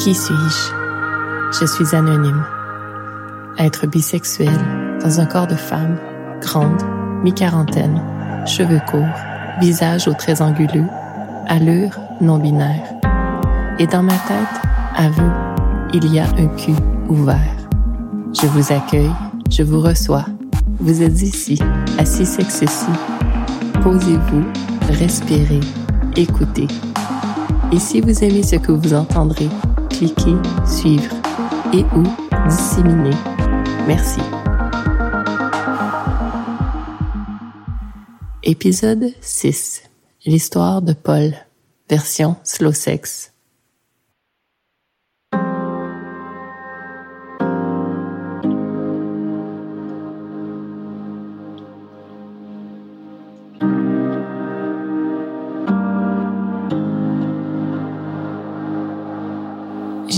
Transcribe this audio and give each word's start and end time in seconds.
Qui 0.00 0.14
suis-je? 0.14 1.60
Je 1.60 1.66
suis 1.66 1.94
anonyme. 1.94 2.42
Être 3.58 3.86
bisexuel 3.86 4.48
dans 5.02 5.20
un 5.20 5.26
corps 5.26 5.46
de 5.46 5.54
femme, 5.54 5.98
grande, 6.40 6.80
mi-quarantaine, 7.22 8.00
cheveux 8.46 8.80
courts, 8.90 9.04
visage 9.60 10.08
aux 10.08 10.14
traits 10.14 10.40
anguleux, 10.40 10.86
allure 11.48 12.00
non 12.22 12.38
binaire. 12.38 12.94
Et 13.78 13.86
dans 13.86 14.02
ma 14.02 14.14
tête, 14.14 14.62
à 14.96 15.10
vous, 15.10 15.30
il 15.92 16.10
y 16.10 16.18
a 16.18 16.24
un 16.24 16.46
cul 16.46 16.72
ouvert. 17.10 17.68
Je 18.32 18.46
vous 18.46 18.72
accueille, 18.72 19.12
je 19.50 19.62
vous 19.62 19.80
reçois. 19.80 20.24
Vous 20.78 21.02
êtes 21.02 21.20
ici, 21.20 21.60
assis 21.98 22.24
sexe 22.24 22.86
Posez-vous, 23.82 24.44
respirez, 24.98 25.60
écoutez. 26.16 26.68
Et 27.70 27.78
si 27.78 28.00
vous 28.00 28.24
aimez 28.24 28.42
ce 28.42 28.56
que 28.56 28.72
vous 28.72 28.94
entendrez, 28.94 29.50
cliquez 30.00 30.36
suivre 30.66 31.14
et 31.74 31.84
ou 31.94 32.02
disséminer. 32.48 33.14
Merci. 33.86 34.20
Épisode 38.42 39.12
6. 39.20 39.82
L'histoire 40.24 40.80
de 40.80 40.94
Paul. 40.94 41.34
Version 41.90 42.36
slow 42.44 42.72
sex. 42.72 43.32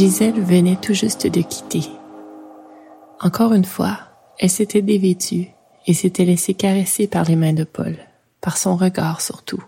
Gisèle 0.03 0.41
venait 0.41 0.79
tout 0.83 0.95
juste 0.95 1.29
de 1.29 1.43
quitter. 1.43 1.89
Encore 3.21 3.53
une 3.53 3.65
fois, 3.65 4.01
elle 4.41 4.51
s'était 4.51 4.83
dévêtue 4.83 5.51
et 5.87 5.95
s'était 5.95 6.25
laissée 6.25 6.55
caresser 6.55 7.07
par 7.07 7.23
les 7.23 7.37
mains 7.37 7.53
de 7.53 7.63
Paul, 7.63 7.97
par 8.41 8.57
son 8.57 8.75
regard 8.75 9.21
surtout. 9.21 9.63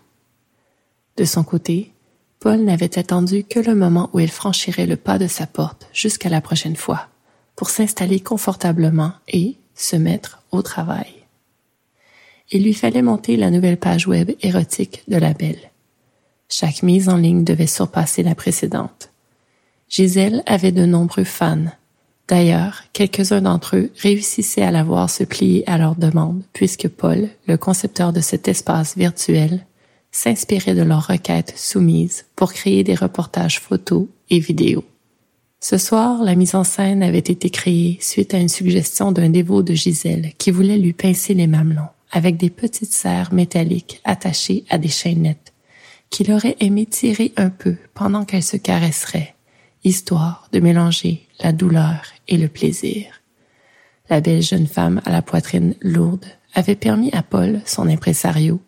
De 1.15 1.23
son 1.23 1.45
côté, 1.45 1.93
Paul 2.41 2.65
n'avait 2.65 2.99
attendu 2.99 3.45
que 3.45 3.61
le 3.61 3.75
moment 3.75 4.09
où 4.11 4.19
elle 4.19 4.27
franchirait 4.27 4.87
le 4.87 4.97
pas 4.97 5.17
de 5.17 5.27
sa 5.27 5.47
porte 5.47 5.87
jusqu'à 5.93 6.27
la 6.27 6.41
prochaine 6.41 6.75
fois, 6.75 7.07
pour 7.55 7.69
s'installer 7.69 8.19
confortablement 8.19 9.13
et 9.29 9.55
se 9.73 9.95
mettre 9.95 10.43
au 10.51 10.61
travail. 10.61 11.13
Il 12.51 12.63
lui 12.63 12.73
fallait 12.73 13.01
monter 13.01 13.37
la 13.37 13.51
nouvelle 13.51 13.77
page 13.77 14.05
web 14.05 14.31
érotique 14.41 15.05
de 15.07 15.15
la 15.15 15.31
Belle. 15.31 15.71
Chaque 16.49 16.83
mise 16.83 17.07
en 17.07 17.15
ligne 17.15 17.45
devait 17.45 17.67
surpasser 17.67 18.21
la 18.21 18.35
précédente. 18.35 19.13
Gisèle 19.89 20.43
avait 20.45 20.71
de 20.71 20.85
nombreux 20.85 21.23
fans. 21.23 21.65
D'ailleurs, 22.27 22.81
quelques-uns 22.91 23.41
d'entre 23.41 23.77
eux 23.77 23.91
réussissaient 23.97 24.63
à 24.63 24.71
la 24.71 24.83
voir 24.83 25.09
se 25.09 25.23
plier 25.23 25.63
à 25.67 25.77
leur 25.77 25.95
demande, 25.95 26.41
puisque 26.53 26.87
Paul, 26.87 27.29
le 27.47 27.57
concepteur 27.57 28.11
de 28.11 28.19
cet 28.19 28.47
espace 28.47 28.97
virtuel, 28.97 29.65
s'inspirait 30.11 30.73
de 30.73 30.81
leurs 30.81 31.07
requêtes 31.07 31.53
soumises 31.55 32.25
pour 32.35 32.53
créer 32.53 32.83
des 32.83 32.95
reportages 32.95 33.59
photos 33.59 34.07
et 34.29 34.39
vidéos. 34.39 34.85
Ce 35.59 35.77
soir, 35.77 36.23
la 36.23 36.35
mise 36.35 36.55
en 36.55 36.63
scène 36.63 37.03
avait 37.03 37.19
été 37.19 37.49
créée 37.49 37.97
suite 38.01 38.33
à 38.33 38.37
une 38.37 38.49
suggestion 38.49 39.11
d'un 39.11 39.29
dévot 39.29 39.61
de 39.61 39.73
Gisèle 39.73 40.33
qui 40.37 40.51
voulait 40.51 40.77
lui 40.77 40.93
pincer 40.93 41.33
les 41.33 41.47
mamelons 41.47 41.89
avec 42.11 42.37
des 42.37 42.49
petites 42.49 42.93
serres 42.93 43.33
métalliques 43.33 44.01
attachées 44.03 44.63
à 44.69 44.77
des 44.77 44.89
chaînettes 44.89 45.53
qu'il 46.09 46.31
aurait 46.31 46.55
aimé 46.59 46.85
tirer 46.85 47.33
un 47.35 47.49
peu 47.49 47.75
pendant 47.93 48.25
qu'elle 48.25 48.43
se 48.43 48.57
caresserait 48.57 49.34
histoire 49.85 50.49
de 50.51 50.59
mélanger 50.59 51.27
la 51.39 51.53
douleur 51.53 52.01
et 52.27 52.37
le 52.37 52.49
plaisir. 52.49 53.21
La 54.09 54.19
belle 54.19 54.41
jeune 54.41 54.67
femme 54.67 55.01
à 55.05 55.11
la 55.11 55.21
poitrine 55.21 55.75
lourde 55.81 56.25
avait 56.53 56.75
permis 56.75 57.11
à 57.13 57.23
Paul, 57.23 57.61
son 57.65 57.87
impresario, 57.87 58.59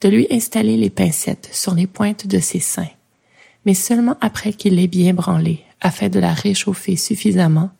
de 0.00 0.08
lui 0.08 0.26
installer 0.30 0.76
les 0.76 0.90
pincettes 0.90 1.48
sur 1.52 1.74
les 1.74 1.86
pointes 1.86 2.26
de 2.26 2.38
ses 2.38 2.60
seins, 2.60 2.90
mais 3.64 3.74
seulement 3.74 4.16
après 4.20 4.52
qu'il 4.52 4.76
l'ait 4.76 4.86
bien 4.86 5.14
branlée 5.14 5.62
afin 5.80 6.08
de 6.08 6.18
la 6.18 6.32
réchauffer 6.32 6.96
suffisamment 6.96 7.70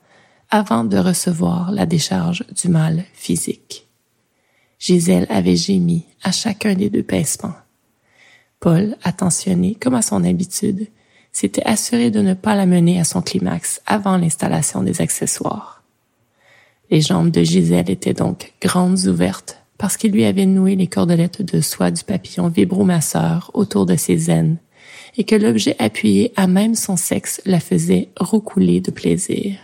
avant 0.51 0.85
de 0.85 0.97
recevoir 0.97 1.73
la 1.73 1.87
décharge 1.87 2.45
du 2.55 2.69
mal 2.69 3.05
physique. 3.13 3.87
Gisèle 4.79 5.27
avait 5.29 5.57
gémi 5.57 6.05
à 6.23 6.33
chacun 6.33 6.75
des 6.75 6.91
deux 6.91 7.03
pincements. 7.03 7.55
Paul, 8.61 8.97
attentionné 9.03 9.75
comme 9.75 9.95
à 9.95 10.03
son 10.03 10.25
habitude, 10.25 10.89
s'était 11.37 11.67
assuré 11.67 12.11
de 12.11 12.23
ne 12.23 12.33
pas 12.33 12.57
la 12.57 12.65
mener 12.65 12.99
à 12.99 13.05
son 13.05 13.21
climax 13.21 13.83
avant 13.85 14.17
l'installation 14.17 14.83
des 14.83 15.03
accessoires. 15.03 15.83
Les 16.91 17.03
jambes 17.03 17.31
de 17.31 17.43
Gisèle 17.43 17.91
étaient 17.91 18.15
donc 18.15 18.55
grandes 18.63 19.05
ouvertes 19.05 19.59
parce 19.77 19.99
qu'il 19.99 20.13
lui 20.13 20.25
avait 20.25 20.47
noué 20.47 20.77
les 20.77 20.87
cordelettes 20.87 21.43
de 21.43 21.61
soie 21.61 21.91
du 21.91 22.03
papillon 22.05 22.49
vibromasseur 22.49 23.51
autour 23.53 23.85
de 23.85 23.97
ses 23.97 24.31
aines 24.31 24.57
et 25.19 25.25
que 25.25 25.35
l'objet 25.37 25.77
appuyé 25.79 26.33
à 26.37 26.47
même 26.47 26.75
son 26.75 26.97
sexe 26.97 27.43
la 27.45 27.61
faisait 27.61 28.09
roucouler 28.19 28.81
de 28.81 28.91
plaisir. 28.91 29.59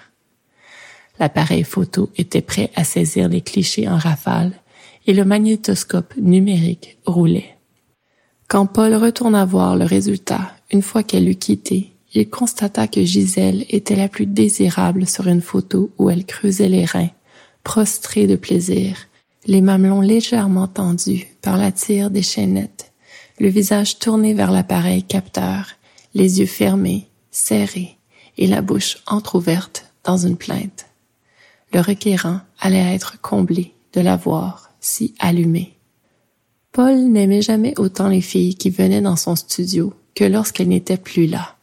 L'appareil 1.18 1.64
photo 1.64 2.10
était 2.18 2.42
prêt 2.42 2.70
à 2.74 2.84
saisir 2.84 3.30
les 3.30 3.40
clichés 3.40 3.88
en 3.88 3.96
rafale 3.96 4.52
et 5.06 5.14
le 5.14 5.24
magnétoscope 5.24 6.14
numérique 6.18 6.98
roulait. 7.06 7.56
Quand 8.46 8.66
Paul 8.66 8.94
retourna 8.94 9.46
voir 9.46 9.76
le 9.76 9.86
résultat 9.86 10.52
une 10.72 10.82
fois 10.82 11.02
qu'elle 11.02 11.28
eut 11.28 11.36
quitté, 11.36 11.92
il 12.14 12.28
constata 12.28 12.88
que 12.88 13.04
Gisèle 13.04 13.64
était 13.68 13.96
la 13.96 14.08
plus 14.08 14.26
désirable 14.26 15.06
sur 15.06 15.28
une 15.28 15.40
photo 15.40 15.90
où 15.98 16.10
elle 16.10 16.26
creusait 16.26 16.68
les 16.68 16.84
reins, 16.84 17.10
prostrée 17.62 18.26
de 18.26 18.36
plaisir, 18.36 18.96
les 19.46 19.60
mamelons 19.60 20.00
légèrement 20.00 20.68
tendus 20.68 21.26
par 21.42 21.56
la 21.56 21.72
tire 21.72 22.10
des 22.10 22.22
chaînettes, 22.22 22.92
le 23.38 23.48
visage 23.48 23.98
tourné 23.98 24.34
vers 24.34 24.50
l'appareil 24.50 25.02
capteur, 25.02 25.66
les 26.14 26.40
yeux 26.40 26.46
fermés, 26.46 27.08
serrés, 27.30 27.96
et 28.38 28.46
la 28.46 28.62
bouche 28.62 28.98
entr'ouverte 29.06 29.92
dans 30.04 30.16
une 30.16 30.36
plainte. 30.36 30.86
Le 31.72 31.80
requérant 31.80 32.40
allait 32.60 32.94
être 32.94 33.20
comblé 33.20 33.74
de 33.92 34.00
la 34.00 34.16
voir 34.16 34.70
si 34.80 35.14
allumée. 35.18 35.76
Paul 36.72 36.96
n'aimait 36.96 37.42
jamais 37.42 37.74
autant 37.78 38.08
les 38.08 38.22
filles 38.22 38.54
qui 38.54 38.70
venaient 38.70 39.02
dans 39.02 39.16
son 39.16 39.36
studio 39.36 39.92
que 40.14 40.24
lorsqu'elle 40.24 40.68
n'était 40.68 40.96
plus 40.96 41.26
là. 41.26 41.56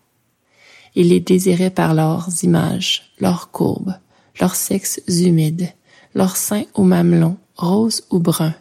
Il 0.95 1.09
les 1.09 1.19
désirait 1.19 1.69
par 1.69 1.93
leurs 1.93 2.43
images, 2.43 3.13
leurs 3.19 3.51
courbes, 3.51 3.95
leurs 4.39 4.55
sexes 4.55 5.01
humides, 5.07 5.73
leurs 6.15 6.37
seins 6.37 6.65
aux 6.73 6.83
mamelons, 6.83 7.37
roses 7.55 8.03
ou 8.09 8.19
bruns, 8.19 8.55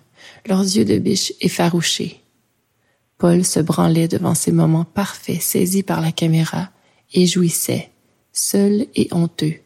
leurs 0.46 0.62
yeux 0.62 0.84
de 0.84 0.98
biche 0.98 1.32
effarouchés. 1.40 2.22
Paul 3.16 3.44
se 3.44 3.60
branlait 3.60 4.08
devant 4.08 4.34
ces 4.34 4.52
moments 4.52 4.84
parfaits 4.84 5.42
saisis 5.42 5.82
par 5.82 6.00
la 6.00 6.12
caméra 6.12 6.70
et 7.12 7.26
jouissait, 7.26 7.90
seul 8.32 8.86
et 8.94 9.08
honteux, 9.12 9.56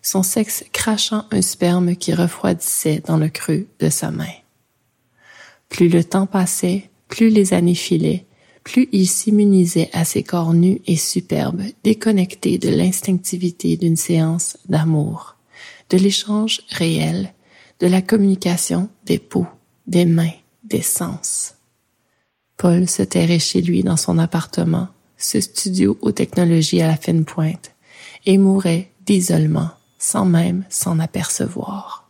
son 0.00 0.22
sexe 0.22 0.64
crachant 0.72 1.26
un 1.30 1.42
sperme 1.42 1.96
qui 1.96 2.14
refroidissait 2.14 3.02
dans 3.06 3.16
le 3.16 3.28
creux 3.28 3.66
de 3.80 3.88
sa 3.88 4.10
main. 4.10 4.32
Plus 5.68 5.88
le 5.88 6.04
temps 6.04 6.26
passait, 6.26 6.90
plus 7.08 7.28
les 7.28 7.54
années 7.54 7.74
filaient, 7.74 8.26
plus 8.64 8.88
il 8.92 9.06
s'immunisait 9.06 9.90
à 9.92 10.04
ses 10.04 10.22
corps 10.22 10.54
nus 10.54 10.80
et 10.86 10.96
superbes, 10.96 11.62
déconnectés 11.84 12.58
de 12.58 12.68
l'instinctivité 12.68 13.76
d'une 13.76 13.96
séance 13.96 14.56
d'amour, 14.68 15.36
de 15.90 15.98
l'échange 15.98 16.62
réel, 16.70 17.32
de 17.80 17.86
la 17.86 18.02
communication 18.02 18.88
des 19.04 19.18
peaux, 19.18 19.48
des 19.86 20.04
mains, 20.04 20.30
des 20.64 20.82
sens. 20.82 21.54
Paul 22.56 22.88
se 22.88 23.02
terrait 23.02 23.40
chez 23.40 23.60
lui 23.60 23.82
dans 23.82 23.96
son 23.96 24.18
appartement, 24.18 24.88
ce 25.16 25.40
studio 25.40 25.98
aux 26.00 26.12
technologies 26.12 26.82
à 26.82 26.86
la 26.86 26.96
fine 26.96 27.24
pointe, 27.24 27.72
et 28.24 28.38
mourait 28.38 28.90
d'isolement, 29.04 29.70
sans 29.98 30.24
même 30.24 30.64
s'en 30.68 30.98
apercevoir. 31.00 32.06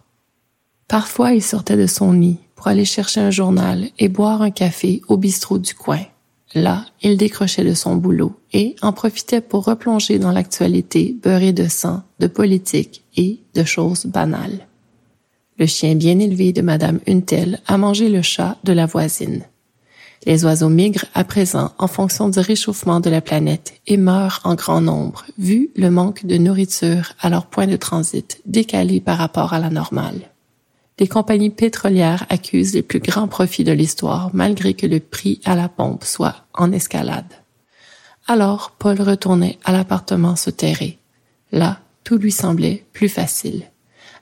Parfois 0.88 1.32
il 1.32 1.42
sortait 1.42 1.78
de 1.78 1.86
son 1.86 2.12
nid 2.12 2.38
pour 2.54 2.68
aller 2.68 2.84
chercher 2.84 3.20
un 3.20 3.30
journal 3.30 3.88
et 3.98 4.08
boire 4.08 4.42
un 4.42 4.50
café 4.50 5.00
au 5.08 5.16
bistrot 5.16 5.58
du 5.58 5.74
coin, 5.74 6.04
Là, 6.54 6.84
il 7.00 7.16
décrochait 7.16 7.64
de 7.64 7.74
son 7.74 7.96
boulot 7.96 8.34
et 8.52 8.76
en 8.82 8.92
profitait 8.92 9.40
pour 9.40 9.64
replonger 9.64 10.18
dans 10.18 10.32
l'actualité 10.32 11.16
beurrée 11.22 11.52
de 11.52 11.66
sang, 11.66 12.02
de 12.20 12.26
politique 12.26 13.02
et 13.16 13.40
de 13.54 13.64
choses 13.64 14.06
banales. 14.06 14.66
Le 15.58 15.66
chien 15.66 15.94
bien 15.94 16.18
élevé 16.18 16.52
de 16.52 16.60
Madame 16.60 17.00
Untel 17.08 17.60
a 17.66 17.78
mangé 17.78 18.08
le 18.08 18.22
chat 18.22 18.58
de 18.64 18.72
la 18.72 18.86
voisine. 18.86 19.44
Les 20.26 20.44
oiseaux 20.44 20.68
migrent 20.68 21.06
à 21.14 21.24
présent 21.24 21.72
en 21.78 21.88
fonction 21.88 22.28
du 22.28 22.38
réchauffement 22.38 23.00
de 23.00 23.10
la 23.10 23.20
planète 23.20 23.74
et 23.86 23.96
meurent 23.96 24.40
en 24.44 24.54
grand 24.54 24.80
nombre, 24.80 25.24
vu 25.38 25.70
le 25.74 25.90
manque 25.90 26.24
de 26.26 26.36
nourriture 26.36 27.12
à 27.20 27.28
leur 27.28 27.46
point 27.46 27.66
de 27.66 27.76
transit 27.76 28.40
décalé 28.46 29.00
par 29.00 29.18
rapport 29.18 29.52
à 29.52 29.58
la 29.58 29.70
normale 29.70 30.31
les 31.02 31.08
compagnies 31.08 31.50
pétrolières 31.50 32.26
accusent 32.28 32.74
les 32.74 32.82
plus 32.84 33.00
grands 33.00 33.26
profits 33.26 33.64
de 33.64 33.72
l'histoire 33.72 34.30
malgré 34.32 34.72
que 34.74 34.86
le 34.86 35.00
prix 35.00 35.40
à 35.44 35.56
la 35.56 35.68
pompe 35.68 36.04
soit 36.04 36.46
en 36.54 36.70
escalade. 36.70 37.26
Alors 38.28 38.70
Paul 38.78 39.00
retournait 39.00 39.58
à 39.64 39.72
l'appartement 39.72 40.36
se 40.36 40.50
terrer, 40.50 41.00
Là, 41.50 41.80
tout 42.04 42.18
lui 42.18 42.30
semblait 42.30 42.84
plus 42.92 43.08
facile, 43.08 43.64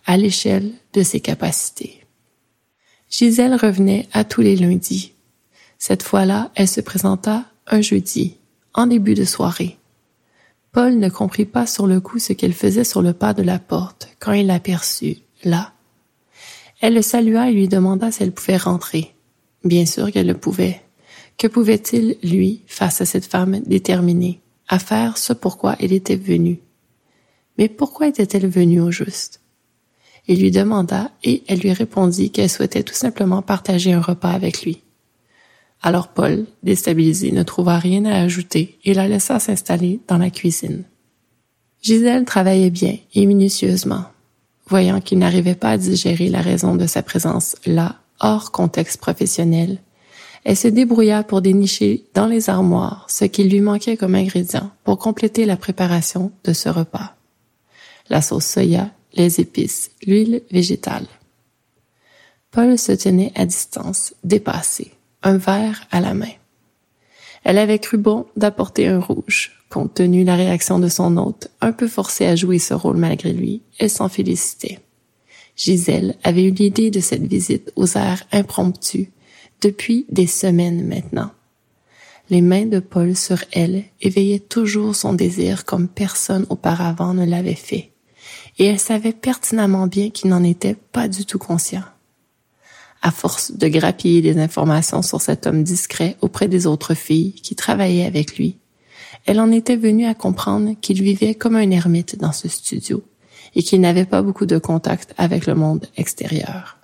à 0.06 0.16
l'échelle 0.16 0.72
de 0.94 1.02
ses 1.02 1.20
capacités. 1.20 2.02
Gisèle 3.10 3.56
revenait 3.56 4.08
à 4.14 4.24
tous 4.24 4.40
les 4.40 4.56
lundis. 4.56 5.12
Cette 5.78 6.02
fois-là, 6.02 6.50
elle 6.54 6.66
se 6.66 6.80
présenta 6.80 7.44
un 7.66 7.82
jeudi, 7.82 8.38
en 8.72 8.86
début 8.86 9.14
de 9.14 9.26
soirée. 9.26 9.76
Paul 10.72 10.98
ne 10.98 11.10
comprit 11.10 11.44
pas 11.44 11.66
sur 11.66 11.86
le 11.86 12.00
coup 12.00 12.18
ce 12.18 12.32
qu'elle 12.32 12.54
faisait 12.54 12.84
sur 12.84 13.02
le 13.02 13.12
pas 13.12 13.34
de 13.34 13.42
la 13.42 13.58
porte 13.58 14.08
quand 14.18 14.32
il 14.32 14.46
l'aperçut, 14.46 15.18
là. 15.44 15.74
Elle 16.80 16.94
le 16.94 17.02
salua 17.02 17.50
et 17.50 17.54
lui 17.54 17.68
demanda 17.68 18.10
si 18.10 18.22
elle 18.22 18.32
pouvait 18.32 18.56
rentrer. 18.56 19.14
Bien 19.64 19.84
sûr 19.86 20.10
qu'elle 20.10 20.26
le 20.26 20.36
pouvait. 20.36 20.80
Que 21.36 21.46
pouvait-il, 21.46 22.16
lui, 22.22 22.62
face 22.66 23.00
à 23.00 23.06
cette 23.06 23.26
femme 23.26 23.60
déterminée, 23.60 24.40
à 24.68 24.78
faire 24.78 25.18
ce 25.18 25.32
pourquoi 25.32 25.76
il 25.80 25.92
était 25.92 26.16
venu? 26.16 26.60
Mais 27.58 27.68
pourquoi 27.68 28.08
était-elle 28.08 28.48
venue 28.48 28.80
au 28.80 28.90
juste? 28.90 29.40
Il 30.26 30.40
lui 30.40 30.50
demanda 30.50 31.10
et 31.24 31.42
elle 31.48 31.60
lui 31.60 31.72
répondit 31.72 32.30
qu'elle 32.30 32.48
souhaitait 32.48 32.82
tout 32.82 32.94
simplement 32.94 33.42
partager 33.42 33.92
un 33.92 34.00
repas 34.00 34.30
avec 34.30 34.62
lui. 34.62 34.82
Alors 35.82 36.08
Paul, 36.08 36.46
déstabilisé, 36.62 37.32
ne 37.32 37.42
trouva 37.42 37.78
rien 37.78 38.04
à 38.04 38.20
ajouter 38.20 38.78
et 38.84 38.94
la 38.94 39.08
laissa 39.08 39.38
s'installer 39.38 40.00
dans 40.08 40.18
la 40.18 40.30
cuisine. 40.30 40.84
Gisèle 41.82 42.26
travaillait 42.26 42.70
bien 42.70 42.96
et 43.14 43.24
minutieusement. 43.24 44.04
Voyant 44.70 45.00
qu'il 45.00 45.18
n'arrivait 45.18 45.54
pas 45.54 45.70
à 45.70 45.76
digérer 45.76 46.28
la 46.28 46.40
raison 46.40 46.74
de 46.76 46.86
sa 46.86 47.02
présence 47.02 47.56
là, 47.66 47.96
hors 48.20 48.52
contexte 48.52 49.00
professionnel, 49.00 49.78
elle 50.44 50.56
se 50.56 50.68
débrouilla 50.68 51.22
pour 51.22 51.42
dénicher 51.42 52.06
dans 52.14 52.26
les 52.26 52.48
armoires 52.48 53.04
ce 53.10 53.26
qui 53.26 53.44
lui 53.44 53.60
manquait 53.60 53.98
comme 53.98 54.14
ingrédient 54.14 54.70
pour 54.84 54.98
compléter 54.98 55.44
la 55.44 55.58
préparation 55.58 56.32
de 56.44 56.54
ce 56.54 56.70
repas 56.70 57.14
la 58.10 58.20
sauce 58.20 58.46
soya, 58.46 58.90
les 59.14 59.40
épices, 59.40 59.92
l'huile 60.04 60.42
végétale. 60.50 61.06
Paul 62.50 62.76
se 62.76 62.92
tenait 62.92 63.32
à 63.36 63.46
distance, 63.46 64.14
dépassé, 64.24 64.92
un 65.22 65.38
verre 65.38 65.86
à 65.92 66.00
la 66.00 66.12
main. 66.12 66.34
Elle 67.44 67.58
avait 67.58 67.78
cru 67.78 67.96
bon 67.96 68.26
d'apporter 68.36 68.88
un 68.88 68.98
rouge. 68.98 69.59
Compte 69.70 69.94
tenu 69.94 70.24
la 70.24 70.34
réaction 70.34 70.80
de 70.80 70.88
son 70.88 71.16
hôte, 71.16 71.48
un 71.60 71.70
peu 71.70 71.86
forcé 71.86 72.26
à 72.26 72.34
jouer 72.34 72.58
ce 72.58 72.74
rôle 72.74 72.96
malgré 72.96 73.32
lui, 73.32 73.62
elle 73.78 73.88
s'en 73.88 74.08
félicitait. 74.08 74.80
Gisèle 75.56 76.16
avait 76.24 76.42
eu 76.42 76.50
l'idée 76.50 76.90
de 76.90 76.98
cette 76.98 77.26
visite 77.26 77.72
aux 77.76 77.96
airs 77.96 78.24
impromptus 78.32 79.08
depuis 79.60 80.06
des 80.10 80.26
semaines 80.26 80.86
maintenant. 80.86 81.30
Les 82.30 82.40
mains 82.40 82.66
de 82.66 82.80
Paul 82.80 83.16
sur 83.16 83.38
elle 83.52 83.84
éveillaient 84.00 84.40
toujours 84.40 84.96
son 84.96 85.12
désir 85.12 85.64
comme 85.64 85.86
personne 85.86 86.46
auparavant 86.48 87.14
ne 87.14 87.24
l'avait 87.24 87.54
fait 87.54 87.92
et 88.58 88.66
elle 88.66 88.78
savait 88.80 89.12
pertinemment 89.12 89.86
bien 89.86 90.10
qu'il 90.10 90.30
n'en 90.30 90.42
était 90.42 90.74
pas 90.74 91.06
du 91.06 91.24
tout 91.26 91.38
conscient. 91.38 91.84
À 93.02 93.10
force 93.10 93.52
de 93.52 93.68
grappiller 93.68 94.20
des 94.20 94.38
informations 94.38 95.02
sur 95.02 95.20
cet 95.20 95.46
homme 95.46 95.62
discret 95.62 96.16
auprès 96.20 96.48
des 96.48 96.66
autres 96.66 96.94
filles 96.94 97.32
qui 97.32 97.54
travaillaient 97.54 98.04
avec 98.04 98.36
lui, 98.36 98.58
elle 99.26 99.40
en 99.40 99.52
était 99.52 99.76
venue 99.76 100.06
à 100.06 100.14
comprendre 100.14 100.74
qu'il 100.80 101.02
vivait 101.02 101.34
comme 101.34 101.56
un 101.56 101.70
ermite 101.70 102.16
dans 102.16 102.32
ce 102.32 102.48
studio 102.48 103.02
et 103.54 103.62
qu'il 103.62 103.80
n'avait 103.80 104.06
pas 104.06 104.22
beaucoup 104.22 104.46
de 104.46 104.58
contact 104.58 105.14
avec 105.18 105.46
le 105.46 105.54
monde 105.54 105.86
extérieur. 105.96 106.78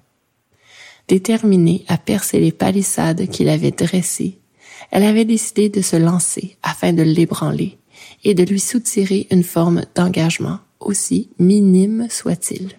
Déterminée 1.08 1.84
à 1.88 1.98
percer 1.98 2.40
les 2.40 2.52
palissades 2.52 3.28
qu'il 3.28 3.48
avait 3.48 3.70
dressées, 3.70 4.38
elle 4.90 5.04
avait 5.04 5.24
décidé 5.24 5.68
de 5.68 5.80
se 5.80 5.96
lancer 5.96 6.56
afin 6.62 6.92
de 6.92 7.02
l'ébranler 7.02 7.78
et 8.24 8.34
de 8.34 8.42
lui 8.42 8.60
soutirer 8.60 9.26
une 9.30 9.44
forme 9.44 9.82
d'engagement 9.94 10.58
aussi 10.80 11.30
minime 11.38 12.08
soit-il. 12.10 12.72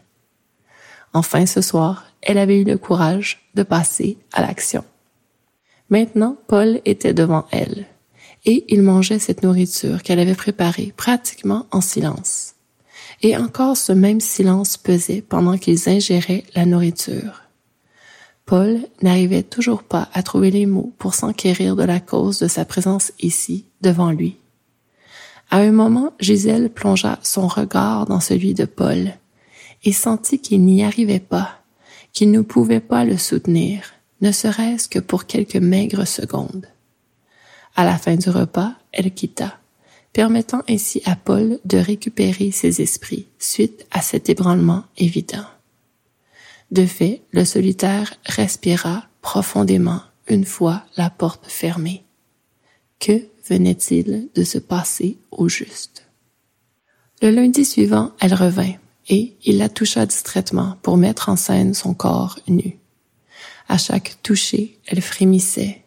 Enfin 1.13 1.45
ce 1.45 1.61
soir, 1.61 2.05
elle 2.21 2.37
avait 2.37 2.61
eu 2.61 2.63
le 2.63 2.77
courage 2.77 3.49
de 3.55 3.63
passer 3.63 4.17
à 4.33 4.41
l'action. 4.41 4.83
Maintenant, 5.89 6.35
Paul 6.47 6.81
était 6.85 7.13
devant 7.13 7.45
elle, 7.51 7.85
et 8.47 8.63
il 8.69 8.81
mangeait 8.81 9.19
cette 9.19 9.43
nourriture 9.43 10.01
qu'elle 10.01 10.19
avait 10.19 10.33
préparée 10.33 10.93
pratiquement 10.95 11.67
en 11.71 11.81
silence. 11.81 12.55
Et 13.21 13.35
encore 13.35 13.75
ce 13.75 13.91
même 13.91 14.21
silence 14.21 14.77
pesait 14.77 15.21
pendant 15.21 15.57
qu'ils 15.57 15.89
ingéraient 15.89 16.45
la 16.55 16.65
nourriture. 16.65 17.43
Paul 18.45 18.79
n'arrivait 19.01 19.43
toujours 19.43 19.83
pas 19.83 20.07
à 20.13 20.23
trouver 20.23 20.49
les 20.49 20.65
mots 20.65 20.93
pour 20.97 21.13
s'enquérir 21.13 21.75
de 21.75 21.83
la 21.83 21.99
cause 21.99 22.39
de 22.39 22.47
sa 22.47 22.63
présence 22.63 23.11
ici, 23.19 23.65
devant 23.81 24.11
lui. 24.11 24.37
À 25.51 25.57
un 25.57 25.71
moment, 25.71 26.13
Gisèle 26.21 26.69
plongea 26.69 27.19
son 27.23 27.47
regard 27.47 28.05
dans 28.05 28.21
celui 28.21 28.53
de 28.53 28.63
Paul 28.63 29.11
et 29.83 29.91
sentit 29.91 30.39
qu'il 30.39 30.63
n'y 30.63 30.85
arrivait 30.85 31.19
pas, 31.19 31.59
qu'il 32.13 32.31
ne 32.31 32.41
pouvait 32.41 32.79
pas 32.79 33.03
le 33.03 33.17
soutenir, 33.17 33.81
ne 34.21 34.31
serait-ce 34.31 34.87
que 34.87 34.99
pour 34.99 35.25
quelques 35.25 35.57
maigres 35.57 36.07
secondes. 36.07 36.67
À 37.77 37.85
la 37.85 37.99
fin 37.99 38.15
du 38.15 38.31
repas, 38.31 38.73
elle 38.91 39.13
quitta, 39.13 39.59
permettant 40.11 40.63
ainsi 40.67 40.99
à 41.05 41.15
Paul 41.15 41.59
de 41.63 41.77
récupérer 41.77 42.49
ses 42.49 42.81
esprits 42.81 43.27
suite 43.37 43.85
à 43.91 44.01
cet 44.01 44.29
ébranlement 44.29 44.83
évident. 44.97 45.45
De 46.71 46.87
fait, 46.87 47.21
le 47.31 47.45
solitaire 47.45 48.15
respira 48.25 49.05
profondément 49.21 50.01
une 50.27 50.43
fois 50.43 50.83
la 50.97 51.11
porte 51.11 51.45
fermée. 51.45 52.03
Que 52.99 53.21
venait-il 53.47 54.29
de 54.33 54.43
se 54.43 54.57
passer 54.57 55.17
au 55.29 55.47
juste? 55.47 56.07
Le 57.21 57.29
lundi 57.29 57.63
suivant, 57.63 58.11
elle 58.19 58.33
revint, 58.33 58.73
et 59.07 59.35
il 59.45 59.59
la 59.59 59.69
toucha 59.69 60.07
distraitement 60.07 60.77
pour 60.81 60.97
mettre 60.97 61.29
en 61.29 61.35
scène 61.35 61.75
son 61.75 61.93
corps 61.93 62.39
nu. 62.47 62.79
À 63.69 63.77
chaque 63.77 64.17
toucher, 64.23 64.79
elle 64.87 65.01
frémissait, 65.01 65.83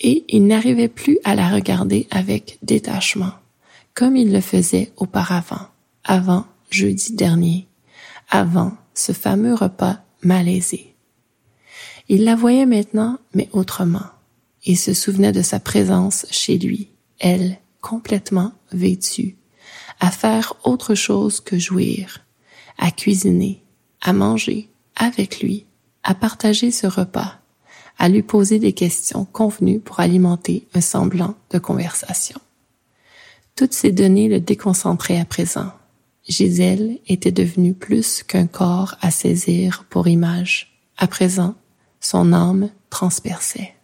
et 0.00 0.24
il 0.28 0.46
n'arrivait 0.46 0.88
plus 0.88 1.18
à 1.24 1.34
la 1.34 1.48
regarder 1.48 2.06
avec 2.10 2.58
détachement, 2.62 3.32
comme 3.94 4.16
il 4.16 4.32
le 4.32 4.40
faisait 4.40 4.92
auparavant, 4.96 5.68
avant 6.04 6.46
jeudi 6.70 7.12
dernier, 7.12 7.66
avant 8.28 8.72
ce 8.94 9.12
fameux 9.12 9.54
repas 9.54 9.98
malaisé. 10.22 10.94
Il 12.08 12.24
la 12.24 12.36
voyait 12.36 12.66
maintenant, 12.66 13.18
mais 13.34 13.48
autrement 13.52 14.06
et 14.64 14.76
se 14.76 14.92
souvenait 14.92 15.32
de 15.32 15.42
sa 15.42 15.60
présence 15.60 16.26
chez 16.30 16.58
lui, 16.58 16.90
elle, 17.18 17.58
complètement 17.80 18.52
vêtue, 18.72 19.36
à 20.00 20.10
faire 20.10 20.54
autre 20.64 20.94
chose 20.94 21.40
que 21.40 21.58
jouir, 21.58 22.24
à 22.76 22.90
cuisiner, 22.90 23.62
à 24.00 24.12
manger 24.12 24.68
avec 24.96 25.40
lui, 25.40 25.66
à 26.02 26.14
partager 26.14 26.70
ce 26.70 26.86
repas, 26.86 27.37
à 27.98 28.08
lui 28.08 28.22
poser 28.22 28.58
des 28.58 28.72
questions 28.72 29.24
convenues 29.24 29.80
pour 29.80 30.00
alimenter 30.00 30.66
un 30.74 30.80
semblant 30.80 31.34
de 31.50 31.58
conversation. 31.58 32.40
Toutes 33.56 33.74
ces 33.74 33.90
données 33.90 34.28
le 34.28 34.40
déconcentraient 34.40 35.20
à 35.20 35.24
présent. 35.24 35.72
Gisèle 36.28 36.98
était 37.08 37.32
devenue 37.32 37.74
plus 37.74 38.22
qu'un 38.22 38.46
corps 38.46 38.94
à 39.00 39.10
saisir 39.10 39.84
pour 39.90 40.06
image. 40.06 40.80
À 40.96 41.06
présent, 41.06 41.54
son 42.00 42.32
âme 42.32 42.70
transperçait. 42.90 43.74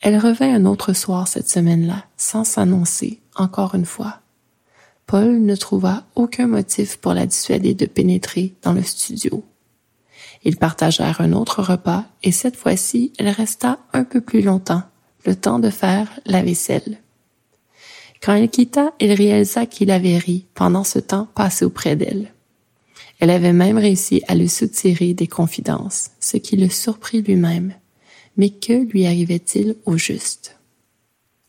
Elle 0.00 0.18
revint 0.18 0.54
un 0.54 0.66
autre 0.66 0.92
soir 0.92 1.28
cette 1.28 1.48
semaine-là, 1.48 2.04
sans 2.16 2.44
s'annoncer, 2.44 3.20
encore 3.36 3.74
une 3.74 3.86
fois. 3.86 4.20
Paul 5.06 5.40
ne 5.40 5.54
trouva 5.54 6.04
aucun 6.16 6.48
motif 6.48 6.96
pour 6.96 7.14
la 7.14 7.26
dissuader 7.26 7.74
de 7.74 7.86
pénétrer 7.86 8.54
dans 8.62 8.72
le 8.72 8.82
studio. 8.82 9.44
Ils 10.44 10.56
partagèrent 10.56 11.20
un 11.20 11.32
autre 11.32 11.62
repas 11.62 12.04
et 12.22 12.32
cette 12.32 12.56
fois-ci, 12.56 13.12
elle 13.18 13.28
resta 13.28 13.78
un 13.92 14.04
peu 14.04 14.20
plus 14.20 14.42
longtemps, 14.42 14.82
le 15.24 15.36
temps 15.36 15.58
de 15.58 15.70
faire 15.70 16.08
la 16.26 16.42
vaisselle. 16.42 16.98
Quand 18.20 18.34
elle 18.34 18.50
quitta, 18.50 18.92
il 19.00 19.12
réalisa 19.12 19.66
qu'il 19.66 19.90
avait 19.90 20.18
ri 20.18 20.46
pendant 20.54 20.84
ce 20.84 20.98
temps 20.98 21.28
passé 21.34 21.64
auprès 21.64 21.96
d'elle. 21.96 22.32
Elle 23.18 23.30
avait 23.30 23.52
même 23.52 23.78
réussi 23.78 24.22
à 24.26 24.34
lui 24.34 24.48
soutirer 24.48 25.14
des 25.14 25.26
confidences, 25.26 26.10
ce 26.20 26.36
qui 26.36 26.56
le 26.56 26.68
surprit 26.68 27.22
lui-même. 27.22 27.74
Mais 28.36 28.50
que 28.50 28.72
lui 28.72 29.06
arrivait-il 29.06 29.76
au 29.84 29.96
juste? 29.96 30.58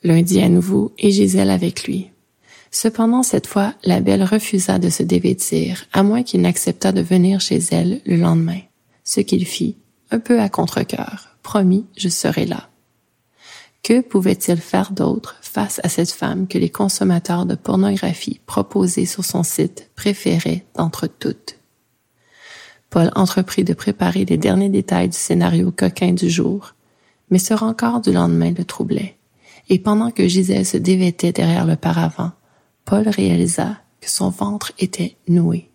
Lundi 0.03 0.41
à 0.41 0.50
nouveau 0.50 0.93
et 1.00 1.12
Gisèle 1.12 1.50
avec 1.50 1.85
lui. 1.85 2.09
Cependant, 2.71 3.23
cette 3.23 3.47
fois, 3.47 3.73
la 3.83 4.01
belle 4.01 4.23
refusa 4.23 4.79
de 4.79 4.89
se 4.89 5.03
dévêtir, 5.03 5.85
à 5.93 6.03
moins 6.03 6.23
qu'il 6.23 6.41
n'acceptât 6.41 6.91
de 6.91 7.01
venir 7.01 7.39
chez 7.39 7.59
elle 7.71 8.01
le 8.05 8.17
lendemain. 8.17 8.59
Ce 9.03 9.19
qu'il 9.19 9.45
fit, 9.45 9.75
un 10.12 10.19
peu 10.19 10.39
à 10.39 10.50
contre-cœur. 10.50 11.29
Promis, 11.41 11.86
je 11.98 12.10
serai 12.10 12.45
là. 12.45 12.69
Que 13.83 14.00
pouvait-il 14.00 14.57
faire 14.57 14.91
d'autre 14.91 15.36
face 15.41 15.81
à 15.83 15.89
cette 15.89 16.12
femme 16.12 16.48
que 16.48 16.57
les 16.57 16.69
consommateurs 16.69 17.45
de 17.45 17.55
pornographie 17.55 18.39
proposés 18.45 19.05
sur 19.05 19.25
son 19.25 19.43
site 19.43 19.89
préféraient 19.95 20.65
d'entre 20.75 21.07
toutes? 21.07 21.57
Paul 22.89 23.12
entreprit 23.15 23.65
de 23.65 23.74
préparer 23.74 24.24
les 24.24 24.38
derniers 24.38 24.69
détails 24.69 25.10
du 25.10 25.17
scénario 25.17 25.72
coquin 25.72 26.13
du 26.13 26.29
jour, 26.29 26.75
mais 27.29 27.39
ce 27.39 27.53
rencard 27.53 28.00
du 28.00 28.13
lendemain 28.13 28.53
le 28.57 28.63
troublait, 28.63 29.17
et 29.67 29.79
pendant 29.79 30.12
que 30.12 30.27
Gisèle 30.27 30.65
se 30.65 30.77
dévêtait 30.77 31.31
derrière 31.31 31.65
le 31.65 31.75
paravent, 31.75 32.31
Paul 32.86 33.10
réalisa 33.10 33.77
que 34.00 34.10
son 34.10 34.29
ventre 34.29 34.72
était 34.79 35.17
noué 35.27 35.69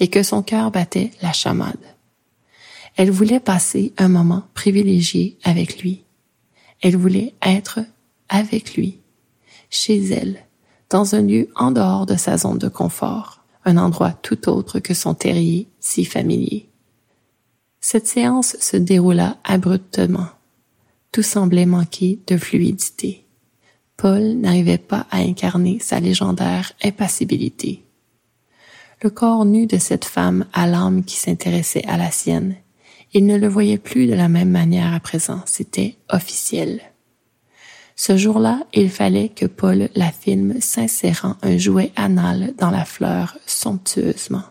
et 0.00 0.08
que 0.08 0.22
son 0.22 0.42
cœur 0.42 0.70
battait 0.70 1.10
la 1.22 1.32
chamade. 1.32 1.95
Elle 2.96 3.10
voulait 3.10 3.40
passer 3.40 3.92
un 3.98 4.08
moment 4.08 4.44
privilégié 4.54 5.38
avec 5.44 5.82
lui. 5.82 6.02
Elle 6.80 6.96
voulait 6.96 7.34
être 7.42 7.80
avec 8.28 8.74
lui, 8.74 8.98
chez 9.70 10.02
elle, 10.06 10.46
dans 10.90 11.14
un 11.14 11.22
lieu 11.22 11.48
en 11.56 11.70
dehors 11.70 12.06
de 12.06 12.16
sa 12.16 12.38
zone 12.38 12.58
de 12.58 12.68
confort, 12.68 13.44
un 13.66 13.76
endroit 13.76 14.12
tout 14.12 14.48
autre 14.48 14.78
que 14.78 14.94
son 14.94 15.14
terrier 15.14 15.68
si 15.78 16.04
familier. 16.04 16.68
Cette 17.80 18.06
séance 18.06 18.56
se 18.60 18.76
déroula 18.76 19.36
abruptement. 19.44 20.28
Tout 21.12 21.22
semblait 21.22 21.66
manquer 21.66 22.18
de 22.26 22.36
fluidité. 22.36 23.24
Paul 23.96 24.22
n'arrivait 24.34 24.78
pas 24.78 25.06
à 25.10 25.18
incarner 25.18 25.78
sa 25.80 26.00
légendaire 26.00 26.72
impassibilité. 26.82 27.84
Le 29.02 29.10
corps 29.10 29.44
nu 29.44 29.66
de 29.66 29.78
cette 29.78 30.04
femme 30.04 30.46
à 30.52 30.66
l'âme 30.66 31.04
qui 31.04 31.16
s'intéressait 31.16 31.84
à 31.86 31.96
la 31.96 32.10
sienne, 32.10 32.56
il 33.16 33.24
ne 33.24 33.38
le 33.38 33.48
voyait 33.48 33.78
plus 33.78 34.06
de 34.06 34.12
la 34.12 34.28
même 34.28 34.50
manière 34.50 34.92
à 34.92 35.00
présent, 35.00 35.40
c'était 35.46 35.96
officiel. 36.10 36.82
Ce 37.94 38.14
jour-là, 38.18 38.66
il 38.74 38.90
fallait 38.90 39.30
que 39.30 39.46
Paul 39.46 39.88
la 39.94 40.12
filme 40.12 40.60
s'insérant 40.60 41.36
un 41.40 41.56
jouet 41.56 41.92
anal 41.96 42.52
dans 42.58 42.70
la 42.70 42.84
fleur 42.84 43.38
somptueusement. 43.46 44.42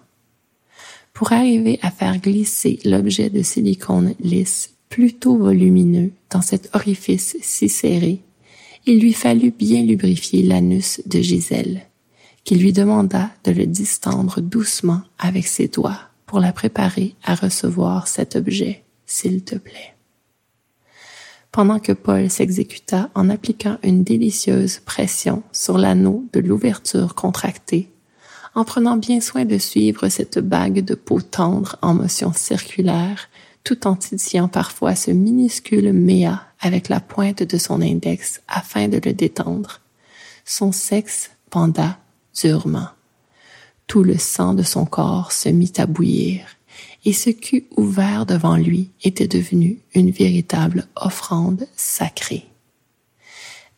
Pour 1.13 1.31
arriver 1.31 1.77
à 1.84 1.91
faire 1.91 2.17
glisser 2.17 2.79
l'objet 2.86 3.29
de 3.29 3.43
silicone 3.43 4.15
lisse 4.19 4.74
plutôt 4.89 5.38
volumineux 5.38 6.12
dans 6.31 6.41
cet 6.41 6.75
orifice 6.75 7.38
si 7.41 7.69
serré, 7.69 8.24
il 8.88 9.00
lui 9.00 9.13
fallut 9.13 9.51
bien 9.51 9.84
lubrifier 9.84 10.41
l'anus 10.41 11.03
de 11.05 11.19
Gisèle, 11.19 11.84
qui 12.43 12.55
lui 12.55 12.74
demanda 12.74 13.29
de 13.43 13.51
le 13.51 13.67
distendre 13.67 14.41
doucement 14.41 15.01
avec 15.19 15.45
ses 15.45 15.67
doigts 15.67 16.10
pour 16.25 16.39
la 16.39 16.53
préparer 16.53 17.15
à 17.24 17.36
recevoir 17.36 18.08
cet 18.08 18.36
objet, 18.36 18.84
s'il 19.05 19.44
te 19.44 19.55
plaît. 19.55 19.94
Pendant 21.51 21.79
que 21.79 21.94
Paul 21.94 22.29
s'exécuta 22.29 23.10
en 23.15 23.29
appliquant 23.29 23.77
une 23.82 24.03
délicieuse 24.03 24.79
pression 24.79 25.44
sur 25.53 25.77
l'anneau 25.77 26.25
de 26.34 26.41
l'ouverture 26.41 27.15
contractée, 27.15 27.89
en 28.55 28.63
prenant 28.63 28.98
bien 28.98 29.22
soin 29.22 29.46
de 29.46 29.58
suivre 29.58 30.10
cette 30.10 30.39
bague 30.39 30.84
de 30.84 30.96
peau 30.96 31.22
tendre 31.22 31.77
en 31.82 31.94
motion 31.94 32.34
circulaire, 32.34 33.29
tout 33.63 33.88
en 33.88 33.96
titillant 33.96 34.48
parfois 34.48 34.96
ce 34.96 35.12
minuscule 35.12 35.91
méa 35.91 36.44
avec 36.60 36.89
la 36.89 37.00
pointe 37.00 37.44
de 37.44 37.58
son 37.58 37.82
index 37.82 38.41
afin 38.48 38.88
de 38.88 39.00
le 39.03 39.13
détendre. 39.13 39.82
Son 40.46 40.72
sexe 40.72 41.32
penda 41.50 42.00
durement. 42.41 42.89
Le 44.03 44.17
sang 44.17 44.53
de 44.53 44.63
son 44.63 44.85
corps 44.85 45.31
se 45.31 45.47
mit 45.47 45.71
à 45.77 45.85
bouillir, 45.85 46.41
et 47.05 47.13
ce 47.13 47.29
cul 47.29 47.65
ouvert 47.77 48.25
devant 48.25 48.57
lui 48.57 48.89
était 49.03 49.27
devenu 49.27 49.79
une 49.93 50.11
véritable 50.11 50.87
offrande 50.95 51.65
sacrée. 51.77 52.45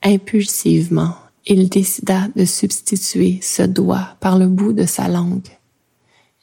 Impulsivement, 0.03 1.15
il 1.45 1.69
décida 1.69 2.29
de 2.35 2.45
substituer 2.45 3.39
ce 3.41 3.61
doigt 3.61 4.17
par 4.19 4.37
le 4.39 4.47
bout 4.47 4.73
de 4.73 4.85
sa 4.85 5.07
langue. 5.07 5.47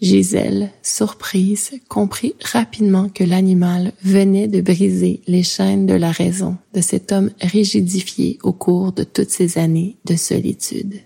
Gisèle, 0.01 0.71
surprise, 0.83 1.73
comprit 1.89 2.35
rapidement 2.43 3.09
que 3.09 3.25
l'animal 3.25 3.93
venait 4.03 4.49
de 4.49 4.61
briser 4.61 5.21
les 5.27 5.43
chaînes 5.43 5.87
de 5.87 5.95
la 5.95 6.13
raison 6.13 6.57
de 6.75 6.81
cet 6.81 7.11
homme 7.11 7.31
rigidifié 7.41 8.39
au 8.43 8.53
cours 8.53 8.93
de 8.93 9.03
toutes 9.03 9.31
ces 9.31 9.59
années 9.59 9.97
de 10.05 10.17
solitude. 10.17 11.01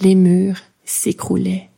Les 0.00 0.14
murs 0.14 0.60
s'écroulaient. 0.84 1.70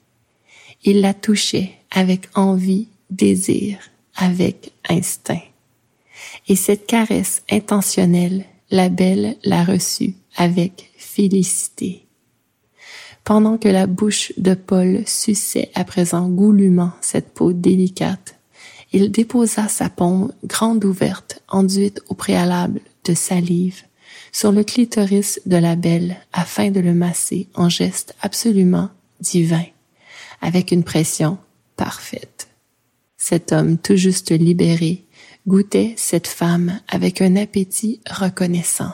Il 0.87 1.00
la 1.00 1.14
touchait 1.14 1.73
avec 1.90 2.28
envie, 2.35 2.87
désir, 3.11 3.78
avec 4.14 4.73
instinct. 4.88 5.43
Et 6.49 6.55
cette 6.55 6.87
caresse 6.87 7.43
intentionnelle, 7.50 8.45
la 8.71 8.88
belle 8.88 9.37
la 9.43 9.64
reçut 9.64 10.14
avec 10.37 10.90
félicité. 10.97 12.07
Pendant 13.25 13.59
que 13.59 13.69
la 13.69 13.88
bouche 13.88 14.33
de 14.37 14.55
Paul 14.55 15.02
suçait 15.07 15.73
à 15.75 15.83
présent 15.83 16.28
goulûment 16.28 16.93
cette 17.00 17.35
peau 17.35 17.52
délicate, 17.52 18.37
il 18.93 19.11
déposa 19.11 19.66
sa 19.66 19.90
paume 19.90 20.33
grande 20.45 20.85
ouverte, 20.85 21.43
enduite 21.49 22.00
au 22.09 22.14
préalable 22.14 22.81
de 23.05 23.14
salive, 23.14 23.83
sur 24.31 24.52
le 24.52 24.62
clitoris 24.62 25.40
de 25.47 25.57
la 25.57 25.75
belle 25.75 26.16
afin 26.33 26.71
de 26.71 26.78
le 26.78 26.95
masser 26.95 27.49
en 27.55 27.69
geste 27.69 28.14
absolument 28.23 28.90
divin, 29.19 29.64
avec 30.40 30.73
une 30.73 30.85
pression 30.85 31.38
parfaite. 31.76 32.49
Cet 33.16 33.52
homme 33.52 33.78
tout 33.78 33.97
juste 33.97 34.31
libéré 34.31 35.05
goûtait 35.47 35.95
cette 35.97 36.26
femme 36.26 36.81
avec 36.88 37.21
un 37.23 37.37
appétit 37.37 38.00
reconnaissant. 38.09 38.93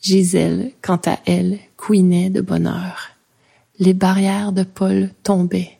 Gisèle, 0.00 0.72
quant 0.82 1.00
à 1.06 1.18
elle, 1.26 1.58
couinait 1.76 2.30
de 2.30 2.40
bonheur. 2.40 3.10
Les 3.78 3.94
barrières 3.94 4.52
de 4.52 4.62
Paul 4.62 5.10
tombaient, 5.22 5.78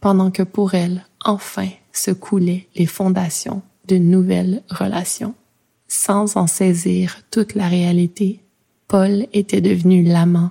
pendant 0.00 0.30
que 0.30 0.42
pour 0.42 0.74
elle, 0.74 1.04
enfin, 1.24 1.68
se 1.92 2.10
coulaient 2.10 2.66
les 2.74 2.86
fondations 2.86 3.62
d'une 3.86 4.10
nouvelle 4.10 4.62
relation. 4.68 5.34
Sans 5.88 6.36
en 6.36 6.46
saisir 6.46 7.22
toute 7.30 7.54
la 7.54 7.68
réalité, 7.68 8.40
Paul 8.88 9.26
était 9.32 9.60
devenu 9.60 10.02
l'amant, 10.04 10.50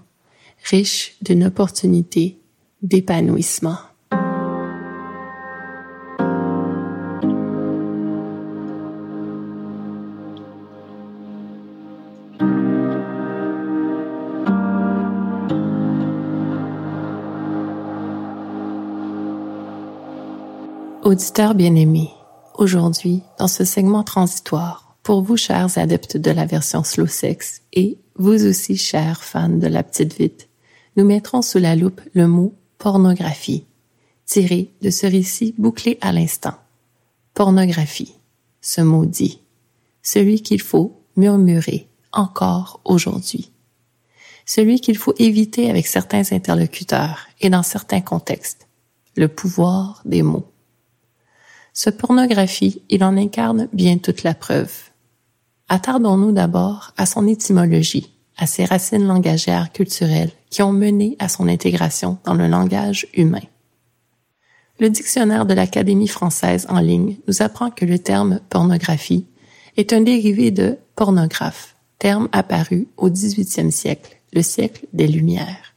riche 0.70 1.16
d'une 1.22 1.46
opportunité 1.46 2.39
d'épanouissement. 2.82 3.78
Auditeurs 21.10 21.56
bien-aimés, 21.56 22.12
aujourd'hui, 22.54 23.24
dans 23.40 23.48
ce 23.48 23.66
segment 23.66 24.04
transitoire, 24.04 24.96
pour 25.02 25.24
vous 25.24 25.38
chers 25.38 25.76
adeptes 25.80 26.18
de 26.18 26.30
la 26.30 26.46
version 26.46 26.84
slow 26.84 27.08
sex 27.08 27.64
et 27.74 27.98
vous 28.16 28.46
aussi 28.46 28.78
chers 28.78 29.24
fans 29.24 29.50
de 29.50 29.66
la 29.66 29.82
petite 29.82 30.14
vite, 30.14 30.50
nous 30.98 31.06
mettrons 31.06 31.42
sous 31.42 31.58
la 31.58 31.76
loupe 31.76 32.02
le 32.14 32.28
mot 32.28 32.54
pornographie, 32.80 33.66
tiré 34.26 34.72
de 34.82 34.90
ce 34.90 35.06
récit 35.06 35.54
bouclé 35.58 36.00
à 36.02 36.12
l'instant. 36.12 36.56
Pornographie, 37.36 38.16
ce 38.62 38.82
mot 38.82 39.06
dit, 39.06 39.42
celui 40.02 40.42
qu'il 40.42 40.62
faut 40.62 41.00
murmurer 41.16 41.88
encore 42.12 42.82
aujourd'hui, 42.86 43.52
celui 44.46 44.80
qu'il 44.80 44.98
faut 44.98 45.14
éviter 45.20 45.70
avec 45.70 45.86
certains 45.86 46.24
interlocuteurs 46.32 47.28
et 47.42 47.50
dans 47.50 47.64
certains 47.64 48.02
contextes, 48.02 48.68
le 49.16 49.28
pouvoir 49.28 50.02
des 50.06 50.24
mots. 50.24 50.48
Ce 51.74 51.90
pornographie, 51.90 52.82
il 52.90 53.04
en 53.04 53.16
incarne 53.16 53.68
bien 53.74 53.98
toute 53.98 54.24
la 54.24 54.34
preuve. 54.34 54.74
Attardons-nous 55.68 56.32
d'abord 56.32 56.94
à 56.98 57.06
son 57.06 57.28
étymologie, 57.28 58.12
à 58.40 58.48
ses 58.48 58.66
racines 58.66 59.06
langagères 59.06 59.72
culturelles 59.72 60.32
qui 60.50 60.64
ont 60.64 60.72
mené 60.72 61.16
à 61.20 61.28
son 61.28 61.48
intégration 61.48 62.18
dans 62.24 62.34
le 62.34 62.48
langage 62.48 63.06
humain. 63.14 63.44
Le 64.80 64.90
dictionnaire 64.90 65.46
de 65.46 65.54
l'Académie 65.54 66.08
française 66.08 66.66
en 66.70 66.80
ligne 66.80 67.18
nous 67.28 67.42
apprend 67.42 67.70
que 67.70 67.86
le 67.86 68.00
terme 68.00 68.40
pornographie 68.50 69.26
est 69.76 69.92
un 69.92 70.02
dérivé 70.02 70.52
de 70.52 70.78
pornographe, 70.96 71.76
terme 72.00 72.30
apparu 72.32 72.88
au 72.96 73.10
XVIIIe 73.10 73.74
siècle, 73.74 74.18
le 74.34 74.42
siècle 74.42 74.86
des 74.94 75.08
Lumières. 75.08 75.76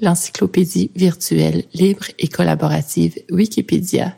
L'encyclopédie 0.00 0.90
virtuelle 0.96 1.64
libre 1.74 2.06
et 2.18 2.28
collaborative 2.28 3.18
Wikipédia 3.30 4.16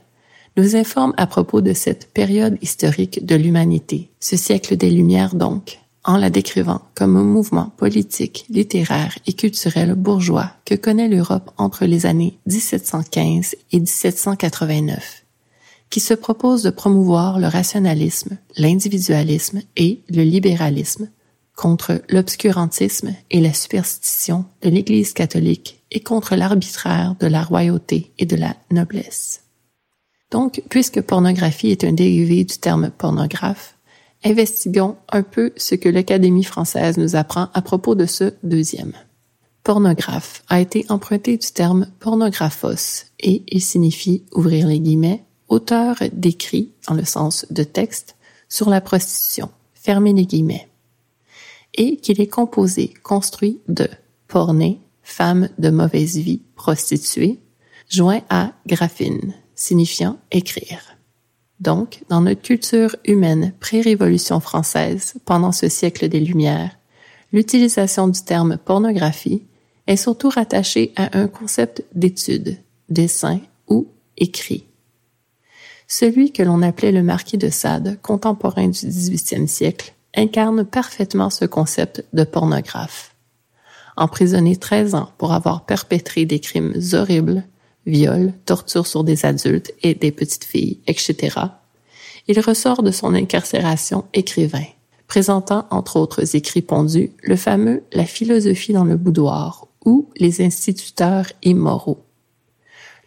nous 0.56 0.76
informe 0.76 1.14
à 1.16 1.26
propos 1.26 1.60
de 1.60 1.74
cette 1.74 2.12
période 2.12 2.58
historique 2.62 3.24
de 3.24 3.34
l'humanité, 3.34 4.10
ce 4.18 4.36
siècle 4.36 4.76
des 4.76 4.90
Lumières 4.90 5.34
donc, 5.34 5.78
en 6.04 6.16
la 6.16 6.30
décrivant 6.30 6.82
comme 6.94 7.16
un 7.16 7.24
mouvement 7.24 7.72
politique, 7.76 8.46
littéraire 8.48 9.18
et 9.26 9.32
culturel 9.32 9.94
bourgeois 9.94 10.52
que 10.64 10.74
connaît 10.74 11.08
l'Europe 11.08 11.50
entre 11.58 11.84
les 11.84 12.06
années 12.06 12.38
1715 12.46 13.54
et 13.72 13.80
1789, 13.80 15.24
qui 15.90 16.00
se 16.00 16.14
propose 16.14 16.62
de 16.62 16.70
promouvoir 16.70 17.38
le 17.38 17.48
rationalisme, 17.48 18.38
l'individualisme 18.56 19.60
et 19.76 20.00
le 20.08 20.22
libéralisme 20.22 21.08
contre 21.54 22.00
l'obscurantisme 22.08 23.14
et 23.30 23.40
la 23.40 23.52
superstition 23.52 24.46
de 24.62 24.70
l'Église 24.70 25.12
catholique 25.12 25.82
et 25.90 26.00
contre 26.00 26.34
l'arbitraire 26.34 27.16
de 27.20 27.26
la 27.26 27.42
royauté 27.42 28.12
et 28.18 28.24
de 28.24 28.36
la 28.36 28.56
noblesse. 28.70 29.42
Donc, 30.30 30.62
puisque 30.70 31.02
pornographie 31.02 31.70
est 31.70 31.84
un 31.84 31.92
dérivé 31.92 32.44
du 32.44 32.56
terme 32.56 32.90
pornographe, 32.90 33.74
investiguons 34.24 34.96
un 35.10 35.22
peu 35.22 35.52
ce 35.56 35.74
que 35.74 35.88
l'Académie 35.88 36.44
française 36.44 36.98
nous 36.98 37.16
apprend 37.16 37.48
à 37.54 37.62
propos 37.62 37.94
de 37.94 38.06
ce 38.06 38.34
deuxième. 38.42 38.92
pornographe 39.62 40.42
a 40.48 40.60
été 40.60 40.86
emprunté 40.88 41.36
du 41.36 41.52
terme 41.52 41.86
pornographos 42.00 43.04
et 43.20 43.42
il 43.48 43.60
signifie, 43.62 44.24
ouvrir 44.32 44.66
les 44.66 44.80
guillemets, 44.80 45.24
auteur 45.48 45.96
d'écrits, 46.12 46.72
dans 46.88 46.94
le 46.94 47.04
sens 47.04 47.46
de 47.50 47.62
texte, 47.62 48.16
sur 48.48 48.70
la 48.70 48.80
prostitution, 48.80 49.50
fermer 49.74 50.12
les 50.12 50.26
guillemets, 50.26 50.68
et 51.74 51.96
qu'il 51.98 52.20
est 52.20 52.26
composé, 52.26 52.94
construit 53.02 53.60
de 53.68 53.88
porné, 54.28 54.80
femme 55.02 55.48
de 55.58 55.70
mauvaise 55.70 56.16
vie, 56.16 56.42
prostituée, 56.56 57.38
joint 57.88 58.22
à 58.28 58.52
graphine, 58.66 59.34
signifiant 59.54 60.18
écrire. 60.30 60.99
Donc, 61.60 62.02
dans 62.08 62.22
notre 62.22 62.40
culture 62.40 62.96
humaine 63.04 63.52
pré-révolution 63.60 64.40
française, 64.40 65.14
pendant 65.26 65.52
ce 65.52 65.68
siècle 65.68 66.08
des 66.08 66.20
Lumières, 66.20 66.78
l'utilisation 67.32 68.08
du 68.08 68.22
terme 68.22 68.56
pornographie 68.56 69.42
est 69.86 69.96
surtout 69.96 70.30
rattachée 70.30 70.92
à 70.96 71.18
un 71.18 71.28
concept 71.28 71.84
d'étude, 71.94 72.56
dessin 72.88 73.40
ou 73.68 73.88
écrit. 74.16 74.64
Celui 75.86 76.32
que 76.32 76.42
l'on 76.42 76.62
appelait 76.62 76.92
le 76.92 77.02
marquis 77.02 77.38
de 77.38 77.50
Sade, 77.50 77.98
contemporain 78.00 78.68
du 78.68 78.86
XVIIIe 78.86 79.48
siècle, 79.48 79.92
incarne 80.16 80.64
parfaitement 80.64 81.30
ce 81.30 81.44
concept 81.44 82.04
de 82.12 82.24
pornographe. 82.24 83.14
Emprisonné 83.96 84.56
13 84.56 84.94
ans 84.94 85.10
pour 85.18 85.32
avoir 85.32 85.66
perpétré 85.66 86.24
des 86.24 86.40
crimes 86.40 86.74
horribles, 86.92 87.44
viols, 87.86 88.32
tortures 88.46 88.86
sur 88.86 89.04
des 89.04 89.24
adultes 89.24 89.72
et 89.82 89.94
des 89.94 90.12
petites 90.12 90.44
filles, 90.44 90.80
etc., 90.86 91.38
il 92.28 92.38
ressort 92.40 92.82
de 92.82 92.90
son 92.90 93.14
incarcération 93.14 94.04
écrivain, 94.14 94.66
présentant 95.08 95.66
entre 95.70 95.96
autres 95.98 96.36
écrits 96.36 96.62
pondus 96.62 97.10
le 97.22 97.34
fameux 97.34 97.82
La 97.92 98.04
philosophie 98.04 98.72
dans 98.72 98.84
le 98.84 98.96
boudoir 98.96 99.66
ou 99.84 100.10
Les 100.16 100.40
instituteurs 100.40 101.26
immoraux. 101.42 102.04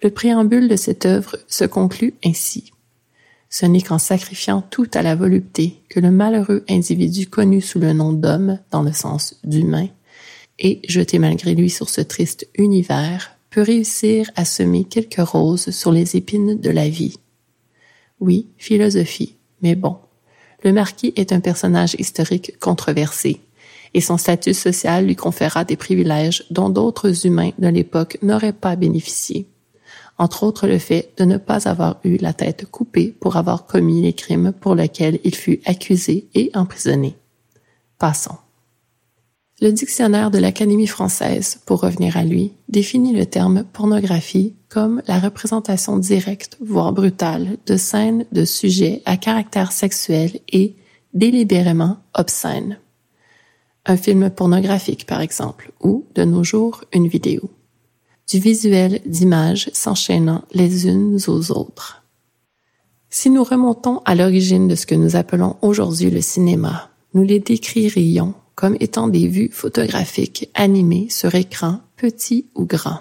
Le 0.02 0.10
préambule 0.10 0.68
de 0.68 0.76
cette 0.76 1.06
œuvre 1.06 1.38
se 1.48 1.64
conclut 1.64 2.16
ainsi. 2.26 2.74
Ce 3.50 3.66
n'est 3.66 3.82
qu'en 3.82 4.00
sacrifiant 4.00 4.62
tout 4.62 4.90
à 4.94 5.02
la 5.02 5.16
volupté 5.16 5.82
que 5.88 6.02
le 6.02 6.12
malheureux 6.12 6.66
individu 6.68 7.28
connu 7.28 7.62
sous 7.62 7.80
le 7.80 7.94
nom 7.94 8.12
d'homme, 8.12 8.60
dans 8.72 8.82
le 8.82 8.92
sens 8.92 9.40
d'humain, 9.44 9.88
et 10.60 10.82
jeté 10.90 11.20
malgré 11.20 11.56
lui 11.56 11.70
sur 11.70 11.90
ce 11.90 12.02
triste 12.02 12.48
univers, 12.56 13.38
peut 13.54 13.62
réussir 13.62 14.32
à 14.36 14.46
semer 14.46 14.84
quelques 14.84 15.28
roses 15.28 15.70
sur 15.70 15.92
les 15.92 16.16
épines 16.16 16.60
de 16.60 16.70
la 16.70 16.90
vie. 16.90 17.18
Oui, 18.20 18.48
philosophie, 18.58 19.36
mais 19.62 19.76
bon. 19.76 19.98
Le 20.64 20.74
marquis 20.74 21.14
est 21.16 21.34
un 21.34 21.40
personnage 21.40 21.96
historique 22.00 22.58
controversé, 22.60 23.42
et 23.94 24.02
son 24.02 24.18
statut 24.18 24.54
social 24.54 25.06
lui 25.06 25.16
conféra 25.16 25.66
des 25.66 25.76
privilèges 25.76 26.46
dont 26.50 26.70
d'autres 26.70 27.28
humains 27.28 27.52
de 27.60 27.68
l'époque 27.68 28.18
n'auraient 28.22 28.54
pas 28.54 28.76
bénéficié 28.76 29.48
entre 30.18 30.44
autres 30.44 30.68
le 30.68 30.78
fait 30.78 31.12
de 31.18 31.26
ne 31.26 31.38
pas 31.38 31.68
avoir 31.68 32.00
eu 32.04 32.18
la 32.18 32.34
tête 32.34 32.70
coupée 32.70 33.16
pour 33.20 33.36
avoir 33.36 33.66
commis 33.66 34.02
les 34.02 34.14
crimes 34.14 34.54
pour 34.54 34.76
lesquels 34.76 35.20
il 35.24 35.36
fut 35.36 35.62
accusé 35.66 36.28
et 36.34 36.52
emprisonné. 36.54 37.16
Passons. 37.98 38.38
Le 39.64 39.72
dictionnaire 39.72 40.30
de 40.30 40.40
l'Académie 40.40 40.88
française, 40.88 41.62
pour 41.66 41.80
revenir 41.80 42.18
à 42.18 42.26
lui, 42.26 42.52
définit 42.68 43.14
le 43.14 43.26
terme 43.26 43.64
pornographie 43.72 44.56
comme 44.68 45.02
la 45.08 45.20
représentation 45.20 45.96
directe, 45.96 46.58
voire 46.60 46.92
brutale, 46.92 47.56
de 47.66 47.78
scènes 47.78 48.26
de 48.34 48.44
sujets 48.44 49.02
à 49.06 49.16
caractère 49.16 49.72
sexuel 49.72 50.42
et 50.50 50.76
délibérément 51.14 52.00
obscènes. 52.14 52.78
Un 53.86 53.96
film 53.96 54.30
pornographique, 54.30 55.06
par 55.06 55.22
exemple, 55.22 55.72
ou, 55.82 56.08
de 56.14 56.26
nos 56.26 56.44
jours, 56.44 56.84
une 56.92 57.08
vidéo 57.08 57.50
du 58.30 58.40
visuel 58.40 59.00
d'images 59.06 59.70
s'enchaînant 59.72 60.44
les 60.54 60.90
unes 60.90 61.18
aux 61.28 61.52
autres. 61.54 62.04
Si 63.10 63.30
nous 63.30 63.46
remontons 63.46 64.02
à 64.04 64.14
l'origine 64.14 64.68
de 64.68 64.76
ce 64.76 64.86
que 64.86 64.96
nous 64.96 65.16
appelons 65.16 65.56
aujourd'hui 65.62 66.10
le 66.12 66.20
cinéma, 66.20 66.90
nous 67.14 67.24
les 67.24 67.40
décririons 67.40 68.34
comme 68.56 68.78
étant 68.80 69.08
des 69.08 69.28
vues 69.28 69.50
photographiques 69.52 70.50
animées 70.54 71.08
sur 71.10 71.36
écran 71.36 71.80
petit 71.98 72.48
ou 72.56 72.66
grand. 72.66 73.00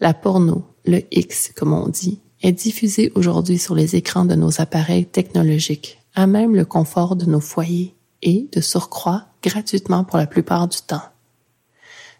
La 0.00 0.14
porno, 0.14 0.64
le 0.84 1.02
X 1.10 1.52
comme 1.56 1.72
on 1.72 1.88
dit, 1.88 2.20
est 2.42 2.52
diffusée 2.52 3.12
aujourd'hui 3.14 3.58
sur 3.58 3.74
les 3.74 3.96
écrans 3.96 4.24
de 4.24 4.34
nos 4.34 4.60
appareils 4.60 5.06
technologiques, 5.06 5.98
à 6.14 6.26
même 6.26 6.54
le 6.54 6.64
confort 6.64 7.16
de 7.16 7.24
nos 7.26 7.40
foyers 7.40 7.94
et, 8.22 8.48
de 8.52 8.60
surcroît, 8.60 9.26
gratuitement 9.42 10.04
pour 10.04 10.18
la 10.18 10.26
plupart 10.26 10.68
du 10.68 10.78
temps 10.78 11.02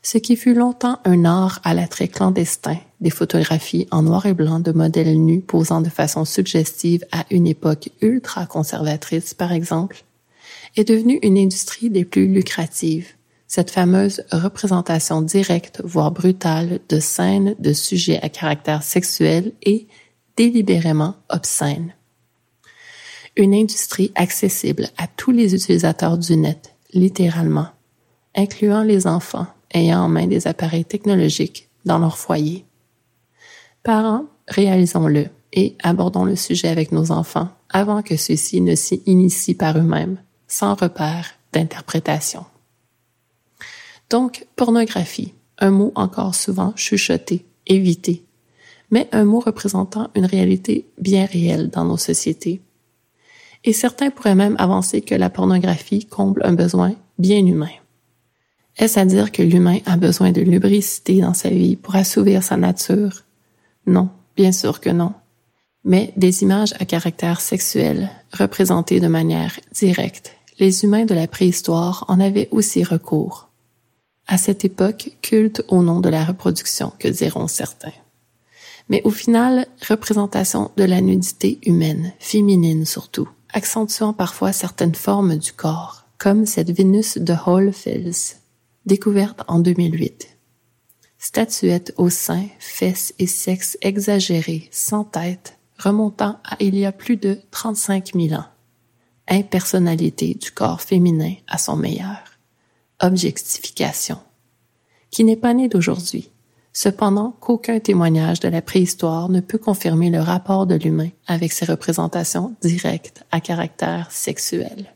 ce 0.07 0.19
qui 0.19 0.37
fut 0.37 0.55
longtemps 0.55 1.01
un 1.05 1.25
art 1.25 1.59
à 1.65 1.75
l'attrait 1.75 2.07
clandestin, 2.07 2.77
des 3.01 3.11
photographies 3.11 3.89
en 3.91 4.03
noir 4.03 4.25
et 4.27 4.35
blanc 4.35 4.61
de 4.61 4.71
modèles 4.71 5.21
nus 5.21 5.41
posant 5.41 5.81
de 5.81 5.89
façon 5.89 6.25
suggestive 6.25 7.05
à 7.11 7.25
une 7.33 7.49
époque 7.49 7.91
ultra 8.01 8.47
conservatrice, 8.47 9.35
par 9.35 9.51
exemple, 9.51 10.05
est 10.77 10.89
devenu 10.89 11.19
une 11.23 11.39
industrie 11.39 11.91
des 11.91 12.05
plus 12.05 12.29
lucratives. 12.29 13.09
Cette 13.49 13.71
fameuse 13.71 14.23
représentation 14.33 15.23
directe, 15.23 15.81
voire 15.85 16.11
brutale, 16.11 16.81
de 16.89 17.01
scènes 17.01 17.55
de 17.59 17.73
sujets 17.73 18.21
à 18.23 18.29
caractère 18.29 18.83
sexuel 18.83 19.53
et 19.63 19.87
délibérément 20.37 21.15
obscènes. 21.29 21.95
Une 23.37 23.55
industrie 23.55 24.13
accessible 24.15 24.89
à 24.97 25.07
tous 25.07 25.31
les 25.31 25.55
utilisateurs 25.55 26.19
du 26.19 26.37
net, 26.37 26.75
littéralement, 26.93 27.69
incluant 28.35 28.83
les 28.83 29.07
enfants, 29.07 29.47
ayant 29.73 30.01
en 30.01 30.09
main 30.09 30.27
des 30.27 30.47
appareils 30.47 30.85
technologiques 30.85 31.69
dans 31.85 31.99
leur 31.99 32.19
foyer. 32.19 32.65
Parents, 33.83 34.25
réalisons-le 34.49 35.29
et 35.53 35.77
abordons 35.83 36.25
le 36.25 36.37
sujet 36.37 36.69
avec 36.69 36.93
nos 36.93 37.13
enfants 37.13 37.49
avant 37.71 38.03
que 38.03 38.17
ceux-ci 38.17 38.61
ne 38.61 38.75
s'y 38.75 39.03
initient 39.07 39.55
par 39.55 39.79
eux-mêmes, 39.79 40.19
sans 40.49 40.75
repère 40.75 41.35
d'interprétation. 41.53 42.45
Donc, 44.11 44.47
pornographie, 44.57 45.35
un 45.59 45.71
mot 45.71 45.93
encore 45.95 46.35
souvent 46.35 46.75
chuchoté, 46.77 47.45
évité, 47.67 48.25
mais 48.91 49.09
un 49.13 49.25
mot 49.25 49.41
représentant 49.41 50.11
une 50.15 50.27
réalité 50.27 50.87
bien 50.99 51.27
réelle 51.27 51.71
dans 51.71 51.85
nos 51.85 51.97
sociétés. 51.97 52.61
Et 53.65 53.73
certains 53.73 54.11
pourraient 54.11 54.37
même 54.37 54.57
avancer 54.59 55.01
que 55.01 55.15
la 55.15 55.31
pornographie 55.31 56.07
comble 56.07 56.43
un 56.45 56.53
besoin 56.53 56.95
bien 57.19 57.45
humain. 57.45 57.73
Est-ce 58.77 58.99
à 58.99 59.05
dire 59.05 59.33
que 59.33 59.43
l'humain 59.43 59.79
a 59.87 59.97
besoin 59.97 60.33
de 60.33 60.43
lubricité 60.43 61.21
dans 61.21 61.35
sa 61.35 61.49
vie 61.49 61.77
pour 61.77 61.97
assouvir 61.97 62.43
sa 62.43 62.57
nature? 62.57 63.23
Non, 63.87 64.11
bien 64.37 64.53
sûr 64.53 64.81
que 64.81 64.91
non. 64.91 65.15
Mais 65.83 66.13
des 66.17 66.43
images 66.43 66.75
à 66.79 66.85
caractère 66.85 67.41
sexuel, 67.41 68.11
représentées 68.33 69.01
de 69.01 69.09
manière 69.09 69.59
directe, 69.73 70.36
les 70.59 70.85
humains 70.85 71.05
de 71.05 71.15
la 71.15 71.27
préhistoire 71.27 72.05
en 72.09 72.21
avaient 72.21 72.49
aussi 72.51 72.83
recours. 72.83 73.49
À 74.27 74.39
cette 74.39 74.65
époque, 74.65 75.17
culte 75.23 75.63
au 75.69 75.83
nom 75.83 76.01
de 76.01 76.09
la 76.09 76.25
reproduction, 76.25 76.93
que 76.99 77.09
diront 77.09 77.47
certains. 77.47 77.93
Mais 78.89 79.03
au 79.05 79.11
final, 79.11 79.67
représentation 79.89 80.71
de 80.77 80.85
la 80.85 81.01
nudité 81.01 81.59
humaine, 81.67 82.13
féminine 82.19 82.85
surtout, 82.85 83.29
accentuant 83.53 84.13
parfois 84.13 84.53
certaines 84.53 84.95
formes 84.95 85.37
du 85.37 85.53
corps, 85.53 86.07
comme 86.19 86.47
cette 86.47 86.71
Vénus 86.71 87.19
de 87.19 87.35
Hall-Fels, 87.47 88.37
découverte 88.85 89.43
en 89.49 89.59
2008. 89.59 90.29
Statuette 91.19 91.93
au 91.97 92.09
sein, 92.09 92.47
fesses 92.59 93.15
et 93.19 93.27
sexe 93.27 93.77
exagérés, 93.83 94.69
sans 94.71 95.05
tête, 95.05 95.59
remontant 95.79 96.39
à 96.45 96.57
il 96.61 96.77
y 96.77 96.87
a 96.87 96.93
plus 96.93 97.17
de 97.17 97.39
35 97.51 98.13
000 98.15 98.35
ans. 98.35 98.47
Impersonnalité 99.29 100.35
du 100.35 100.53
corps 100.53 100.81
féminin 100.81 101.35
à 101.49 101.59
son 101.59 101.77
meilleur. 101.77 102.23
Objectification. 103.01 104.19
Qui 105.11 105.25
n'est 105.25 105.37
pas 105.37 105.53
né 105.53 105.69
d'aujourd'hui. 105.69 106.31
Cependant 106.73 107.33
qu'aucun 107.41 107.81
témoignage 107.81 108.39
de 108.39 108.49
la 108.49 108.63
préhistoire 108.63 109.29
ne 109.29 109.41
peut 109.41 109.59
confirmer 109.59 110.11
le 110.11 110.21
rapport 110.21 110.67
de 110.67 110.77
l'humain 110.77 111.09
avec 111.27 111.53
ses 111.53 111.65
représentations 111.65 112.55
directes 112.63 113.25
à 113.33 113.41
caractère 113.41 114.13
sexuel. 114.13 114.95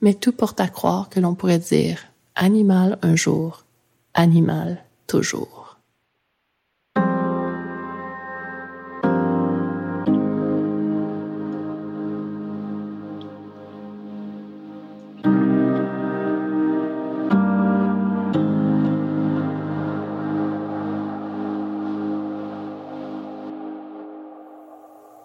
Mais 0.00 0.14
tout 0.14 0.32
porte 0.32 0.60
à 0.60 0.68
croire 0.68 1.08
que 1.08 1.18
l'on 1.18 1.34
pourrait 1.34 1.58
dire 1.58 2.04
Animal 2.36 2.98
un 3.02 3.16
jour, 3.16 3.64
animal 4.12 4.84
toujours. 5.06 5.63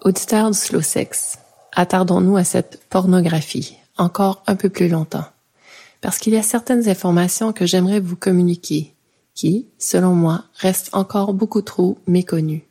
Auditeurs 0.03 0.51
du 0.51 0.57
slow 0.57 0.81
sex, 0.81 1.37
attardons-nous 1.73 2.37
à 2.37 2.43
cette 2.43 2.81
pornographie 2.89 3.77
encore 3.97 4.43
un 4.47 4.55
peu 4.55 4.69
plus 4.69 4.87
longtemps 4.87 5.25
parce 6.01 6.17
qu'il 6.17 6.33
y 6.33 6.37
a 6.37 6.43
certaines 6.43 6.87
informations 6.87 7.53
que 7.53 7.65
j'aimerais 7.65 7.99
vous 7.99 8.15
communiquer, 8.15 8.93
qui, 9.33 9.67
selon 9.77 10.13
moi, 10.13 10.45
restent 10.55 10.89
encore 10.93 11.33
beaucoup 11.33 11.61
trop 11.61 11.97
méconnues. 12.07 12.67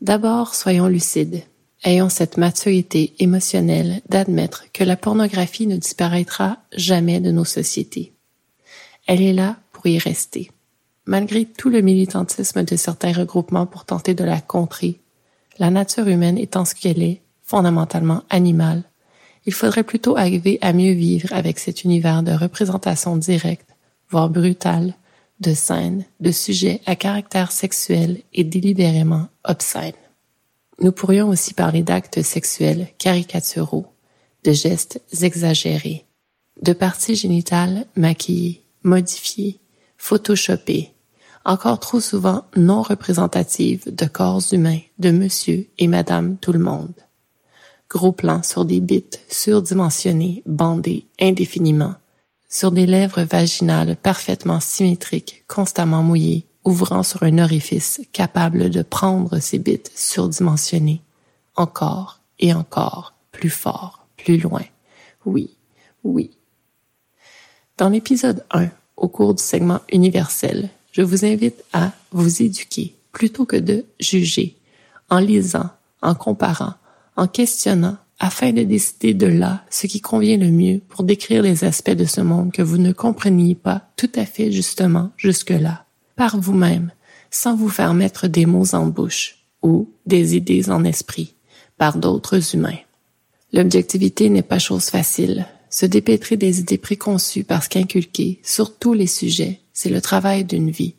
D'abord, 0.00 0.54
soyons 0.54 0.86
lucides. 0.86 1.42
Ayons 1.84 2.08
cette 2.08 2.36
maturité 2.36 3.14
émotionnelle 3.18 4.00
d'admettre 4.08 4.64
que 4.72 4.82
la 4.82 4.96
pornographie 4.96 5.66
ne 5.66 5.76
disparaîtra 5.76 6.58
jamais 6.72 7.20
de 7.20 7.30
nos 7.30 7.44
sociétés. 7.44 8.12
Elle 9.06 9.22
est 9.22 9.32
là 9.32 9.56
pour 9.72 9.86
y 9.86 9.98
rester. 9.98 10.50
Malgré 11.04 11.44
tout 11.44 11.68
le 11.68 11.82
militantisme 11.82 12.64
de 12.64 12.76
certains 12.76 13.12
regroupements 13.12 13.66
pour 13.66 13.84
tenter 13.84 14.14
de 14.14 14.24
la 14.24 14.40
contrer, 14.40 15.00
la 15.58 15.70
nature 15.70 16.08
humaine 16.08 16.38
étant 16.38 16.64
ce 16.64 16.74
qu'elle 16.74 17.02
est, 17.02 17.22
fondamentalement 17.42 18.22
animale, 18.30 18.82
il 19.46 19.52
faudrait 19.52 19.84
plutôt 19.84 20.16
arriver 20.16 20.58
à 20.60 20.72
mieux 20.72 20.92
vivre 20.92 21.32
avec 21.32 21.58
cet 21.58 21.84
univers 21.84 22.22
de 22.22 22.32
représentation 22.32 23.16
directe, 23.16 23.68
voire 24.10 24.28
brutale, 24.28 24.94
de 25.40 25.54
scènes, 25.54 26.04
de 26.20 26.32
sujets 26.32 26.80
à 26.86 26.96
caractère 26.96 27.52
sexuel 27.52 28.22
et 28.32 28.42
délibérément 28.42 29.28
obscènes. 29.44 29.92
Nous 30.80 30.92
pourrions 30.92 31.28
aussi 31.28 31.54
parler 31.54 31.82
d'actes 31.82 32.22
sexuels 32.22 32.88
caricaturaux, 32.98 33.86
de 34.44 34.52
gestes 34.52 35.00
exagérés, 35.22 36.04
de 36.62 36.72
parties 36.72 37.16
génitales 37.16 37.86
maquillées, 37.96 38.62
modifiées, 38.82 39.60
photoshopées, 39.96 40.92
encore 41.46 41.78
trop 41.78 42.00
souvent 42.00 42.44
non 42.56 42.82
représentatives 42.82 43.94
de 43.94 44.04
corps 44.06 44.42
humains 44.52 44.80
de 44.98 45.12
monsieur 45.12 45.66
et 45.78 45.86
madame 45.86 46.36
tout 46.36 46.52
le 46.52 46.58
monde. 46.58 46.92
Gros 47.88 48.12
plans 48.12 48.42
sur 48.42 48.64
des 48.64 48.80
bites 48.80 49.20
surdimensionnées, 49.28 50.42
bandées 50.44 51.06
indéfiniment, 51.20 51.94
sur 52.48 52.72
des 52.72 52.86
lèvres 52.86 53.22
vaginales 53.22 53.96
parfaitement 53.96 54.58
symétriques, 54.58 55.44
constamment 55.46 56.02
mouillées, 56.02 56.46
ouvrant 56.64 57.04
sur 57.04 57.22
un 57.22 57.38
orifice 57.38 58.00
capable 58.12 58.70
de 58.70 58.82
prendre 58.82 59.38
ces 59.38 59.60
bits 59.60 59.78
surdimensionnés, 59.94 61.00
encore 61.54 62.20
et 62.40 62.52
encore, 62.52 63.14
plus 63.30 63.50
fort, 63.50 64.06
plus 64.16 64.38
loin. 64.38 64.64
Oui, 65.24 65.56
oui. 66.02 66.32
Dans 67.78 67.88
l'épisode 67.88 68.44
1, 68.50 68.68
au 68.96 69.08
cours 69.08 69.34
du 69.34 69.42
segment 69.42 69.80
universel, 69.92 70.70
je 70.96 71.02
vous 71.02 71.26
invite 71.26 71.62
à 71.74 71.92
vous 72.10 72.42
éduquer 72.42 72.94
plutôt 73.12 73.44
que 73.44 73.56
de 73.56 73.84
juger, 74.00 74.56
en 75.10 75.18
lisant, 75.18 75.68
en 76.00 76.14
comparant, 76.14 76.74
en 77.16 77.26
questionnant, 77.26 77.98
afin 78.18 78.52
de 78.52 78.62
décider 78.62 79.12
de 79.12 79.26
là 79.26 79.62
ce 79.68 79.86
qui 79.86 80.00
convient 80.00 80.38
le 80.38 80.50
mieux 80.50 80.80
pour 80.88 81.02
décrire 81.02 81.42
les 81.42 81.64
aspects 81.64 81.90
de 81.90 82.06
ce 82.06 82.22
monde 82.22 82.50
que 82.50 82.62
vous 82.62 82.78
ne 82.78 82.92
compreniez 82.92 83.54
pas 83.54 83.90
tout 83.96 84.10
à 84.14 84.24
fait 84.24 84.50
justement 84.50 85.10
jusque-là 85.18 85.84
par 86.16 86.40
vous-même, 86.40 86.90
sans 87.30 87.54
vous 87.54 87.68
faire 87.68 87.92
mettre 87.92 88.26
des 88.26 88.46
mots 88.46 88.74
en 88.74 88.86
bouche 88.86 89.36
ou 89.62 89.90
des 90.06 90.34
idées 90.34 90.70
en 90.70 90.82
esprit 90.82 91.34
par 91.76 91.98
d'autres 91.98 92.54
humains. 92.54 92.78
L'objectivité 93.52 94.30
n'est 94.30 94.40
pas 94.40 94.58
chose 94.58 94.86
facile. 94.86 95.46
Se 95.68 95.84
dépêtrer 95.84 96.38
des 96.38 96.60
idées 96.60 96.78
préconçues 96.78 97.44
parce 97.44 97.68
qu'inculquer 97.68 98.40
sur 98.42 98.78
tous 98.78 98.94
les 98.94 99.06
sujets, 99.06 99.60
c'est 99.76 99.90
le 99.90 100.00
travail 100.00 100.44
d'une 100.46 100.70
vie. 100.70 100.94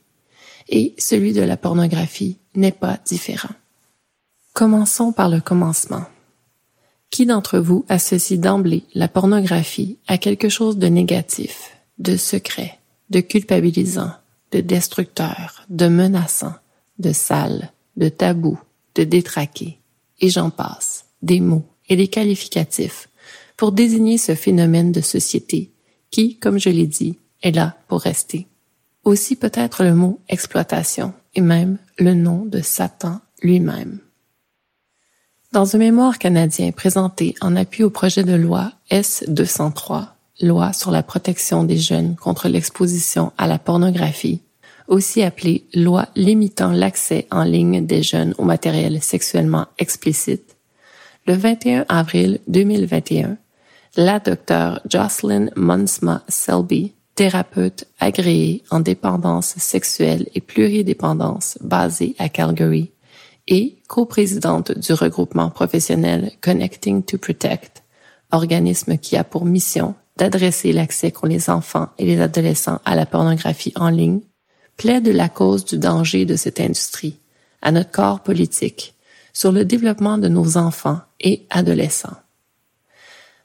Et 0.70 0.94
celui 1.00 1.34
de 1.34 1.42
la 1.42 1.58
pornographie 1.58 2.38
n'est 2.54 2.72
pas 2.72 3.00
différent. 3.06 3.56
Commençons 4.54 5.12
par 5.12 5.30
le 5.30 5.42
commencement. 5.42 6.06
Qui 7.10 7.26
d'entre 7.26 7.58
vous 7.58 7.86
associe 7.90 8.40
d'emblée 8.40 8.84
la 8.94 9.08
pornographie 9.08 9.98
à 10.08 10.20
quelque 10.20 10.48
chose 10.48 10.78
de 10.78 10.88
négatif, 10.88 11.76
de 11.98 12.18
secret, 12.18 12.78
de 13.10 13.20
culpabilisant, 13.20 14.12
de 14.52 14.62
destructeur, 14.62 15.66
de 15.70 15.88
menaçant, 15.88 16.54
de 17.00 17.14
sale, 17.14 17.72
de 17.96 18.10
tabou, 18.10 18.60
de 18.94 19.04
détraqué, 19.04 19.80
et 20.20 20.30
j'en 20.30 20.52
passe, 20.52 21.06
des 21.24 21.40
mots 21.40 21.66
et 21.90 21.96
des 21.96 22.10
qualificatifs 22.10 23.10
pour 23.56 23.72
désigner 23.72 24.20
ce 24.20 24.36
phénomène 24.36 24.92
de 24.92 25.02
société 25.02 25.72
qui, 26.12 26.38
comme 26.38 26.60
je 26.60 26.70
l'ai 26.70 26.86
dit, 26.86 27.18
est 27.42 27.52
là 27.52 27.76
pour 27.88 28.02
rester. 28.02 28.46
Aussi 29.08 29.38
peut-être 29.38 29.86
le 29.86 29.96
mot 29.96 30.20
exploitation 30.28 31.14
et 31.34 31.40
même 31.40 31.78
le 31.98 32.14
nom 32.14 32.44
de 32.44 32.60
Satan 32.60 33.22
lui-même. 33.42 34.00
Dans 35.54 35.78
un 35.78 35.80
mémoire 35.80 36.20
canadien 36.20 36.74
présenté 36.74 37.34
en 37.40 37.56
appui 37.56 37.86
au 37.86 37.90
projet 37.90 38.26
de 38.26 38.34
loi 38.34 38.74
S-203, 38.90 40.08
loi 40.42 40.74
sur 40.74 40.92
la 40.92 41.04
protection 41.04 41.64
des 41.64 41.78
jeunes 41.78 42.18
contre 42.18 42.50
l'exposition 42.50 43.32
à 43.38 43.48
la 43.48 43.60
pornographie, 43.60 44.42
aussi 44.90 45.24
appelée 45.24 45.64
loi 45.74 46.10
limitant 46.18 46.74
l'accès 46.74 47.28
en 47.32 47.46
ligne 47.46 47.86
des 47.86 48.04
jeunes 48.04 48.36
au 48.38 48.44
matériel 48.44 49.02
sexuellement 49.02 49.68
explicite, 49.78 50.58
le 51.28 51.34
21 51.34 51.86
avril 51.88 52.42
2021, 52.50 53.38
la 53.96 54.20
docteure 54.20 54.82
Jocelyn 54.86 55.48
Munsma 55.56 56.24
Selby, 56.28 56.92
thérapeute 57.18 57.86
agréée 58.00 58.64
en 58.70 58.80
dépendance 58.80 59.56
sexuelle 59.58 60.30
et 60.36 60.40
pluridépendance 60.40 61.58
basée 61.62 62.16
à 62.20 62.30
Calgary 62.30 62.92
et 63.48 63.80
coprésidente 63.88 64.78
du 64.78 64.94
regroupement 64.94 65.50
professionnel 65.50 66.32
Connecting 66.42 67.02
to 67.02 67.18
Protect, 67.18 67.82
organisme 68.32 69.00
qui 69.00 69.18
a 69.18 69.24
pour 69.24 69.46
mission 69.46 69.96
d'adresser 70.18 70.72
l'accès 70.74 71.12
qu'ont 71.12 71.26
les 71.26 71.50
enfants 71.50 71.90
et 71.98 72.06
les 72.06 72.22
adolescents 72.22 72.82
à 72.86 72.96
la 72.96 73.08
pornographie 73.08 73.74
en 73.76 73.90
ligne, 73.90 74.22
plaide 74.78 75.08
la 75.08 75.28
cause 75.28 75.66
du 75.66 75.80
danger 75.80 76.26
de 76.26 76.36
cette 76.36 76.60
industrie, 76.60 77.18
à 77.64 77.72
notre 77.72 77.90
corps 77.90 78.22
politique, 78.22 78.94
sur 79.34 79.52
le 79.52 79.66
développement 79.66 80.20
de 80.20 80.28
nos 80.28 80.56
enfants 80.58 81.00
et 81.20 81.48
adolescents. 81.50 82.18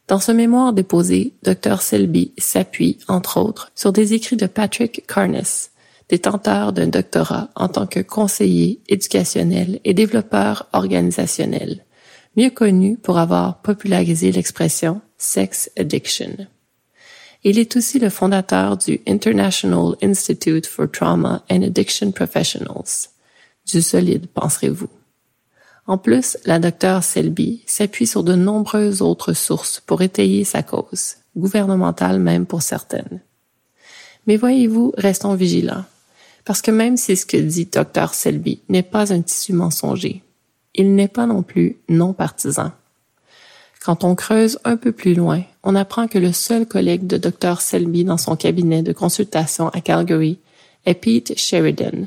Dans 0.09 0.19
ce 0.19 0.33
mémoire 0.33 0.73
déposé, 0.73 1.35
Dr. 1.43 1.81
Selby 1.81 2.33
s'appuie, 2.37 2.99
entre 3.09 3.41
autres, 3.41 3.71
sur 3.75 3.93
des 3.93 4.15
écrits 4.15 4.37
de 4.37 4.47
Patrick 4.47 5.07
Carness, 5.07 5.71
détenteur 6.09 6.73
d'un 6.73 6.88
doctorat 6.88 7.51
en 7.55 7.69
tant 7.69 7.87
que 7.87 8.01
conseiller 8.01 8.81
éducationnel 8.88 9.81
et 9.85 9.95
développeur 9.95 10.69
organisationnel, 10.73 11.85
mieux 12.37 12.51
connu 12.51 12.97
pour 12.97 13.19
avoir 13.19 13.62
popularisé 13.62 14.33
l'expression 14.33 15.01
sex 15.19 15.71
addiction. 15.79 16.37
Il 17.45 17.59
est 17.59 17.77
aussi 17.77 17.99
le 17.99 18.11
fondateur 18.11 18.77
du 18.77 19.01
International 19.07 19.97
Institute 20.03 20.67
for 20.67 20.91
Trauma 20.91 21.43
and 21.51 21.62
Addiction 21.62 22.12
Professionals. 22.12 23.09
Du 23.67 23.83
solide, 23.83 24.27
penserez-vous? 24.29 24.91
En 25.87 25.99
plus, 25.99 26.38
la 26.45 26.59
docteure 26.59 27.03
Selby 27.03 27.62
s'appuie 27.66 28.07
sur 28.07 28.23
de 28.23 28.35
nombreuses 28.35 29.03
autres 29.03 29.33
sources 29.33 29.81
pour 29.81 30.03
étayer 30.03 30.45
sa 30.45 30.62
cause, 30.62 31.16
gouvernementale 31.37 32.21
même 32.21 32.47
pour 32.47 32.62
certaines. 32.62 33.21
Mais 34.27 34.37
voyez-vous, 34.37 34.92
restons 34.97 35.35
vigilants, 35.35 35.85
parce 36.45 36.62
que 36.62 36.71
même 36.71 36.97
si 36.97 37.16
ce 37.16 37.27
que 37.27 37.37
dit 37.37 37.66
Dr 37.66 38.14
Selby 38.14 38.61
n'est 38.68 38.85
pas 38.85 39.12
un 39.12 39.23
tissu 39.23 39.53
mensonger, 39.53 40.23
il 40.75 40.95
n'est 40.95 41.09
pas 41.09 41.27
non 41.27 41.42
plus 41.42 41.79
non 41.88 42.12
partisan. 42.12 42.73
Quand 43.85 44.05
on 44.05 44.14
creuse 44.14 44.61
un 44.64 44.77
peu 44.77 44.92
plus 44.92 45.14
loin, 45.14 45.42
on 45.64 45.75
apprend 45.75 46.07
que 46.07 46.18
le 46.18 46.33
seul 46.33 46.66
collègue 46.66 47.09
de 47.09 47.16
Dr 47.16 47.61
Selby 47.61 48.05
dans 48.05 48.16
son 48.16 48.37
cabinet 48.37 48.83
de 48.83 48.92
consultation 48.92 49.68
à 49.71 49.81
Calgary 49.81 50.38
est 50.87 50.95
Pete 50.95 51.37
Sheridan, 51.37 52.07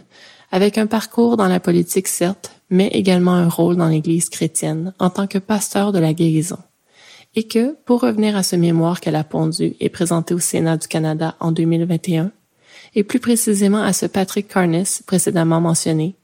avec 0.51 0.77
un 0.77 0.87
parcours 0.87 1.37
dans 1.37 1.47
la 1.47 1.59
politique 1.59 2.07
certes, 2.07 2.51
mais 2.69 2.87
également 2.87 3.33
un 3.33 3.49
rôle 3.49 3.75
dans 3.75 3.87
l'Église 3.87 4.29
chrétienne 4.29 4.93
en 4.99 5.09
tant 5.09 5.27
que 5.27 5.37
pasteur 5.37 5.91
de 5.91 5.99
la 5.99 6.13
guérison. 6.13 6.57
Et 7.35 7.47
que, 7.47 7.75
pour 7.85 8.01
revenir 8.01 8.37
à 8.37 8.43
ce 8.43 8.55
mémoire 8.55 9.01
qu'elle 9.01 9.15
a 9.15 9.23
pondu 9.23 9.75
et 9.79 9.89
présenté 9.89 10.33
au 10.33 10.39
Sénat 10.39 10.77
du 10.77 10.87
Canada 10.87 11.35
en 11.39 11.51
2021, 11.51 12.31
et 12.95 13.03
plus 13.03 13.19
précisément 13.19 13.81
à 13.81 13.91
ce 13.91 14.05
Patrick 14.05 14.47
Carness 14.47 15.03
précédemment 15.05 15.59
mentionné, 15.59 16.15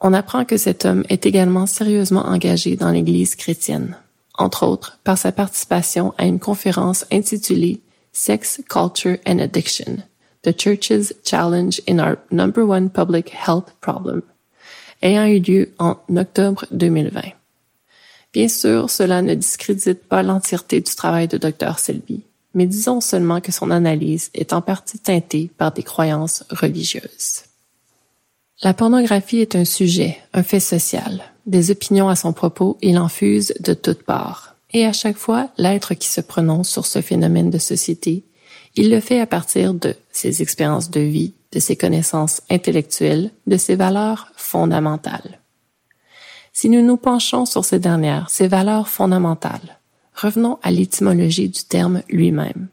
on 0.00 0.12
apprend 0.12 0.44
que 0.44 0.58
cet 0.58 0.84
homme 0.84 1.04
est 1.08 1.24
également 1.24 1.66
sérieusement 1.66 2.26
engagé 2.26 2.76
dans 2.76 2.90
l'Église 2.90 3.36
chrétienne 3.36 3.96
entre 4.36 4.66
autres 4.66 4.98
par 5.04 5.18
sa 5.18 5.32
participation 5.32 6.12
à 6.18 6.26
une 6.26 6.40
conférence 6.40 7.06
intitulée 7.12 7.80
Sex, 8.12 8.62
Culture 8.68 9.18
and 9.26 9.38
Addiction, 9.38 9.98
The 10.44 10.52
Church's 10.52 11.14
Challenge 11.24 11.80
in 11.88 11.98
Our 11.98 12.18
Number 12.30 12.64
One 12.64 12.90
Public 12.90 13.30
Health 13.30 13.72
Problem, 13.80 14.22
ayant 15.02 15.26
eu 15.26 15.40
lieu 15.40 15.74
en 15.78 15.96
octobre 16.14 16.66
2020. 16.70 17.32
Bien 18.34 18.48
sûr, 18.48 18.90
cela 18.90 19.22
ne 19.22 19.34
discrédite 19.34 20.04
pas 20.04 20.22
l'entièreté 20.22 20.80
du 20.80 20.94
travail 20.94 21.28
de 21.28 21.38
Dr 21.38 21.78
Selby, 21.78 22.24
mais 22.52 22.66
disons 22.66 23.00
seulement 23.00 23.40
que 23.40 23.52
son 23.52 23.70
analyse 23.70 24.30
est 24.34 24.52
en 24.52 24.60
partie 24.60 24.98
teintée 24.98 25.50
par 25.56 25.72
des 25.72 25.82
croyances 25.82 26.44
religieuses. 26.50 27.44
La 28.62 28.74
pornographie 28.74 29.40
est 29.40 29.56
un 29.56 29.64
sujet, 29.64 30.18
un 30.34 30.42
fait 30.42 30.60
social, 30.60 31.22
des 31.46 31.70
opinions 31.70 32.08
à 32.08 32.16
son 32.16 32.32
propos, 32.32 32.76
il 32.82 32.98
en 32.98 33.08
fuse 33.08 33.54
de 33.60 33.72
toutes 33.72 34.02
parts. 34.02 34.56
et 34.72 34.84
à 34.84 34.92
chaque 34.92 35.16
fois, 35.16 35.50
l'être 35.56 35.94
qui 35.94 36.08
se 36.08 36.20
prononce 36.20 36.68
sur 36.68 36.84
ce 36.84 37.00
phénomène 37.00 37.48
de 37.48 37.58
société, 37.58 38.24
il 38.76 38.90
le 38.90 39.00
fait 39.00 39.20
à 39.20 39.26
partir 39.26 39.74
de 39.74 39.94
ses 40.10 40.42
expériences 40.42 40.90
de 40.90 41.00
vie, 41.00 41.32
de 41.52 41.60
ses 41.60 41.76
connaissances 41.76 42.42
intellectuelles, 42.50 43.30
de 43.46 43.56
ses 43.56 43.76
valeurs 43.76 44.32
fondamentales. 44.36 45.40
Si 46.52 46.68
nous 46.68 46.82
nous 46.82 46.96
penchons 46.96 47.46
sur 47.46 47.64
ces 47.64 47.78
dernières, 47.78 48.30
ces 48.30 48.48
valeurs 48.48 48.88
fondamentales, 48.88 49.78
revenons 50.14 50.58
à 50.62 50.70
l'étymologie 50.70 51.48
du 51.48 51.64
terme 51.64 52.02
lui-même. 52.08 52.68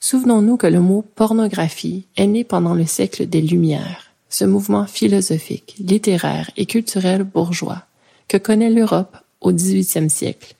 Souvenons-nous 0.00 0.56
que 0.56 0.66
le 0.66 0.80
mot 0.80 1.04
pornographie 1.14 2.06
est 2.16 2.26
né 2.26 2.44
pendant 2.44 2.74
le 2.74 2.84
siècle 2.84 3.26
des 3.26 3.40
Lumières, 3.40 4.10
ce 4.28 4.44
mouvement 4.44 4.86
philosophique, 4.86 5.76
littéraire 5.78 6.50
et 6.56 6.66
culturel 6.66 7.24
bourgeois 7.24 7.82
que 8.28 8.36
connaît 8.36 8.70
l'Europe 8.70 9.16
au 9.40 9.52
XVIIIe 9.52 10.10
siècle 10.10 10.54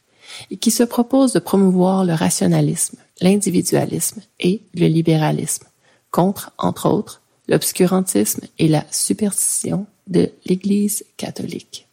et 0.50 0.56
qui 0.56 0.70
se 0.70 0.82
propose 0.82 1.32
de 1.32 1.38
promouvoir 1.38 2.04
le 2.04 2.14
rationalisme, 2.14 2.98
l'individualisme 3.20 4.20
et 4.40 4.62
le 4.74 4.86
libéralisme 4.86 5.66
contre, 6.10 6.52
entre 6.58 6.88
autres, 6.88 7.22
l'obscurantisme 7.48 8.46
et 8.58 8.68
la 8.68 8.84
superstition 8.90 9.86
de 10.06 10.30
l'Église 10.46 11.04
catholique. 11.16 11.86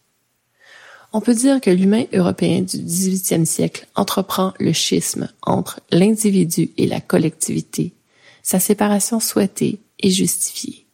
On 1.12 1.22
peut 1.22 1.36
dire 1.36 1.62
que 1.62 1.70
l'humain 1.70 2.06
européen 2.12 2.62
du 2.62 2.78
XVIIIe 2.78 3.46
siècle 3.46 3.88
entreprend 3.96 4.54
le 4.60 4.74
schisme 4.74 5.30
entre 5.44 5.80
l'individu 5.92 6.72
et 6.78 6.88
la 6.88 7.02
collectivité, 7.02 7.94
sa 8.42 8.60
séparation 8.60 9.20
souhaitée 9.20 9.80
et 10.00 10.10
justifiée. 10.10 10.88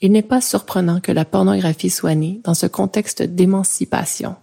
Il 0.00 0.12
n'est 0.12 0.22
pas 0.22 0.40
surprenant 0.40 1.00
que 1.00 1.12
la 1.12 1.24
pornographie 1.24 1.90
soit 1.90 2.16
née 2.16 2.40
dans 2.44 2.54
ce 2.54 2.66
contexte 2.66 3.22
d'émancipation. 3.22 4.34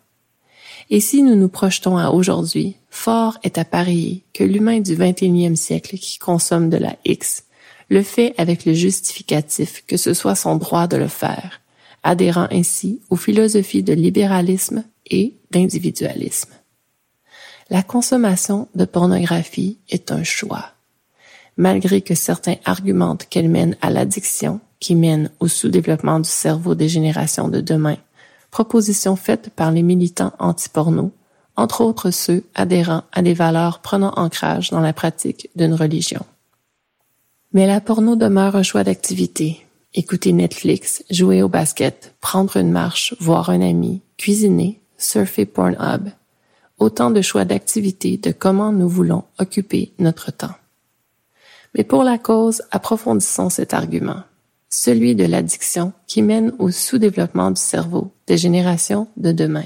Et 0.89 0.99
si 0.99 1.23
nous 1.23 1.35
nous 1.35 1.49
projetons 1.49 1.97
à 1.97 2.09
aujourd'hui, 2.09 2.75
fort 2.89 3.37
est 3.43 3.57
à 3.57 3.65
parier 3.65 4.23
que 4.33 4.43
l'humain 4.43 4.79
du 4.79 4.95
XXIe 4.95 5.57
siècle 5.57 5.97
qui 5.97 6.19
consomme 6.19 6.69
de 6.69 6.77
la 6.77 6.95
X 7.05 7.45
le 7.89 8.01
fait 8.03 8.33
avec 8.37 8.65
le 8.65 8.73
justificatif 8.73 9.83
que 9.87 9.97
ce 9.97 10.13
soit 10.13 10.35
son 10.35 10.55
droit 10.55 10.87
de 10.87 10.97
le 10.97 11.07
faire, 11.07 11.61
adhérant 12.03 12.47
ainsi 12.51 13.01
aux 13.09 13.15
philosophies 13.15 13.83
de 13.83 13.93
libéralisme 13.93 14.83
et 15.09 15.35
d'individualisme. 15.51 16.51
La 17.69 17.83
consommation 17.83 18.67
de 18.75 18.85
pornographie 18.85 19.79
est 19.89 20.11
un 20.11 20.23
choix. 20.23 20.71
Malgré 21.55 22.01
que 22.01 22.15
certains 22.15 22.55
argumentent 22.65 23.27
qu'elle 23.29 23.49
mène 23.49 23.77
à 23.81 23.89
l'addiction, 23.89 24.59
qui 24.79 24.95
mène 24.95 25.29
au 25.39 25.47
sous-développement 25.47 26.19
du 26.19 26.29
cerveau 26.29 26.75
des 26.75 26.89
générations 26.89 27.47
de 27.47 27.61
demain, 27.61 27.97
proposition 28.53 29.15
faite 29.15 29.49
par 29.49 29.71
les 29.71 29.81
militants 29.81 30.31
anti-porno, 30.37 31.11
entre 31.55 31.81
autres 31.81 32.11
ceux 32.11 32.43
adhérant 32.53 33.01
à 33.11 33.23
des 33.23 33.33
valeurs 33.33 33.79
prenant 33.79 34.13
ancrage 34.15 34.69
dans 34.69 34.79
la 34.79 34.93
pratique 34.93 35.49
d'une 35.55 35.73
religion. 35.73 36.23
Mais 37.51 37.65
la 37.65 37.81
porno 37.81 38.15
demeure 38.15 38.55
un 38.55 38.61
choix 38.61 38.83
d'activité. 38.83 39.65
Écouter 39.95 40.33
Netflix, 40.33 41.03
jouer 41.09 41.41
au 41.41 41.49
basket, 41.49 42.13
prendre 42.21 42.57
une 42.57 42.71
marche, 42.71 43.15
voir 43.19 43.49
un 43.49 43.61
ami, 43.61 44.01
cuisiner, 44.17 44.79
surfer 44.99 45.47
Pornhub. 45.47 46.09
Autant 46.77 47.09
de 47.09 47.21
choix 47.23 47.45
d'activité 47.45 48.17
de 48.17 48.31
comment 48.31 48.71
nous 48.71 48.87
voulons 48.87 49.23
occuper 49.39 49.93
notre 49.97 50.31
temps. 50.31 50.55
Mais 51.75 51.83
pour 51.83 52.03
la 52.03 52.19
cause, 52.19 52.61
approfondissons 52.69 53.49
cet 53.49 53.73
argument, 53.73 54.21
celui 54.69 55.15
de 55.15 55.25
l'addiction 55.25 55.91
qui 56.05 56.21
mène 56.21 56.53
au 56.59 56.69
sous-développement 56.69 57.49
du 57.49 57.59
cerveau 57.59 58.12
des 58.27 58.37
générations 58.37 59.07
de 59.17 59.31
demain. 59.31 59.65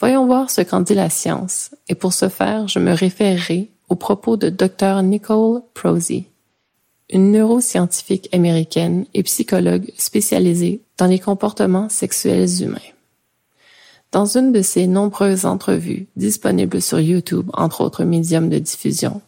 Voyons 0.00 0.26
voir 0.26 0.50
ce 0.50 0.60
qu'en 0.60 0.80
dit 0.80 0.94
la 0.94 1.10
science, 1.10 1.70
et 1.88 1.94
pour 1.94 2.12
ce 2.12 2.28
faire, 2.28 2.68
je 2.68 2.78
me 2.78 2.92
référerai 2.92 3.70
aux 3.88 3.96
propos 3.96 4.36
de 4.36 4.48
Dr. 4.48 5.02
Nicole 5.02 5.62
Prosey, 5.74 6.26
une 7.10 7.32
neuroscientifique 7.32 8.28
américaine 8.32 9.06
et 9.14 9.22
psychologue 9.22 9.90
spécialisée 9.96 10.82
dans 10.98 11.06
les 11.06 11.18
comportements 11.18 11.88
sexuels 11.88 12.62
humains. 12.62 12.78
Dans 14.12 14.26
une 14.26 14.52
de 14.52 14.62
ses 14.62 14.86
nombreuses 14.86 15.44
entrevues 15.44 16.06
disponibles 16.16 16.80
sur 16.80 17.00
YouTube, 17.00 17.50
entre 17.52 17.82
autres 17.82 18.04
médiums 18.04 18.48
de 18.48 18.58
diffusion, 18.58 19.20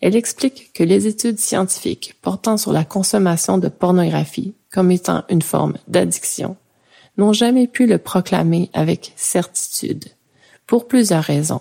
elle 0.00 0.16
explique 0.16 0.72
que 0.72 0.82
les 0.82 1.06
études 1.06 1.38
scientifiques 1.38 2.14
portant 2.20 2.56
sur 2.56 2.72
la 2.72 2.84
consommation 2.84 3.58
de 3.58 3.68
pornographie 3.68 4.54
comme 4.72 4.90
étant 4.90 5.22
une 5.28 5.42
forme 5.42 5.74
d'addiction 5.86 6.56
n'ont 7.16 7.32
jamais 7.32 7.66
pu 7.66 7.86
le 7.86 7.98
proclamer 7.98 8.70
avec 8.72 9.12
certitude, 9.16 10.04
pour 10.66 10.88
plusieurs 10.88 11.24
raisons 11.24 11.60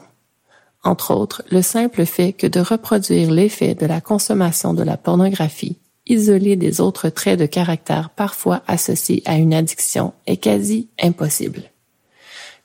entre 0.83 1.13
autres 1.15 1.43
le 1.49 1.61
simple 1.61 2.05
fait 2.05 2.33
que 2.33 2.47
de 2.47 2.59
reproduire 2.59 3.31
l'effet 3.31 3.73
de 3.75 3.85
la 3.85 4.01
consommation 4.01 4.73
de 4.73 4.83
la 4.83 4.97
pornographie, 4.97 5.77
isolé 6.05 6.55
des 6.55 6.81
autres 6.81 7.09
traits 7.09 7.39
de 7.39 7.45
caractère 7.45 8.09
parfois 8.09 8.61
associés 8.67 9.23
à 9.25 9.37
une 9.37 9.53
addiction, 9.53 10.13
est 10.27 10.37
quasi 10.37 10.89
impossible. 11.01 11.63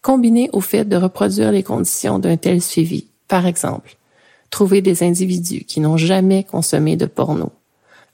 Combiné 0.03 0.51
au 0.53 0.61
fait 0.61 0.85
de 0.85 0.96
reproduire 0.96 1.53
les 1.53 1.62
conditions 1.62 2.18
d'un 2.18 2.37
tel 2.37 2.61
suivi, 2.61 3.07
par 3.29 3.46
exemple, 3.46 3.96
trouver 4.51 4.81
des 4.83 5.03
individus 5.03 5.64
qui 5.64 5.81
n'ont 5.81 5.96
jamais 5.96 6.42
consommé 6.42 6.96
de 6.96 7.07
porno, 7.07 7.53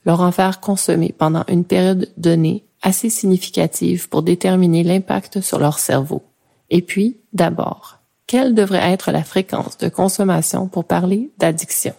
leur 0.05 0.21
en 0.21 0.31
faire 0.31 0.59
consommer 0.59 1.13
pendant 1.17 1.45
une 1.47 1.63
période 1.63 2.11
donnée 2.17 2.64
assez 2.85 3.09
significative 3.09 4.07
pour 4.07 4.21
déterminer 4.21 4.83
l'impact 4.83 5.41
sur 5.41 5.59
leur 5.59 5.79
cerveau. 5.79 6.21
Et 6.69 6.83
puis, 6.83 7.17
d'abord, 7.33 7.97
quelle 8.27 8.53
devrait 8.53 8.91
être 8.91 9.11
la 9.11 9.23
fréquence 9.23 9.77
de 9.79 9.89
consommation 9.89 10.67
pour 10.67 10.85
parler 10.85 11.31
d'addiction? 11.39 11.93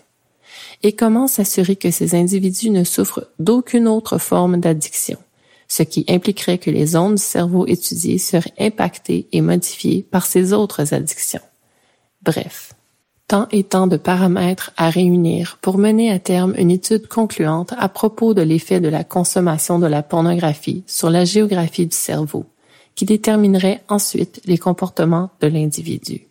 Et 0.85 0.92
comment 0.92 1.27
s'assurer 1.27 1.75
que 1.75 1.90
ces 1.90 2.14
individus 2.14 2.70
ne 2.70 2.85
souffrent 2.85 3.27
d'aucune 3.40 3.88
autre 3.88 4.18
forme 4.18 4.61
d'addiction, 4.61 5.18
ce 5.66 5.83
qui 5.83 6.05
impliquerait 6.09 6.59
que 6.59 6.70
les 6.70 6.94
ondes 6.94 7.16
du 7.16 7.22
cerveau 7.22 7.66
étudiées 7.66 8.18
seraient 8.18 8.55
impactées 8.59 9.27
et 9.33 9.40
modifiées 9.40 10.07
par 10.09 10.25
ces 10.25 10.53
autres 10.53 10.94
addictions? 10.94 11.40
Bref, 12.22 12.75
tant 13.29 13.49
et 13.51 13.65
tant 13.65 13.87
de 13.87 13.97
paramètres 13.97 14.71
à 14.77 14.89
réunir 14.89 15.59
pour 15.61 15.79
mener 15.79 16.12
à 16.12 16.19
terme 16.19 16.55
une 16.57 16.71
étude 16.71 17.09
concluante 17.09 17.75
à 17.79 17.89
propos 17.89 18.35
de 18.35 18.43
l'effet 18.43 18.81
de 18.81 18.89
la 18.89 19.05
consommation 19.05 19.79
de 19.79 19.87
la 19.87 20.03
pornographie 20.03 20.85
sur 20.87 21.11
la 21.11 21.25
géographie 21.25 21.87
du 21.87 21.97
cerveau, 21.97 22.45
qui 22.95 23.05
déterminerait 23.05 23.83
ensuite 23.89 24.41
les 24.45 24.59
comportements 24.59 25.31
de 25.41 25.49
l'individu. 25.49 26.29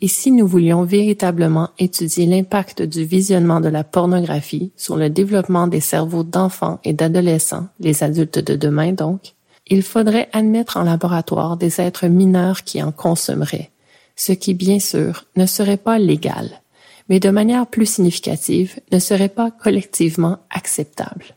Et 0.00 0.08
si 0.08 0.32
nous 0.32 0.48
voulions 0.48 0.82
véritablement 0.82 1.70
étudier 1.78 2.26
l'impact 2.26 2.82
du 2.82 3.04
visionnement 3.04 3.60
de 3.60 3.68
la 3.68 3.84
pornographie 3.84 4.72
sur 4.76 4.96
le 4.96 5.08
développement 5.08 5.68
des 5.68 5.80
cerveaux 5.80 6.24
d'enfants 6.24 6.80
et 6.82 6.92
d'adolescents, 6.92 7.68
les 7.78 8.02
adultes 8.02 8.40
de 8.40 8.56
demain 8.56 8.92
donc, 8.92 9.34
il 9.68 9.82
faudrait 9.84 10.28
admettre 10.32 10.76
en 10.76 10.82
laboratoire 10.82 11.56
des 11.56 11.80
êtres 11.80 12.08
mineurs 12.08 12.64
qui 12.64 12.82
en 12.82 12.90
consommeraient, 12.90 13.70
ce 14.16 14.32
qui 14.32 14.54
bien 14.54 14.78
sûr 14.78 15.24
ne 15.36 15.46
serait 15.46 15.76
pas 15.76 15.98
légal, 15.98 16.60
mais 17.08 17.20
de 17.20 17.30
manière 17.30 17.66
plus 17.66 17.86
significative 17.86 18.78
ne 18.90 18.98
serait 18.98 19.28
pas 19.28 19.50
collectivement 19.50 20.38
acceptable. 20.50 21.36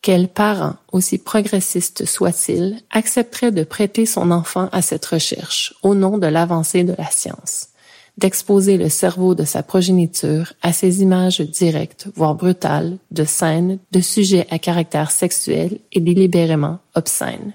Quel 0.00 0.28
parent, 0.28 0.76
aussi 0.92 1.18
progressiste 1.18 2.04
soit-il, 2.04 2.80
accepterait 2.90 3.50
de 3.50 3.64
prêter 3.64 4.06
son 4.06 4.30
enfant 4.30 4.68
à 4.70 4.80
cette 4.80 5.04
recherche 5.06 5.74
au 5.82 5.94
nom 5.94 6.18
de 6.18 6.26
l'avancée 6.26 6.84
de 6.84 6.94
la 6.96 7.10
science, 7.10 7.68
d'exposer 8.16 8.76
le 8.76 8.88
cerveau 8.88 9.34
de 9.34 9.44
sa 9.44 9.62
progéniture 9.62 10.52
à 10.62 10.72
ces 10.72 11.02
images 11.02 11.40
directes, 11.40 12.08
voire 12.14 12.36
brutales, 12.36 12.98
de 13.10 13.24
scènes, 13.24 13.78
de 13.90 14.00
sujets 14.00 14.46
à 14.50 14.58
caractère 14.58 15.10
sexuel 15.10 15.78
et 15.92 16.00
délibérément 16.00 16.78
obscènes? 16.94 17.52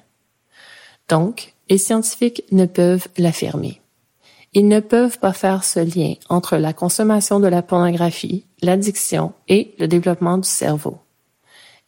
Donc, 1.09 1.53
les 1.69 1.77
scientifiques 1.77 2.43
ne 2.51 2.65
peuvent 2.65 3.07
l'affirmer. 3.17 3.79
Ils 4.55 4.67
ne 4.67 4.79
peuvent 4.79 5.17
pas 5.19 5.33
faire 5.33 5.63
ce 5.63 5.79
lien 5.79 6.13
entre 6.29 6.57
la 6.57 6.73
consommation 6.73 7.39
de 7.39 7.47
la 7.47 7.63
pornographie, 7.63 8.45
l'addiction 8.61 9.33
et 9.47 9.73
le 9.79 9.87
développement 9.87 10.37
du 10.37 10.47
cerveau. 10.47 10.97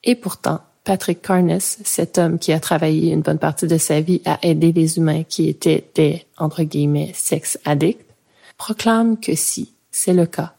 Et 0.03 0.15
pourtant, 0.15 0.61
Patrick 0.83 1.21
Carnes, 1.21 1.59
cet 1.59 2.17
homme 2.17 2.39
qui 2.39 2.53
a 2.53 2.59
travaillé 2.59 3.11
une 3.11 3.21
bonne 3.21 3.39
partie 3.39 3.67
de 3.67 3.77
sa 3.77 4.01
vie 4.01 4.21
à 4.25 4.39
aider 4.43 4.71
les 4.71 4.97
humains 4.97 5.23
qui 5.23 5.49
étaient 5.49 5.89
des, 5.95 6.25
entre 6.37 6.63
guillemets, 6.63 7.11
sex 7.13 7.59
addicts, 7.65 8.05
proclame 8.57 9.19
que 9.19 9.35
si, 9.35 9.73
c'est 9.91 10.13
le 10.13 10.25
cas. 10.25 10.53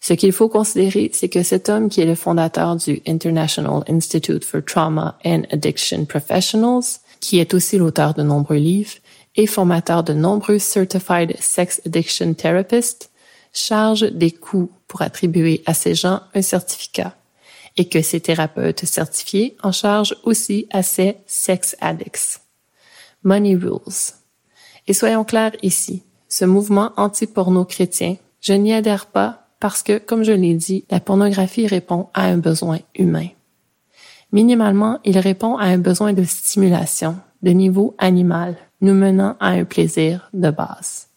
Ce 0.00 0.12
qu'il 0.12 0.32
faut 0.32 0.48
considérer, 0.48 1.10
c'est 1.12 1.28
que 1.28 1.42
cet 1.42 1.68
homme 1.68 1.88
qui 1.88 2.00
est 2.00 2.06
le 2.06 2.14
fondateur 2.14 2.76
du 2.76 3.02
International 3.06 3.82
Institute 3.88 4.44
for 4.44 4.62
Trauma 4.64 5.18
and 5.24 5.42
Addiction 5.50 6.04
Professionals, 6.04 7.00
qui 7.20 7.38
est 7.38 7.52
aussi 7.52 7.78
l'auteur 7.78 8.14
de 8.14 8.22
nombreux 8.22 8.56
livres 8.56 8.94
et 9.38 9.46
formateur 9.46 10.02
de 10.02 10.12
nombreux 10.12 10.58
Certified 10.58 11.34
Sex 11.40 11.80
Addiction 11.86 12.34
Therapists, 12.34 13.10
charge 13.52 14.02
des 14.12 14.32
coûts 14.32 14.70
pour 14.88 15.00
attribuer 15.00 15.62
à 15.64 15.74
ces 15.74 15.94
gens 15.94 16.20
un 16.34 16.42
certificat 16.42 17.14
et 17.76 17.88
que 17.88 18.02
ces 18.02 18.20
thérapeutes 18.20 18.84
certifiés 18.84 19.56
en 19.62 19.70
chargent 19.70 20.16
aussi 20.24 20.66
à 20.70 20.82
ces 20.82 21.16
sex 21.26 21.76
addicts. 21.80 22.40
Money 23.22 23.54
rules. 23.54 24.12
Et 24.88 24.92
soyons 24.92 25.24
clairs 25.24 25.56
ici, 25.62 26.02
ce 26.28 26.44
mouvement 26.44 26.92
anti-porno 26.96 27.64
chrétien, 27.64 28.16
je 28.40 28.54
n'y 28.54 28.72
adhère 28.72 29.06
pas 29.06 29.48
parce 29.60 29.84
que, 29.84 29.98
comme 29.98 30.24
je 30.24 30.32
l'ai 30.32 30.54
dit, 30.54 30.84
la 30.90 30.98
pornographie 30.98 31.68
répond 31.68 32.08
à 32.12 32.24
un 32.24 32.38
besoin 32.38 32.80
humain. 32.96 33.28
Minimalement, 34.32 34.98
il 35.04 35.18
répond 35.18 35.56
à 35.56 35.64
un 35.64 35.78
besoin 35.78 36.12
de 36.12 36.24
stimulation, 36.24 37.16
de 37.42 37.50
niveau 37.50 37.94
animal, 37.98 38.56
nous 38.80 38.94
menant 38.94 39.36
à 39.40 39.48
un 39.48 39.64
plaisir 39.64 40.28
de 40.32 40.50
base. 40.50 41.08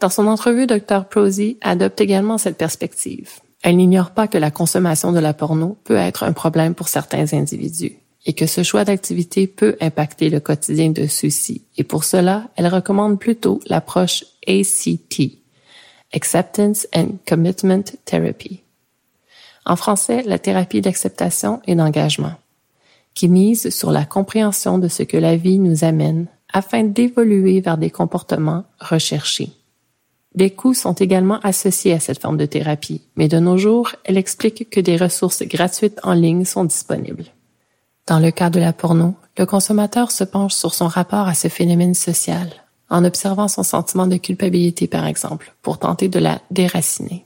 Dans 0.00 0.10
son 0.10 0.26
entrevue, 0.26 0.66
Dr. 0.66 1.06
Prosy 1.08 1.58
adopte 1.62 2.00
également 2.00 2.38
cette 2.38 2.58
perspective. 2.58 3.30
Elle 3.62 3.76
n'ignore 3.76 4.10
pas 4.10 4.28
que 4.28 4.36
la 4.36 4.50
consommation 4.50 5.12
de 5.12 5.20
la 5.20 5.32
porno 5.32 5.78
peut 5.84 5.96
être 5.96 6.24
un 6.24 6.32
problème 6.32 6.74
pour 6.74 6.88
certains 6.88 7.32
individus 7.32 7.96
et 8.26 8.32
que 8.32 8.46
ce 8.46 8.62
choix 8.62 8.84
d'activité 8.84 9.46
peut 9.46 9.76
impacter 9.80 10.30
le 10.30 10.40
quotidien 10.40 10.90
de 10.90 11.06
ceux-ci. 11.06 11.64
Et 11.76 11.84
pour 11.84 12.04
cela, 12.04 12.48
elle 12.56 12.66
recommande 12.66 13.18
plutôt 13.18 13.60
l'approche 13.66 14.24
ACT, 14.46 15.38
Acceptance 16.12 16.86
and 16.94 17.18
Commitment 17.26 17.84
Therapy. 18.04 18.60
En 19.66 19.76
français, 19.76 20.22
la 20.26 20.38
thérapie 20.38 20.80
d'acceptation 20.80 21.60
et 21.66 21.74
d'engagement, 21.74 22.34
qui 23.14 23.28
mise 23.28 23.70
sur 23.70 23.90
la 23.92 24.04
compréhension 24.04 24.78
de 24.78 24.88
ce 24.88 25.02
que 25.02 25.16
la 25.16 25.36
vie 25.36 25.58
nous 25.58 25.84
amène 25.84 26.26
afin 26.52 26.84
d'évoluer 26.84 27.60
vers 27.60 27.78
des 27.78 27.90
comportements 27.90 28.64
recherchés. 28.78 29.50
Des 30.34 30.50
coûts 30.50 30.74
sont 30.74 30.94
également 30.94 31.38
associés 31.40 31.92
à 31.92 32.00
cette 32.00 32.20
forme 32.20 32.36
de 32.36 32.46
thérapie, 32.46 33.02
mais 33.16 33.28
de 33.28 33.38
nos 33.38 33.56
jours, 33.56 33.92
elle 34.04 34.18
explique 34.18 34.68
que 34.68 34.80
des 34.80 34.96
ressources 34.96 35.44
gratuites 35.44 36.00
en 36.02 36.12
ligne 36.12 36.44
sont 36.44 36.64
disponibles. 36.64 37.26
Dans 38.06 38.18
le 38.18 38.32
cas 38.32 38.50
de 38.50 38.58
la 38.58 38.72
porno, 38.72 39.14
le 39.38 39.46
consommateur 39.46 40.10
se 40.10 40.24
penche 40.24 40.54
sur 40.54 40.74
son 40.74 40.88
rapport 40.88 41.28
à 41.28 41.34
ce 41.34 41.48
phénomène 41.48 41.94
social, 41.94 42.48
en 42.90 43.04
observant 43.04 43.48
son 43.48 43.62
sentiment 43.62 44.08
de 44.08 44.16
culpabilité 44.16 44.88
par 44.88 45.06
exemple, 45.06 45.54
pour 45.62 45.78
tenter 45.78 46.08
de 46.08 46.18
la 46.18 46.40
déraciner. 46.50 47.24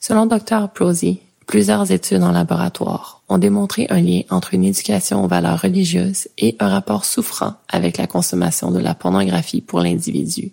Selon 0.00 0.26
Dr. 0.26 0.70
Prosy, 0.74 1.20
plusieurs 1.52 1.92
études 1.92 2.22
en 2.22 2.32
laboratoire 2.32 3.20
ont 3.28 3.36
démontré 3.36 3.86
un 3.90 4.00
lien 4.00 4.22
entre 4.30 4.54
une 4.54 4.64
éducation 4.64 5.22
aux 5.22 5.28
valeurs 5.28 5.60
religieuses 5.60 6.28
et 6.38 6.56
un 6.60 6.68
rapport 6.70 7.04
souffrant 7.04 7.56
avec 7.68 7.98
la 7.98 8.06
consommation 8.06 8.70
de 8.70 8.78
la 8.78 8.94
pornographie 8.94 9.60
pour 9.60 9.80
l'individu 9.80 10.52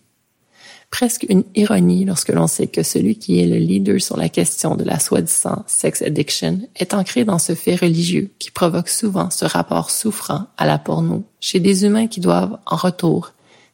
presque 0.91 1.25
une 1.29 1.45
ironie 1.55 2.03
lorsque 2.03 2.33
l'on 2.33 2.47
sait 2.47 2.67
que 2.67 2.83
celui 2.83 3.15
qui 3.15 3.39
est 3.39 3.47
le 3.47 3.59
leader 3.59 4.01
sur 4.01 4.17
la 4.17 4.27
question 4.27 4.75
de 4.75 4.83
la 4.83 4.99
soi-disant 4.99 5.63
sex 5.67 6.01
addiction 6.01 6.59
est 6.75 6.93
ancré 6.93 7.23
dans 7.23 7.39
ce 7.39 7.55
fait 7.55 7.75
religieux 7.75 8.33
qui 8.37 8.51
provoque 8.51 8.89
souvent 8.89 9.29
ce 9.29 9.45
rapport 9.45 9.91
souffrant 9.91 10.47
à 10.57 10.65
la 10.65 10.79
porno 10.79 11.23
chez 11.39 11.61
des 11.61 11.85
humains 11.85 12.07
qui 12.07 12.19
doivent, 12.19 12.57
en 12.65 12.75
retour, 12.75 13.31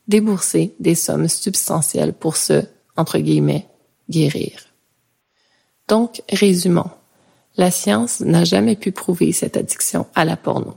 débourser 0.08 0.76
des 0.80 0.94
sommes 0.94 1.28
substantielles 1.28 2.14
pour 2.14 2.38
se, 2.38 2.66
entre 2.98 3.18
guillemets, 3.18 3.66
guérir. 4.12 4.52
Donc, 5.88 6.22
résumons. 6.32 6.92
La 7.58 7.72
science 7.72 8.20
n'a 8.20 8.44
jamais 8.44 8.76
pu 8.76 8.92
prouver 8.92 9.32
cette 9.32 9.56
addiction 9.56 10.08
à 10.14 10.26
la 10.26 10.36
porno. 10.36 10.76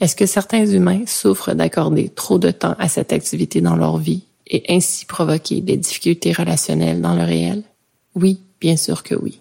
Est-ce 0.00 0.16
que 0.16 0.26
certains 0.26 0.66
humains 0.66 1.04
souffrent 1.06 1.54
d'accorder 1.54 2.08
trop 2.08 2.38
de 2.38 2.50
temps 2.50 2.74
à 2.78 2.88
cette 2.88 3.12
activité 3.12 3.60
dans 3.60 3.76
leur 3.76 3.98
vie 3.98 4.24
et 4.46 4.64
ainsi 4.68 5.04
provoquer 5.04 5.60
des 5.60 5.76
difficultés 5.76 6.32
relationnelles 6.32 7.00
dans 7.00 7.14
le 7.14 7.22
réel? 7.22 7.62
Oui, 8.14 8.40
bien 8.60 8.76
sûr 8.76 9.02
que 9.02 9.14
oui. 9.14 9.40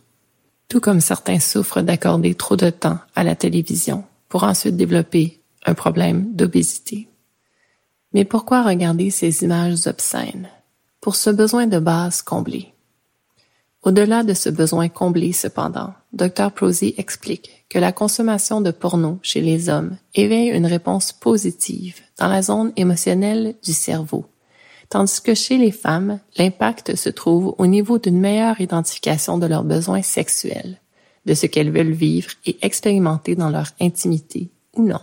Tout 0.67 0.79
comme 0.79 1.01
certains 1.01 1.39
souffrent 1.39 1.81
d'accorder 1.81 2.35
trop 2.35 2.55
de 2.55 2.69
temps 2.69 2.99
à 3.15 3.23
la 3.23 3.35
télévision 3.35 4.03
pour 4.27 4.43
ensuite 4.43 4.75
développer 4.75 5.39
un 5.65 5.73
problème 5.73 6.33
d'obésité. 6.33 7.07
Mais 8.13 8.25
pourquoi 8.25 8.63
regarder 8.63 9.09
ces 9.09 9.43
images 9.43 9.87
obscènes? 9.87 10.49
Pour 11.01 11.15
ce 11.15 11.29
besoin 11.29 11.67
de 11.67 11.79
base 11.79 12.21
comblé. 12.21 12.73
Au-delà 13.81 14.23
de 14.23 14.33
ce 14.33 14.49
besoin 14.49 14.87
comblé, 14.87 15.33
cependant, 15.33 15.93
Dr. 16.13 16.51
Prosy 16.51 16.93
explique 16.97 17.65
que 17.69 17.79
la 17.79 17.91
consommation 17.91 18.61
de 18.61 18.71
porno 18.71 19.19
chez 19.23 19.41
les 19.41 19.69
hommes 19.69 19.97
éveille 20.13 20.49
une 20.49 20.67
réponse 20.67 21.11
positive 21.11 22.01
dans 22.17 22.27
la 22.27 22.41
zone 22.41 22.71
émotionnelle 22.75 23.55
du 23.63 23.73
cerveau 23.73 24.25
tandis 24.93 25.21
que 25.21 25.33
chez 25.33 25.57
les 25.57 25.71
femmes, 25.71 26.19
l'impact 26.37 26.95
se 26.95 27.09
trouve 27.09 27.55
au 27.57 27.65
niveau 27.65 27.97
d'une 27.97 28.19
meilleure 28.19 28.61
identification 28.61 29.39
de 29.39 29.47
leurs 29.47 29.63
besoins 29.63 30.03
sexuels, 30.03 30.79
de 31.25 31.33
ce 31.33 31.47
qu'elles 31.47 31.71
veulent 31.71 31.93
vivre 31.93 32.29
et 32.45 32.63
expérimenter 32.63 33.35
dans 33.35 33.49
leur 33.49 33.71
intimité 33.81 34.51
ou 34.75 34.83
non. 34.83 34.99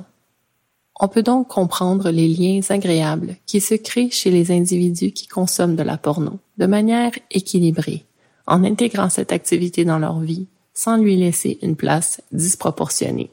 On 1.00 1.08
peut 1.08 1.24
donc 1.24 1.48
comprendre 1.48 2.10
les 2.10 2.28
liens 2.28 2.60
agréables 2.68 3.34
qui 3.46 3.60
se 3.60 3.74
créent 3.74 4.12
chez 4.12 4.30
les 4.30 4.52
individus 4.52 5.10
qui 5.10 5.26
consomment 5.26 5.74
de 5.74 5.82
la 5.82 5.98
porno 5.98 6.38
de 6.56 6.66
manière 6.66 7.12
équilibrée, 7.32 8.04
en 8.46 8.62
intégrant 8.62 9.10
cette 9.10 9.32
activité 9.32 9.84
dans 9.84 9.98
leur 9.98 10.20
vie 10.20 10.46
sans 10.74 10.96
lui 10.96 11.16
laisser 11.16 11.58
une 11.62 11.76
place 11.76 12.20
disproportionnée. 12.32 13.30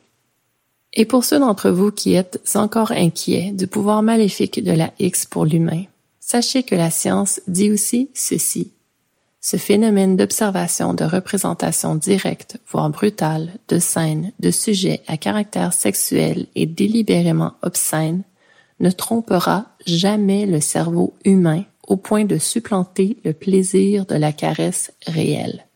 Et 0.93 1.05
pour 1.05 1.23
ceux 1.23 1.39
d'entre 1.39 1.69
vous 1.69 1.91
qui 1.91 2.13
êtes 2.13 2.41
encore 2.55 2.91
inquiets 2.91 3.51
du 3.51 3.67
pouvoir 3.67 4.01
maléfique 4.01 4.63
de 4.63 4.71
la 4.71 4.91
X 4.99 5.25
pour 5.25 5.45
l'humain, 5.45 5.83
Sachez 6.29 6.63
que 6.63 6.75
la 6.75 6.91
science 6.91 7.39
dit 7.47 7.71
aussi 7.71 8.09
ceci. 8.13 8.73
Ce 9.39 9.55
phénomène 9.55 10.17
d'observation 10.17 10.93
de 10.93 11.05
représentation 11.05 11.95
directe, 11.95 12.57
voire 12.69 12.89
brutale, 12.89 13.53
de 13.69 13.79
scènes, 13.79 14.33
de 14.41 14.51
sujets 14.51 15.01
à 15.07 15.15
caractère 15.15 15.71
sexuel 15.71 16.47
et 16.53 16.65
délibérément 16.65 17.53
obscène 17.61 18.23
ne 18.81 18.91
trompera 18.91 19.67
jamais 19.85 20.45
le 20.45 20.59
cerveau 20.59 21.13
humain 21.23 21.63
au 21.87 21.95
point 21.95 22.25
de 22.25 22.37
supplanter 22.37 23.15
le 23.23 23.31
plaisir 23.31 24.05
de 24.05 24.15
la 24.15 24.33
caresse 24.33 24.91
réelle. 25.05 25.66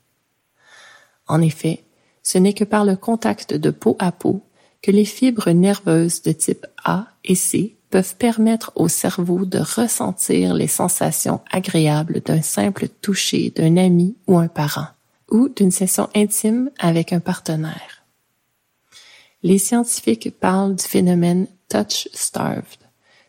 En 1.32 1.42
effet, 1.42 1.86
ce 2.24 2.38
n'est 2.38 2.54
que 2.54 2.66
par 2.66 2.84
le 2.84 2.98
contact 2.98 3.54
de 3.54 3.70
peau 3.70 3.96
à 4.00 4.12
peau 4.12 4.42
que 4.82 4.92
les 4.92 5.06
fibres 5.06 5.52
nerveuses 5.52 6.22
de 6.24 6.34
type 6.34 6.68
A 6.84 7.08
et 7.24 7.36
C 7.36 7.78
peuvent 7.90 8.18
permettre 8.18 8.74
au 8.76 8.90
cerveau 8.90 9.46
de 9.46 9.60
ressentir 9.60 10.54
les 10.54 10.68
sensations 10.68 11.40
agréables 11.50 12.20
d'un 12.20 12.42
simple 12.42 12.90
toucher 12.90 13.50
d'un 13.50 13.78
ami 13.78 14.18
ou 14.28 14.40
un 14.40 14.50
parent, 14.50 14.88
ou 15.30 15.48
d'une 15.48 15.72
session 15.72 16.10
intime 16.16 16.70
avec 16.80 17.14
un 17.14 17.22
partenaire. 17.22 18.04
Les 19.42 19.58
scientifiques 19.58 20.38
parlent 20.38 20.76
du 20.76 20.84
phénomène 20.84 21.48
touch 21.70 22.10
starved, 22.14 22.80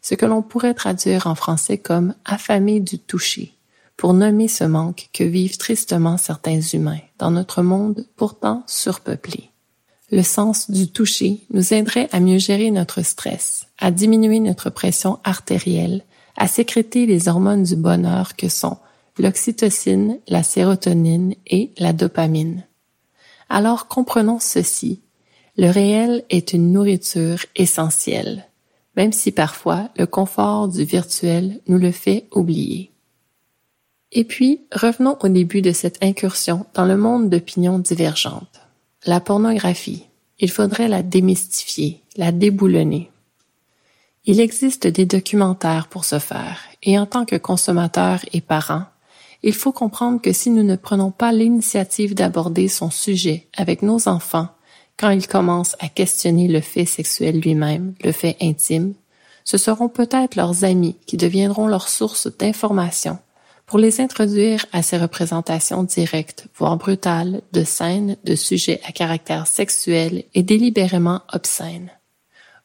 ce 0.00 0.16
que 0.16 0.26
l'on 0.26 0.42
pourrait 0.42 0.74
traduire 0.74 1.28
en 1.28 1.36
français 1.36 1.78
comme 1.78 2.16
affamé 2.24 2.80
du 2.80 2.98
toucher, 2.98 3.54
pour 4.02 4.14
nommer 4.14 4.48
ce 4.48 4.64
manque 4.64 5.10
que 5.12 5.22
vivent 5.22 5.58
tristement 5.58 6.16
certains 6.16 6.60
humains 6.60 6.98
dans 7.20 7.30
notre 7.30 7.62
monde 7.62 8.04
pourtant 8.16 8.64
surpeuplé. 8.66 9.52
Le 10.10 10.24
sens 10.24 10.72
du 10.72 10.88
toucher 10.88 11.46
nous 11.50 11.72
aiderait 11.72 12.08
à 12.10 12.18
mieux 12.18 12.38
gérer 12.38 12.72
notre 12.72 13.02
stress, 13.02 13.68
à 13.78 13.92
diminuer 13.92 14.40
notre 14.40 14.70
pression 14.70 15.20
artérielle, 15.22 16.02
à 16.36 16.48
sécréter 16.48 17.06
les 17.06 17.28
hormones 17.28 17.62
du 17.62 17.76
bonheur 17.76 18.34
que 18.34 18.48
sont 18.48 18.76
l'oxytocine, 19.20 20.18
la 20.26 20.42
sérotonine 20.42 21.36
et 21.46 21.70
la 21.78 21.92
dopamine. 21.92 22.64
Alors 23.48 23.86
comprenons 23.86 24.40
ceci. 24.40 25.00
Le 25.56 25.70
réel 25.70 26.24
est 26.28 26.52
une 26.52 26.72
nourriture 26.72 27.46
essentielle, 27.54 28.48
même 28.96 29.12
si 29.12 29.30
parfois 29.30 29.90
le 29.96 30.06
confort 30.06 30.66
du 30.66 30.82
virtuel 30.82 31.60
nous 31.68 31.78
le 31.78 31.92
fait 31.92 32.26
oublier. 32.32 32.91
Et 34.12 34.24
puis, 34.24 34.60
revenons 34.72 35.16
au 35.22 35.28
début 35.28 35.62
de 35.62 35.72
cette 35.72 36.02
incursion 36.04 36.66
dans 36.74 36.84
le 36.84 36.98
monde 36.98 37.30
d'opinions 37.30 37.78
divergentes. 37.78 38.60
La 39.06 39.20
pornographie, 39.20 40.04
il 40.38 40.50
faudrait 40.50 40.88
la 40.88 41.02
démystifier, 41.02 42.02
la 42.16 42.30
déboulonner. 42.30 43.10
Il 44.26 44.38
existe 44.38 44.86
des 44.86 45.06
documentaires 45.06 45.88
pour 45.88 46.04
ce 46.04 46.18
faire, 46.18 46.60
et 46.82 46.98
en 46.98 47.06
tant 47.06 47.24
que 47.24 47.36
consommateurs 47.36 48.20
et 48.32 48.42
parents, 48.42 48.84
il 49.42 49.54
faut 49.54 49.72
comprendre 49.72 50.20
que 50.20 50.32
si 50.32 50.50
nous 50.50 50.62
ne 50.62 50.76
prenons 50.76 51.10
pas 51.10 51.32
l'initiative 51.32 52.14
d'aborder 52.14 52.68
son 52.68 52.90
sujet 52.90 53.48
avec 53.56 53.82
nos 53.82 54.08
enfants 54.08 54.48
quand 54.98 55.10
ils 55.10 55.26
commencent 55.26 55.76
à 55.80 55.88
questionner 55.88 56.46
le 56.46 56.60
fait 56.60 56.84
sexuel 56.84 57.40
lui-même, 57.40 57.94
le 58.04 58.12
fait 58.12 58.36
intime, 58.40 58.94
ce 59.42 59.58
seront 59.58 59.88
peut-être 59.88 60.36
leurs 60.36 60.64
amis 60.64 60.96
qui 61.06 61.16
deviendront 61.16 61.66
leur 61.66 61.88
source 61.88 62.28
d'information 62.38 63.18
pour 63.66 63.78
les 63.78 64.00
introduire 64.00 64.66
à 64.72 64.82
ces 64.82 64.98
représentations 64.98 65.82
directes, 65.82 66.46
voire 66.56 66.76
brutales, 66.76 67.42
de 67.52 67.64
scènes, 67.64 68.16
de 68.24 68.34
sujets 68.34 68.80
à 68.86 68.92
caractère 68.92 69.46
sexuel 69.46 70.24
et 70.34 70.42
délibérément 70.42 71.22
obscènes. 71.32 71.90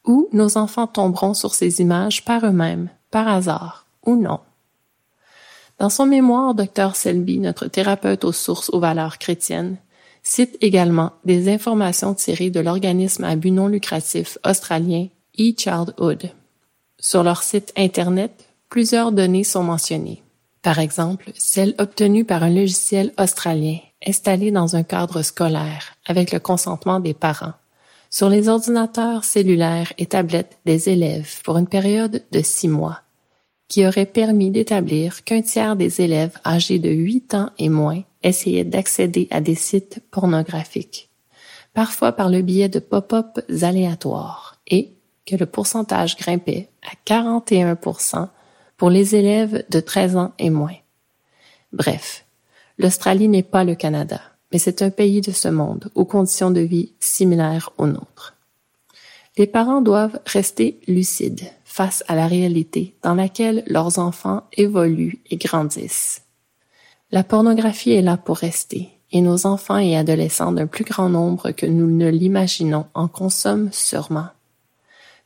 Ou 0.06 0.28
nos 0.34 0.58
enfants 0.58 0.88
tomberont 0.88 1.34
sur 1.34 1.54
ces 1.54 1.82
images 1.82 2.26
par 2.26 2.46
eux-mêmes, 2.46 2.90
par 3.12 3.28
hasard, 3.28 3.86
ou 4.06 4.16
non. 4.16 4.40
Dans 5.80 5.90
son 5.90 6.06
mémoire, 6.06 6.56
Dr. 6.56 6.96
Selby, 6.96 7.40
notre 7.40 7.68
thérapeute 7.68 8.24
aux 8.24 8.32
sources 8.32 8.70
aux 8.72 8.80
valeurs 8.80 9.18
chrétiennes, 9.18 9.78
cite 10.24 10.58
également 10.60 11.14
des 11.24 11.50
informations 11.50 12.14
tirées 12.14 12.50
de 12.50 12.60
l'organisme 12.60 13.24
à 13.24 13.36
but 13.36 13.52
non 13.52 13.68
lucratif 13.68 14.38
australien 14.46 15.08
eChildhood. 15.38 16.32
Sur 17.00 17.24
leur 17.24 17.44
site 17.44 17.72
internet, 17.78 18.48
Plusieurs 18.70 19.14
données 19.14 19.46
sont 19.46 19.64
mentionnées. 19.64 20.22
Par 20.62 20.80
exemple, 20.80 21.32
celle 21.36 21.76
obtenue 21.78 22.26
par 22.26 22.44
un 22.44 22.50
logiciel 22.50 23.14
australien 23.18 23.78
installé 24.06 24.52
dans 24.52 24.76
un 24.76 24.84
cadre 24.84 25.22
scolaire 25.22 25.96
avec 26.06 26.32
le 26.32 26.40
consentement 26.40 27.00
des 27.00 27.14
parents. 27.14 27.54
Sur 28.10 28.30
les 28.30 28.48
ordinateurs 28.48 29.24
cellulaires 29.24 29.92
et 29.98 30.06
tablettes 30.06 30.60
des 30.66 30.90
élèves 30.90 31.42
pour 31.44 31.58
une 31.58 31.68
période 31.68 32.24
de 32.32 32.42
six 32.42 32.68
mois, 32.68 33.02
qui 33.68 33.86
aurait 33.86 34.06
permis 34.06 34.50
d'établir 34.50 35.24
qu'un 35.24 35.42
tiers 35.42 35.76
des 35.76 36.02
élèves 36.02 36.38
âgés 36.46 36.80
de 36.80 36.90
8 36.90 37.34
ans 37.34 37.50
et 37.58 37.70
moins 37.70 38.04
essayaient 38.24 38.64
d'accéder 38.64 39.28
à 39.30 39.42
des 39.42 39.56
sites 39.56 40.02
pornographiques, 40.10 41.10
parfois 41.74 42.14
par 42.14 42.30
le 42.30 42.42
biais 42.42 42.70
de 42.70 42.80
pop-ups 42.80 43.64
aléatoires, 43.64 44.58
et 44.68 44.94
que 45.26 45.36
le 45.36 45.46
pourcentage 45.46 46.16
grimpait 46.16 46.70
à 46.84 46.96
41 47.04 47.78
pour 48.78 48.90
les 48.90 49.16
élèves 49.16 49.66
de 49.70 49.80
13 49.80 50.16
ans 50.16 50.34
et 50.40 50.50
moins. 50.50 50.76
Bref, 51.74 52.26
l'Australie 52.78 53.28
n'est 53.28 53.44
pas 53.44 53.64
le 53.64 53.76
Canada 53.76 54.22
mais 54.52 54.60
c'est 54.60 54.82
un 54.82 54.90
pays 54.90 55.22
de 55.22 55.32
ce 55.32 55.48
monde, 55.48 55.90
aux 55.96 56.06
conditions 56.06 56.52
de 56.52 56.62
vie 56.62 56.94
similaires 57.00 57.72
aux 57.78 57.88
nôtres. 57.88 58.36
Les 59.38 59.48
parents 59.48 59.82
doivent 59.82 60.20
rester 60.26 60.80
lucides 60.88 61.52
face 61.64 62.04
à 62.08 62.16
la 62.16 62.28
réalité 62.28 62.96
dans 63.04 63.14
laquelle 63.14 63.64
leurs 63.68 64.00
enfants 64.00 64.44
évoluent 64.54 65.20
et 65.30 65.38
grandissent. 65.38 66.24
La 67.12 67.24
pornographie 67.24 67.92
est 67.92 68.02
là 68.02 68.18
pour 68.18 68.38
rester, 68.38 68.90
et 69.12 69.22
nos 69.22 69.46
enfants 69.46 69.78
et 69.78 69.96
adolescents 69.96 70.52
d'un 70.52 70.68
plus 70.68 70.84
grand 70.84 71.10
nombre 71.10 71.52
que 71.52 71.66
nous 71.66 71.90
ne 71.90 72.10
l'imaginons 72.10 72.88
en 72.94 73.08
consomment 73.08 73.72
sûrement. 73.72 74.28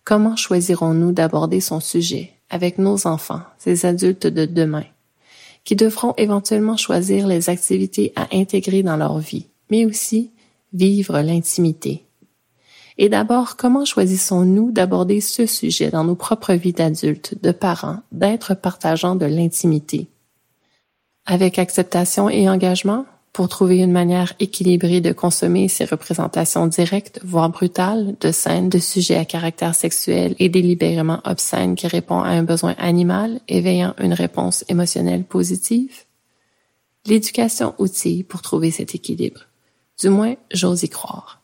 Comment 0.04 0.36
choisirons-nous 0.36 1.12
d'aborder 1.12 1.62
son 1.62 1.80
sujet? 1.80 2.34
Avec 2.52 2.78
nos 2.78 3.08
enfants, 3.08 3.42
ces 3.58 3.88
adultes 3.88 4.28
de 4.28 4.46
demain? 4.46 4.86
qui 5.64 5.76
devront 5.76 6.14
éventuellement 6.18 6.78
choisir 6.78 7.28
les 7.28 7.50
activités 7.50 8.14
à 8.16 8.28
intégrer 8.34 8.84
dans 8.84 8.98
leur 8.98 9.20
vie, 9.20 9.48
mais 9.70 9.86
aussi 9.86 10.32
vivre 10.74 11.20
l'intimité. 11.20 12.06
Et 12.98 13.10
d'abord, 13.10 13.56
comment 13.58 13.86
choisissons-nous 13.86 14.72
d'aborder 14.72 15.22
ce 15.22 15.46
sujet 15.46 15.90
dans 15.90 16.04
nos 16.04 16.16
propres 16.16 16.54
vies 16.54 16.74
d'adultes, 16.74 17.36
de 17.42 17.52
parents, 17.52 18.00
d'être 18.12 18.54
partageants 18.54 19.16
de 19.16 19.26
l'intimité? 19.26 20.08
Avec 21.26 21.60
acceptation 21.60 22.30
et 22.30 22.50
engagement, 22.50 23.06
pour 23.34 23.48
trouver 23.48 23.78
une 23.78 23.92
manière 23.92 24.34
équilibrée 24.40 25.00
de 25.00 25.14
consommer 25.14 25.70
ces 25.70 25.86
représentations 25.86 26.68
directes, 26.68 27.22
voire 27.24 27.50
brutales, 27.50 28.16
de 28.20 28.32
scènes 28.32 28.68
de 28.68 28.80
sujets 28.80 29.16
à 29.16 29.26
caractère 29.26 29.74
sexuel 29.74 30.36
et 30.38 30.50
délibérément 30.50 31.22
obscènes 31.24 31.76
qui 31.76 31.88
répond 31.88 32.20
à 32.20 32.30
un 32.30 32.44
besoin 32.44 32.76
animal, 32.78 33.40
éveillant 33.48 33.94
une 34.00 34.14
réponse 34.14 34.66
émotionnelle 34.68 35.24
positive? 35.24 36.04
L'éducation 37.06 37.74
outille 37.78 38.24
pour 38.24 38.42
trouver 38.42 38.70
cet 38.70 38.96
équilibre. 38.96 39.48
Du 40.00 40.10
moins, 40.10 40.36
j'ose 40.52 40.84
y 40.84 40.90
croire. 40.90 41.42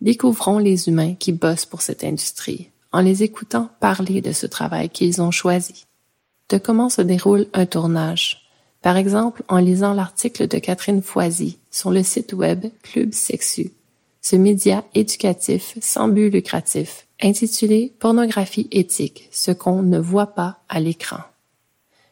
Découvrons 0.00 0.58
les 0.58 0.88
humains 0.88 1.14
qui 1.14 1.32
bossent 1.32 1.66
pour 1.66 1.82
cette 1.82 2.04
industrie, 2.04 2.70
en 2.92 3.00
les 3.00 3.22
écoutant 3.22 3.70
parler 3.80 4.20
de 4.20 4.32
ce 4.32 4.46
travail 4.46 4.90
qu'ils 4.90 5.22
ont 5.22 5.30
choisi, 5.30 5.86
de 6.50 6.58
comment 6.58 6.90
se 6.90 7.02
déroule 7.02 7.46
un 7.54 7.66
tournage, 7.66 8.47
par 8.82 8.96
exemple, 8.96 9.42
en 9.48 9.58
lisant 9.58 9.92
l'article 9.92 10.46
de 10.46 10.58
Catherine 10.58 11.02
Foisy 11.02 11.58
sur 11.70 11.90
le 11.90 12.02
site 12.02 12.32
web 12.32 12.66
Club 12.82 13.12
Sexu, 13.12 13.72
ce 14.20 14.36
média 14.36 14.84
éducatif 14.94 15.76
sans 15.80 16.08
but 16.08 16.30
lucratif, 16.30 17.06
intitulé 17.20 17.92
Pornographie 17.98 18.68
éthique, 18.70 19.28
ce 19.32 19.50
qu'on 19.50 19.82
ne 19.82 19.98
voit 19.98 20.34
pas 20.34 20.58
à 20.68 20.80
l'écran. 20.80 21.20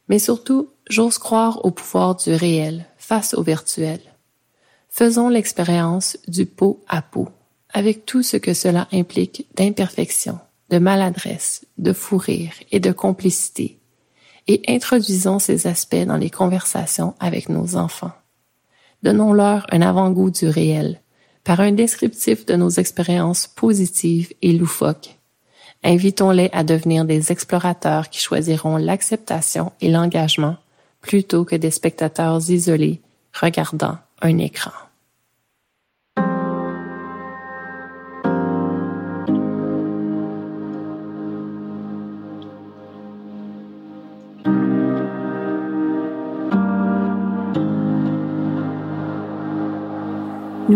Mais 0.09 0.19
surtout, 0.19 0.71
j'ose 0.89 1.19
croire 1.19 1.65
au 1.65 1.71
pouvoir 1.71 2.17
du 2.17 2.33
réel 2.33 2.87
face 2.97 3.35
au 3.35 3.43
virtuel. 3.43 4.01
Faisons 4.89 5.29
l'expérience 5.29 6.17
du 6.27 6.47
pot 6.47 6.83
à 6.89 7.03
pot, 7.03 7.29
avec 7.73 8.07
tout 8.07 8.23
ce 8.23 8.37
que 8.37 8.55
cela 8.55 8.89
implique 8.93 9.47
d'imperfection, 9.55 10.39
de 10.71 10.79
maladresse, 10.79 11.67
de 11.79 11.93
fou 11.93 12.17
rire 12.17 12.53
et 12.73 12.81
de 12.81 12.93
complicité, 12.93 13.79
et 14.49 14.63
introduisons 14.69 15.39
ces 15.39 15.67
aspects 15.67 16.05
dans 16.07 16.17
les 16.17 16.31
conversations 16.31 17.15
avec 17.21 17.49
nos 17.49 17.77
enfants. 17.77 18.13
Donnons-leur 19.03 19.67
un 19.71 19.83
avant-goût 19.83 20.31
du 20.31 20.49
réel 20.49 21.01
par 21.45 21.61
un 21.61 21.73
descriptif 21.73 22.47
de 22.47 22.57
nos 22.57 22.71
expériences 22.71 23.47
positives 23.47 24.33
et 24.43 24.53
loufoques. 24.53 25.17
Invitons-les 25.85 26.51
à 26.53 26.65
devenir 26.65 27.05
des 27.05 27.31
explorateurs 27.31 28.11
qui 28.11 28.21
choisiront 28.21 28.77
l'acceptation 28.77 29.73
et 29.81 29.91
l'engagement 29.91 30.57
plutôt 31.01 31.45
que 31.45 31.55
des 31.55 31.71
spectateurs 31.71 32.51
isolés 32.51 33.01
regardant 33.33 33.99
un 34.23 34.39
écran. 34.39 34.73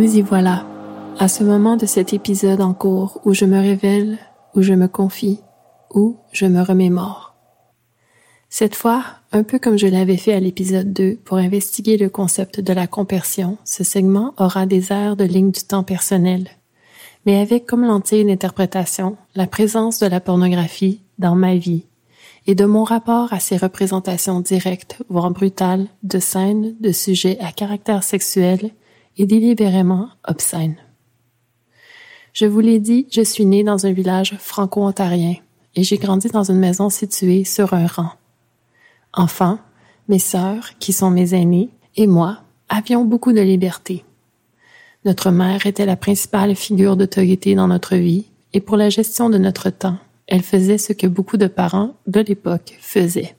Nous 0.01 0.17
y 0.17 0.23
voilà, 0.23 0.65
à 1.19 1.29
ce 1.29 1.45
moment 1.45 1.77
de 1.77 1.85
cet 1.85 2.15
épisode 2.15 2.63
en 2.63 2.73
cours 2.73 3.21
où 3.27 3.35
je 3.35 3.45
me 3.45 3.61
révèle, 3.61 4.17
où 4.55 4.63
je 4.63 4.73
me 4.73 4.89
confie, 4.89 5.41
où 5.93 6.17
je 6.33 6.47
me 6.47 6.63
remémore. 6.63 7.35
Cette 8.49 8.77
fois, 8.77 9.05
un 9.31 9.43
peu 9.43 9.59
comme 9.59 9.77
je 9.77 9.87
l'avais 9.87 10.17
fait 10.17 10.33
à 10.33 10.41
l'épisode 10.41 10.95
2 10.95 11.19
pour 11.23 11.37
investiguer 11.37 11.99
le 11.99 12.09
concept 12.09 12.61
de 12.61 12.73
la 12.73 12.87
compersion, 12.87 13.59
ce 13.67 13.85
segment 13.85 14.33
aura 14.39 14.65
des 14.65 14.91
airs 14.91 15.17
de 15.17 15.25
ligne 15.25 15.51
du 15.51 15.61
temps 15.65 15.85
personnel, 15.85 16.49
mais 17.27 17.39
avec 17.39 17.67
comme 17.67 17.85
lentille 17.85 18.25
d'interprétation 18.25 19.19
la 19.35 19.47
présence 19.47 19.99
de 19.99 20.07
la 20.07 20.21
pornographie 20.21 21.03
dans 21.19 21.35
ma 21.35 21.57
vie 21.57 21.85
et 22.47 22.55
de 22.55 22.65
mon 22.65 22.85
rapport 22.85 23.35
à 23.35 23.39
ces 23.39 23.59
représentations 23.59 24.41
directes, 24.41 24.97
voire 25.11 25.31
brutales, 25.31 25.89
de 26.05 26.19
scènes, 26.19 26.75
de 26.81 26.91
sujets 26.91 27.37
à 27.41 27.53
caractère 27.53 28.03
sexuel 28.03 28.71
et 29.21 29.27
délibérément 29.27 30.09
obscène. 30.27 30.77
Je 32.33 32.47
vous 32.47 32.61
l'ai 32.61 32.81
dit, 32.81 33.07
je 33.11 33.21
suis 33.21 33.45
née 33.45 33.63
dans 33.63 33.85
un 33.85 33.93
village 33.93 34.35
franco-ontarien 34.39 35.35
et 35.75 35.83
j'ai 35.83 35.99
grandi 35.99 36.29
dans 36.29 36.51
une 36.51 36.59
maison 36.59 36.89
située 36.89 37.45
sur 37.45 37.75
un 37.75 37.87
rang. 37.87 38.13
Enfant, 39.13 39.59
mes 40.09 40.19
sœurs, 40.19 40.71
qui 40.79 40.95
sont 40.95 41.11
mes 41.11 41.35
aînées, 41.35 41.69
et 41.97 42.07
moi 42.07 42.39
avions 42.71 43.05
beaucoup 43.05 43.35
de 43.35 43.43
liberté. 43.43 44.05
Notre 45.05 45.31
mère 45.31 45.67
était 45.67 45.87
la 45.87 45.97
principale 45.97 46.57
figure 46.57 46.97
d'autorité 46.97 47.55
dans 47.55 47.69
notre 47.69 47.97
vie 47.97 48.25
et 48.55 48.61
pour 48.61 48.79
la 48.79 48.89
gestion 48.89 49.29
de 49.29 49.39
notre 49.39 49.69
temps, 49.69 49.99
elle 50.29 50.43
faisait 50.43 50.79
ce 50.79 50.95
que 50.95 51.07
beaucoup 51.07 51.37
de 51.37 51.47
parents 51.47 51.95
de 52.07 52.21
l'époque 52.21 52.75
faisaient. 52.81 53.37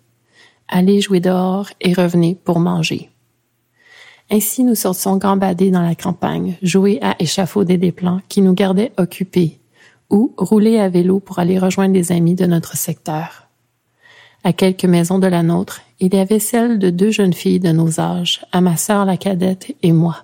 Aller 0.68 1.02
jouer 1.02 1.22
dehors 1.22 1.70
et 1.80 1.94
revenir 1.94 2.36
pour 2.44 2.60
manger. 2.60 3.11
Ainsi, 4.34 4.64
nous 4.64 4.76
sortions 4.76 5.18
gambader 5.18 5.72
dans 5.72 5.82
la 5.82 5.94
campagne, 5.94 6.56
jouer 6.62 7.00
à 7.02 7.18
échafauder 7.20 7.78
des 7.78 7.92
plans 7.92 8.22
qui 8.30 8.42
nous 8.42 8.54
gardaient 8.54 8.94
occupés, 8.98 9.60
ou 10.10 10.34
rouler 10.38 10.80
à 10.80 10.88
vélo 10.88 11.20
pour 11.20 11.40
aller 11.40 11.60
rejoindre 11.60 11.94
des 11.94 12.14
amis 12.14 12.36
de 12.36 12.46
notre 12.46 12.78
secteur. 12.78 13.50
À 14.46 14.54
quelques 14.54 14.86
maisons 14.86 15.20
de 15.20 15.28
la 15.28 15.44
nôtre, 15.44 15.82
il 16.00 16.16
y 16.16 16.18
avait 16.18 16.40
celle 16.40 16.80
de 16.80 16.90
deux 16.90 17.12
jeunes 17.12 17.34
filles 17.34 17.60
de 17.60 17.74
nos 17.74 18.00
âges, 18.00 18.46
à 18.54 18.62
ma 18.62 18.78
sœur 18.78 19.04
la 19.04 19.18
cadette 19.18 19.76
et 19.84 19.92
moi. 19.92 20.24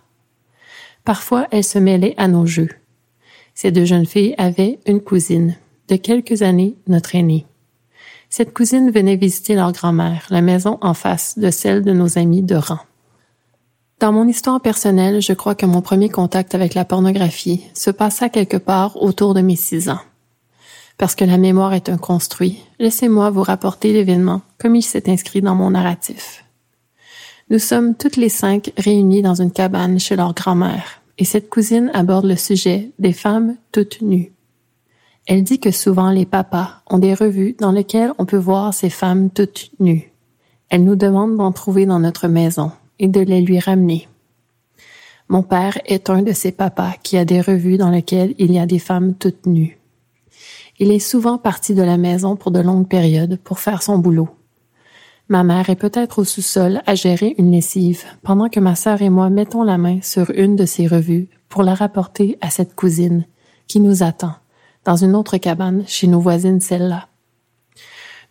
Parfois, 1.04 1.48
elles 1.52 1.66
se 1.66 1.78
mêlaient 1.78 2.16
à 2.18 2.30
nos 2.30 2.46
jeux. 2.46 2.70
Ces 3.56 3.72
deux 3.72 3.86
jeunes 3.86 4.06
filles 4.06 4.36
avaient 4.38 4.80
une 4.86 5.02
cousine, 5.02 5.58
de 5.90 5.98
quelques 5.98 6.44
années 6.44 6.76
notre 6.88 7.14
aînée. 7.14 7.46
Cette 8.30 8.54
cousine 8.54 8.90
venait 8.90 9.18
visiter 9.18 9.56
leur 9.56 9.74
grand-mère, 9.74 10.28
la 10.30 10.42
maison 10.42 10.78
en 10.80 10.94
face 10.94 11.38
de 11.38 11.52
celle 11.52 11.84
de 11.84 11.92
nos 11.92 12.18
amis 12.18 12.42
de 12.42 12.56
rang. 12.56 12.80
Dans 14.00 14.12
mon 14.12 14.28
histoire 14.28 14.62
personnelle, 14.62 15.24
je 15.24 15.34
crois 15.34 15.56
que 15.56 15.66
mon 15.66 15.82
premier 15.82 16.10
contact 16.10 16.54
avec 16.54 16.76
la 16.76 16.86
pornographie 16.86 17.64
se 17.74 17.90
passa 17.90 18.30
quelque 18.30 18.58
part 18.58 19.02
autour 19.02 19.34
de 19.34 19.42
mes 19.42 19.56
six 19.56 19.90
ans. 19.90 20.02
Parce 21.00 21.16
que 21.16 21.26
la 21.26 21.40
mémoire 21.40 21.74
est 21.74 21.90
un 21.90 21.98
construit, 21.98 22.64
laissez-moi 22.78 23.32
vous 23.32 23.42
rapporter 23.42 23.94
l'événement 23.94 24.44
comme 24.60 24.76
il 24.76 24.84
s'est 24.84 25.10
inscrit 25.10 25.42
dans 25.42 25.56
mon 25.56 25.72
narratif. 25.72 26.46
Nous 27.50 27.58
sommes 27.58 27.96
toutes 27.96 28.18
les 28.18 28.30
cinq 28.30 28.72
réunies 28.78 29.24
dans 29.24 29.42
une 29.42 29.52
cabane 29.52 30.00
chez 30.00 30.16
leur 30.16 30.36
grand-mère, 30.36 31.02
et 31.18 31.26
cette 31.26 31.50
cousine 31.50 31.90
aborde 31.96 32.26
le 32.26 32.36
sujet 32.36 32.92
des 33.00 33.14
femmes 33.14 33.56
toutes 33.72 34.04
nues. 34.04 34.32
Elle 35.26 35.44
dit 35.44 35.60
que 35.60 35.72
souvent 35.72 36.12
les 36.12 36.28
papas 36.28 36.84
ont 36.88 37.00
des 37.00 37.16
revues 37.16 37.56
dans 37.58 37.72
lesquelles 37.72 38.14
on 38.20 38.26
peut 38.26 38.38
voir 38.38 38.76
ces 38.76 38.92
femmes 38.92 39.32
toutes 39.32 39.72
nues. 39.80 40.12
Elle 40.70 40.84
nous 40.84 40.96
demande 40.96 41.36
d'en 41.36 41.52
trouver 41.52 41.88
dans 41.88 42.00
notre 42.00 42.28
maison, 42.28 42.72
et 43.00 43.08
de 43.08 43.20
les 43.20 43.42
lui 43.42 43.60
ramener. 43.60 44.08
Mon 45.30 45.44
père 45.44 45.78
est 45.86 46.10
un 46.10 46.22
de 46.22 46.32
ces 46.32 46.52
papas 46.52 46.94
qui 47.04 47.18
a 47.18 47.26
des 47.26 47.42
revues 47.42 47.78
dans 47.78 47.90
lesquelles 47.90 48.34
il 48.38 48.52
y 48.52 48.60
a 48.60 48.66
des 48.66 48.80
femmes 48.80 49.14
toutes 49.14 49.46
nues. 49.46 49.78
Il 50.80 50.92
est 50.92 51.00
souvent 51.00 51.38
parti 51.38 51.74
de 51.74 51.82
la 51.82 51.98
maison 51.98 52.36
pour 52.36 52.52
de 52.52 52.60
longues 52.60 52.88
périodes 52.88 53.40
pour 53.44 53.60
faire 53.60 53.84
son 53.84 53.98
boulot. 53.98 54.30
Ma 55.28 55.44
mère 55.44 55.70
est 55.70 55.76
peut-être 55.76 56.20
au 56.20 56.24
sous-sol 56.24 56.82
à 56.86 56.96
gérer 56.96 57.36
une 57.38 57.52
lessive, 57.52 58.06
pendant 58.24 58.48
que 58.48 58.62
ma 58.62 58.76
sœur 58.76 59.02
et 59.02 59.10
moi 59.10 59.30
mettons 59.30 59.64
la 59.64 59.78
main 59.78 60.00
sur 60.02 60.30
une 60.32 60.56
de 60.56 60.66
ces 60.66 60.88
revues 60.88 61.28
pour 61.50 61.64
la 61.64 61.74
rapporter 61.74 62.38
à 62.40 62.50
cette 62.50 62.76
cousine 62.76 63.26
qui 63.68 63.82
nous 63.82 64.04
attend 64.04 64.36
dans 64.86 64.96
une 64.96 65.16
autre 65.16 65.36
cabane 65.36 65.84
chez 65.86 66.08
nos 66.08 66.22
voisines 66.22 66.62
celle-là. 66.62 67.10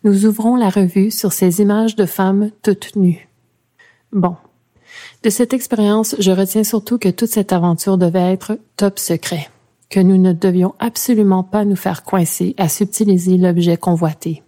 Nous 0.03 0.25
ouvrons 0.25 0.55
la 0.55 0.69
revue 0.69 1.11
sur 1.11 1.31
ces 1.31 1.61
images 1.61 1.95
de 1.95 2.05
femmes 2.05 2.49
toutes 2.63 2.95
nues. 2.95 3.29
Bon. 4.11 4.35
De 5.23 5.29
cette 5.29 5.53
expérience, 5.53 6.15
je 6.19 6.31
retiens 6.31 6.63
surtout 6.63 6.97
que 6.97 7.09
toute 7.09 7.29
cette 7.29 7.51
aventure 7.51 7.97
devait 7.97 8.31
être 8.31 8.59
top 8.75 8.99
secret, 8.99 9.49
que 9.89 9.99
nous 9.99 10.17
ne 10.17 10.31
devions 10.31 10.75
absolument 10.79 11.43
pas 11.43 11.65
nous 11.65 11.75
faire 11.75 12.03
coincer 12.03 12.53
à 12.57 12.69
subtiliser 12.69 13.37
l'objet 13.37 13.77
convoité. 13.77 14.43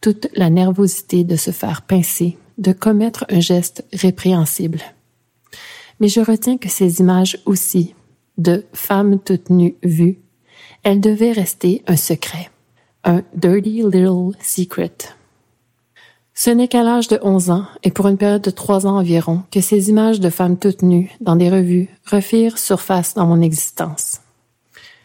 Toute 0.00 0.28
la 0.34 0.50
nervosité 0.50 1.24
de 1.24 1.36
se 1.36 1.50
faire 1.50 1.82
pincer, 1.82 2.38
de 2.58 2.72
commettre 2.72 3.26
un 3.28 3.40
geste 3.40 3.84
répréhensible. 3.92 4.80
Mais 6.00 6.08
je 6.08 6.20
retiens 6.20 6.56
que 6.56 6.68
ces 6.68 7.00
images 7.00 7.38
aussi, 7.44 7.94
de 8.38 8.64
femmes 8.72 9.18
toutes 9.20 9.50
nues 9.50 9.76
vues, 9.82 10.18
elles 10.82 11.00
devaient 11.00 11.32
rester 11.32 11.82
un 11.86 11.96
secret, 11.96 12.50
un 13.04 13.22
dirty 13.34 13.82
little 13.82 14.32
secret. 14.42 14.92
Ce 16.36 16.50
n'est 16.50 16.66
qu'à 16.66 16.82
l'âge 16.82 17.06
de 17.06 17.20
11 17.22 17.50
ans, 17.50 17.64
et 17.84 17.92
pour 17.92 18.08
une 18.08 18.16
période 18.16 18.42
de 18.42 18.50
trois 18.50 18.88
ans 18.88 18.98
environ, 18.98 19.42
que 19.52 19.60
ces 19.60 19.88
images 19.88 20.18
de 20.18 20.30
femmes 20.30 20.58
toutes 20.58 20.82
nues 20.82 21.12
dans 21.20 21.36
des 21.36 21.48
revues 21.48 21.88
refirent 22.10 22.58
surface 22.58 23.14
dans 23.14 23.26
mon 23.26 23.40
existence. 23.40 24.20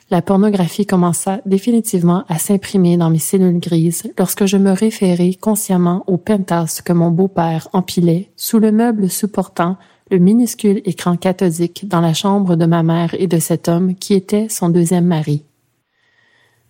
La 0.09 0.23
pornographie 0.23 0.87
commença 0.87 1.39
définitivement 1.45 2.23
à 2.29 2.39
s'imprimer 2.39 2.97
dans 2.97 3.11
mes 3.11 3.19
cellules 3.19 3.59
grises 3.59 4.11
lorsque 4.17 4.47
je 4.47 4.57
me 4.57 4.71
référais 4.71 5.35
consciemment 5.39 6.03
au 6.07 6.17
penthouse 6.17 6.81
que 6.81 6.93
mon 6.93 7.11
beau-père 7.11 7.67
empilait 7.73 8.31
sous 8.35 8.57
le 8.57 8.71
meuble 8.71 9.07
supportant 9.07 9.77
le 10.09 10.17
minuscule 10.17 10.81
écran 10.85 11.15
cathodique 11.15 11.87
dans 11.87 12.01
la 12.01 12.15
chambre 12.15 12.55
de 12.55 12.65
ma 12.65 12.81
mère 12.81 13.13
et 13.19 13.27
de 13.27 13.37
cet 13.37 13.67
homme 13.67 13.93
qui 13.93 14.15
était 14.15 14.49
son 14.49 14.69
deuxième 14.69 15.05
mari. 15.05 15.43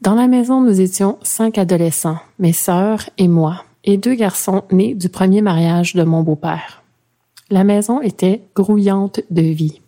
Dans 0.01 0.15
la 0.15 0.27
maison, 0.27 0.59
nous 0.59 0.81
étions 0.81 1.17
cinq 1.21 1.57
adolescents, 1.57 2.19
mes 2.39 2.53
sœurs 2.53 3.09
et 3.17 3.29
moi, 3.29 3.63
deux 3.97 4.15
garçons 4.15 4.63
nés 4.71 4.95
du 4.95 5.09
premier 5.09 5.41
mariage 5.41 5.95
de 5.95 6.03
mon 6.03 6.23
beau-père. 6.23 6.83
La 7.49 7.63
maison 7.63 8.01
était 8.01 8.43
grouillante 8.55 9.21
de 9.29 9.41
vie. 9.41 9.81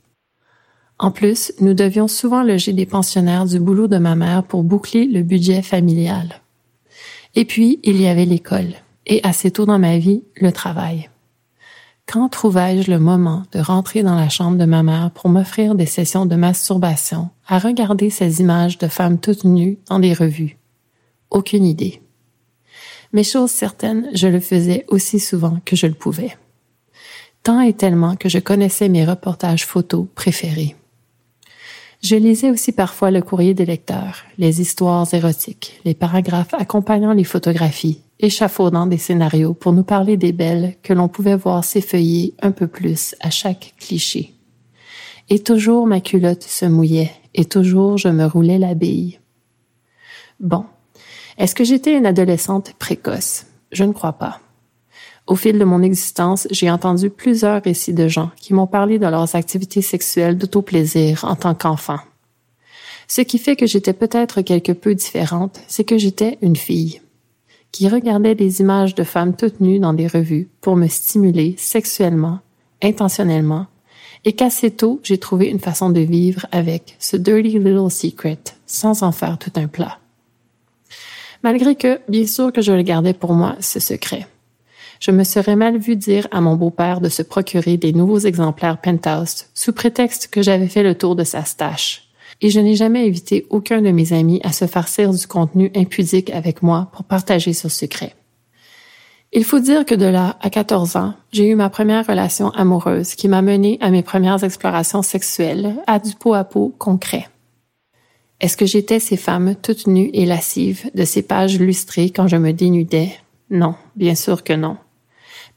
En 0.97 1.11
plus, 1.11 1.51
nous 1.59 1.73
devions 1.73 2.07
souvent 2.07 2.43
loger 2.43 2.73
des 2.73 2.85
pensionnaires 2.85 3.45
du 3.45 3.59
boulot 3.59 3.87
de 3.87 3.97
ma 3.97 4.15
mère 4.15 4.43
pour 4.43 4.63
boucler 4.63 5.05
le 5.05 5.23
budget 5.23 5.61
familial. 5.61 6.41
Et 7.35 7.45
puis, 7.45 7.79
il 7.83 7.99
y 7.99 8.07
avait 8.07 8.25
l'école, 8.25 8.73
et 9.07 9.19
assez 9.23 9.51
tôt 9.51 9.65
dans 9.65 9.79
ma 9.79 9.97
vie, 9.97 10.23
le 10.35 10.51
travail. 10.51 11.09
Quand 12.07 12.29
trouvais-je 12.29 12.91
le 12.91 12.99
moment 12.99 13.43
de 13.53 13.59
rentrer 13.59 14.03
dans 14.03 14.15
la 14.15 14.27
chambre 14.29 14.57
de 14.57 14.65
ma 14.65 14.83
mère 14.83 15.11
pour 15.11 15.29
m'offrir 15.29 15.75
des 15.75 15.85
sessions 15.85 16.25
de 16.25 16.35
masturbation, 16.35 17.29
à 17.47 17.57
regarder 17.57 18.09
ces 18.09 18.41
images 18.41 18.77
de 18.77 18.87
femmes 18.87 19.17
toutes 19.17 19.45
nues 19.45 19.79
dans 19.87 19.99
des 19.99 20.13
revues? 20.13 20.57
Aucune 21.29 21.65
idée. 21.65 22.00
Mais 23.13 23.23
chose 23.23 23.51
certaine, 23.51 24.09
je 24.13 24.27
le 24.27 24.39
faisais 24.39 24.85
aussi 24.87 25.19
souvent 25.19 25.59
que 25.65 25.75
je 25.75 25.87
le 25.87 25.93
pouvais. 25.93 26.37
Tant 27.43 27.59
et 27.59 27.73
tellement 27.73 28.15
que 28.15 28.29
je 28.29 28.39
connaissais 28.39 28.87
mes 28.87 29.05
reportages 29.05 29.65
photos 29.65 30.05
préférés. 30.15 30.75
Je 32.03 32.15
lisais 32.15 32.49
aussi 32.49 32.71
parfois 32.71 33.11
le 33.11 33.21
courrier 33.21 33.53
des 33.53 33.65
lecteurs, 33.65 34.23
les 34.39 34.59
histoires 34.59 35.13
érotiques, 35.13 35.79
les 35.85 35.93
paragraphes 35.93 36.53
accompagnant 36.53 37.13
les 37.13 37.23
photographies, 37.23 38.01
échafaudant 38.19 38.87
des 38.87 38.97
scénarios 38.97 39.53
pour 39.53 39.71
nous 39.71 39.83
parler 39.83 40.17
des 40.17 40.31
belles 40.31 40.75
que 40.81 40.93
l'on 40.93 41.09
pouvait 41.09 41.35
voir 41.35 41.63
s'effeuiller 41.63 42.33
un 42.41 42.51
peu 42.51 42.65
plus 42.65 43.15
à 43.19 43.29
chaque 43.29 43.75
cliché. 43.77 44.33
Et 45.29 45.39
toujours 45.39 45.85
ma 45.85 46.01
culotte 46.01 46.43
se 46.43 46.65
mouillait, 46.65 47.11
et 47.35 47.45
toujours 47.45 47.97
je 47.97 48.07
me 48.07 48.25
roulais 48.25 48.57
la 48.57 48.73
bille. 48.73 49.19
Bon, 50.39 50.65
est-ce 51.41 51.55
que 51.55 51.63
j'étais 51.63 51.97
une 51.97 52.05
adolescente 52.05 52.75
précoce? 52.77 53.47
Je 53.71 53.83
ne 53.83 53.93
crois 53.93 54.13
pas. 54.13 54.39
Au 55.25 55.35
fil 55.35 55.57
de 55.57 55.63
mon 55.63 55.81
existence, 55.81 56.47
j'ai 56.51 56.69
entendu 56.69 57.09
plusieurs 57.09 57.63
récits 57.63 57.95
de 57.95 58.07
gens 58.07 58.29
qui 58.35 58.53
m'ont 58.53 58.67
parlé 58.67 58.99
de 58.99 59.07
leurs 59.07 59.35
activités 59.35 59.81
sexuelles 59.81 60.37
d'autoplaisir 60.37 61.25
en 61.25 61.35
tant 61.35 61.55
qu'enfant. 61.55 61.97
Ce 63.07 63.21
qui 63.21 63.39
fait 63.39 63.55
que 63.55 63.65
j'étais 63.65 63.93
peut-être 63.93 64.43
quelque 64.43 64.71
peu 64.71 64.93
différente, 64.93 65.59
c'est 65.67 65.83
que 65.83 65.97
j'étais 65.97 66.37
une 66.43 66.55
fille 66.55 67.01
qui 67.71 67.89
regardait 67.89 68.35
des 68.35 68.61
images 68.61 68.93
de 68.93 69.03
femmes 69.03 69.35
toutes 69.35 69.61
nues 69.61 69.79
dans 69.79 69.93
des 69.93 70.05
revues 70.05 70.47
pour 70.61 70.75
me 70.75 70.87
stimuler 70.87 71.55
sexuellement, 71.57 72.37
intentionnellement, 72.83 73.65
et 74.25 74.33
qu'assez 74.33 74.69
tôt 74.69 74.99
j'ai 75.01 75.17
trouvé 75.17 75.47
une 75.47 75.59
façon 75.59 75.89
de 75.89 76.01
vivre 76.01 76.45
avec 76.51 76.97
ce 76.99 77.17
dirty 77.17 77.57
little 77.57 77.89
secret 77.89 78.37
sans 78.67 79.01
en 79.01 79.11
faire 79.11 79.39
tout 79.39 79.53
un 79.55 79.65
plat 79.65 80.00
malgré 81.43 81.75
que, 81.75 81.99
bien 82.07 82.25
sûr 82.25 82.51
que 82.51 82.61
je 82.61 82.71
le 82.71 82.81
gardais 82.81 83.13
pour 83.13 83.33
moi, 83.33 83.55
ce 83.59 83.79
secret. 83.79 84.27
Je 84.99 85.09
me 85.09 85.23
serais 85.23 85.55
mal 85.55 85.77
vu 85.77 85.95
dire 85.95 86.27
à 86.31 86.41
mon 86.41 86.55
beau-père 86.55 87.01
de 87.01 87.09
se 87.09 87.23
procurer 87.23 87.77
des 87.77 87.91
nouveaux 87.91 88.19
exemplaires 88.19 88.79
Penthouse 88.79 89.47
sous 89.55 89.73
prétexte 89.73 90.27
que 90.27 90.43
j'avais 90.43 90.67
fait 90.67 90.83
le 90.83 90.95
tour 90.95 91.15
de 91.15 91.23
sa 91.23 91.43
stache. 91.43 92.07
Et 92.39 92.49
je 92.49 92.59
n'ai 92.59 92.75
jamais 92.75 93.07
évité 93.07 93.47
aucun 93.49 93.81
de 93.81 93.89
mes 93.89 94.13
amis 94.13 94.39
à 94.43 94.51
se 94.51 94.65
farcir 94.65 95.11
du 95.11 95.25
contenu 95.25 95.71
impudique 95.75 96.29
avec 96.29 96.61
moi 96.61 96.89
pour 96.93 97.03
partager 97.03 97.53
ce 97.53 97.67
secret. 97.67 98.13
Il 99.33 99.43
faut 99.43 99.59
dire 99.59 99.85
que 99.85 99.95
de 99.95 100.05
là 100.05 100.37
à 100.41 100.49
14 100.49 100.97
ans, 100.97 101.13
j'ai 101.31 101.47
eu 101.47 101.55
ma 101.55 101.69
première 101.69 102.05
relation 102.05 102.49
amoureuse 102.51 103.15
qui 103.15 103.27
m'a 103.27 103.41
mené 103.41 103.77
à 103.81 103.89
mes 103.89 104.03
premières 104.03 104.43
explorations 104.43 105.01
sexuelles 105.01 105.75
à 105.87 105.99
du 105.99 106.13
pot 106.13 106.33
à 106.33 106.43
pot 106.43 106.75
concret. 106.77 107.27
Est-ce 108.41 108.57
que 108.57 108.65
j'étais 108.65 108.99
ces 108.99 109.17
femmes 109.17 109.53
toutes 109.53 109.85
nues 109.85 110.09
et 110.13 110.25
lascives 110.25 110.89
de 110.95 111.05
ces 111.05 111.21
pages 111.21 111.59
lustrées 111.59 112.09
quand 112.09 112.27
je 112.27 112.37
me 112.37 112.53
dénudais? 112.53 113.11
Non, 113.51 113.75
bien 113.95 114.15
sûr 114.15 114.43
que 114.43 114.53
non. 114.53 114.77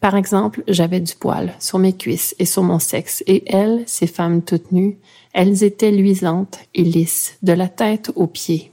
Par 0.01 0.17
exemple, 0.17 0.63
j'avais 0.69 1.01
du 1.01 1.15
poil 1.15 1.55
sur 1.59 1.79
mes 1.79 1.95
cuisses 1.95 2.37
et 2.39 2.45
sur 2.45 2.63
mon 2.63 2.79
sexe, 2.79 3.25
et 3.27 3.43
elles, 3.51 3.85
ces 3.87 4.07
femmes 4.07 4.43
toutes 4.43 4.71
nues, 4.71 4.99
elles 5.33 5.65
étaient 5.65 5.93
luisantes 5.93 6.59
et 6.75 6.83
lisses, 6.83 7.39
de 7.43 7.55
la 7.55 7.69
tête 7.69 8.13
aux 8.17 8.27
pieds. 8.27 8.71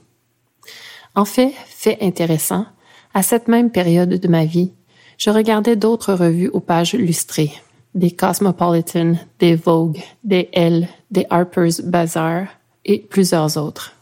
En 1.14 1.24
fait, 1.24 1.54
fait 1.68 1.96
intéressant, 2.02 2.66
à 3.14 3.22
cette 3.22 3.48
même 3.48 3.70
période 3.70 4.10
de 4.10 4.28
ma 4.28 4.44
vie, 4.44 4.72
je 5.16 5.30
regardais 5.30 5.76
d'autres 5.76 6.12
revues 6.12 6.50
aux 6.50 6.60
pages 6.60 6.92
lustrées, 6.92 7.52
des 7.94 8.10
Cosmopolitan, 8.10 9.14
des 9.38 9.54
Vogue, 9.54 10.00
des 10.22 10.50
Elle, 10.52 10.86
des 11.10 11.24
Harper's 11.30 11.80
Bazaar 11.80 12.48
et 12.84 12.98
plusieurs 12.98 13.56
autres. 13.56 13.94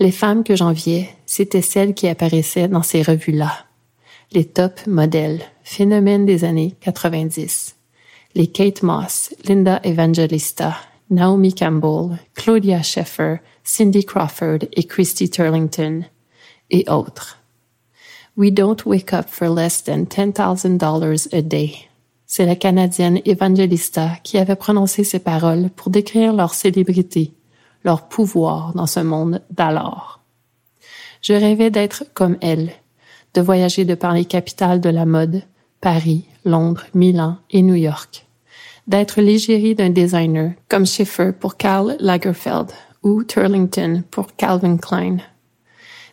Les 0.00 0.10
femmes 0.10 0.42
que 0.42 0.56
j'enviais, 0.56 1.08
c'étaient 1.24 1.62
celles 1.62 1.94
qui 1.94 2.08
apparaissaient 2.08 2.66
dans 2.66 2.82
ces 2.82 3.02
revues-là. 3.02 3.52
Les 4.32 4.44
top 4.44 4.84
modèles, 4.88 5.40
phénomènes 5.62 6.26
des 6.26 6.42
années 6.42 6.74
90. 6.80 7.76
Les 8.34 8.48
Kate 8.48 8.82
Moss, 8.82 9.32
Linda 9.44 9.80
Evangelista, 9.84 10.74
Naomi 11.10 11.54
Campbell, 11.54 12.18
Claudia 12.34 12.82
Schiffer, 12.82 13.36
Cindy 13.62 14.04
Crawford 14.04 14.66
et 14.72 14.82
Christy 14.82 15.30
Turlington, 15.30 16.02
et 16.70 16.84
autres. 16.90 17.38
We 18.36 18.50
don't 18.50 18.84
wake 18.84 19.12
up 19.12 19.28
for 19.28 19.48
less 19.48 19.84
than 19.84 20.06
$10,000 20.06 21.28
a 21.32 21.42
day. 21.42 21.88
C'est 22.26 22.46
la 22.46 22.56
Canadienne 22.56 23.20
Evangelista 23.24 24.18
qui 24.24 24.38
avait 24.38 24.56
prononcé 24.56 25.04
ces 25.04 25.20
paroles 25.20 25.70
pour 25.76 25.90
décrire 25.90 26.32
leur 26.32 26.52
célébrité 26.52 27.32
leur 27.84 28.08
pouvoir 28.08 28.72
dans 28.74 28.86
ce 28.86 29.00
monde 29.00 29.42
d'alors. 29.50 30.20
Je 31.22 31.32
rêvais 31.32 31.70
d'être 31.70 32.04
comme 32.14 32.36
elle, 32.40 32.70
de 33.34 33.40
voyager 33.40 33.84
de 33.84 33.94
par 33.94 34.12
les 34.12 34.24
capitales 34.24 34.80
de 34.80 34.90
la 34.90 35.06
mode, 35.06 35.42
Paris, 35.80 36.24
Londres, 36.44 36.84
Milan 36.94 37.36
et 37.50 37.62
New 37.62 37.74
York, 37.74 38.26
d'être 38.86 39.20
l'égérie 39.20 39.74
d'un 39.74 39.90
designer 39.90 40.52
comme 40.68 40.86
Schiffer 40.86 41.32
pour 41.32 41.56
Karl 41.56 41.96
Lagerfeld 42.00 42.72
ou 43.02 43.22
Turlington 43.24 44.02
pour 44.10 44.34
Calvin 44.36 44.76
Klein. 44.76 45.18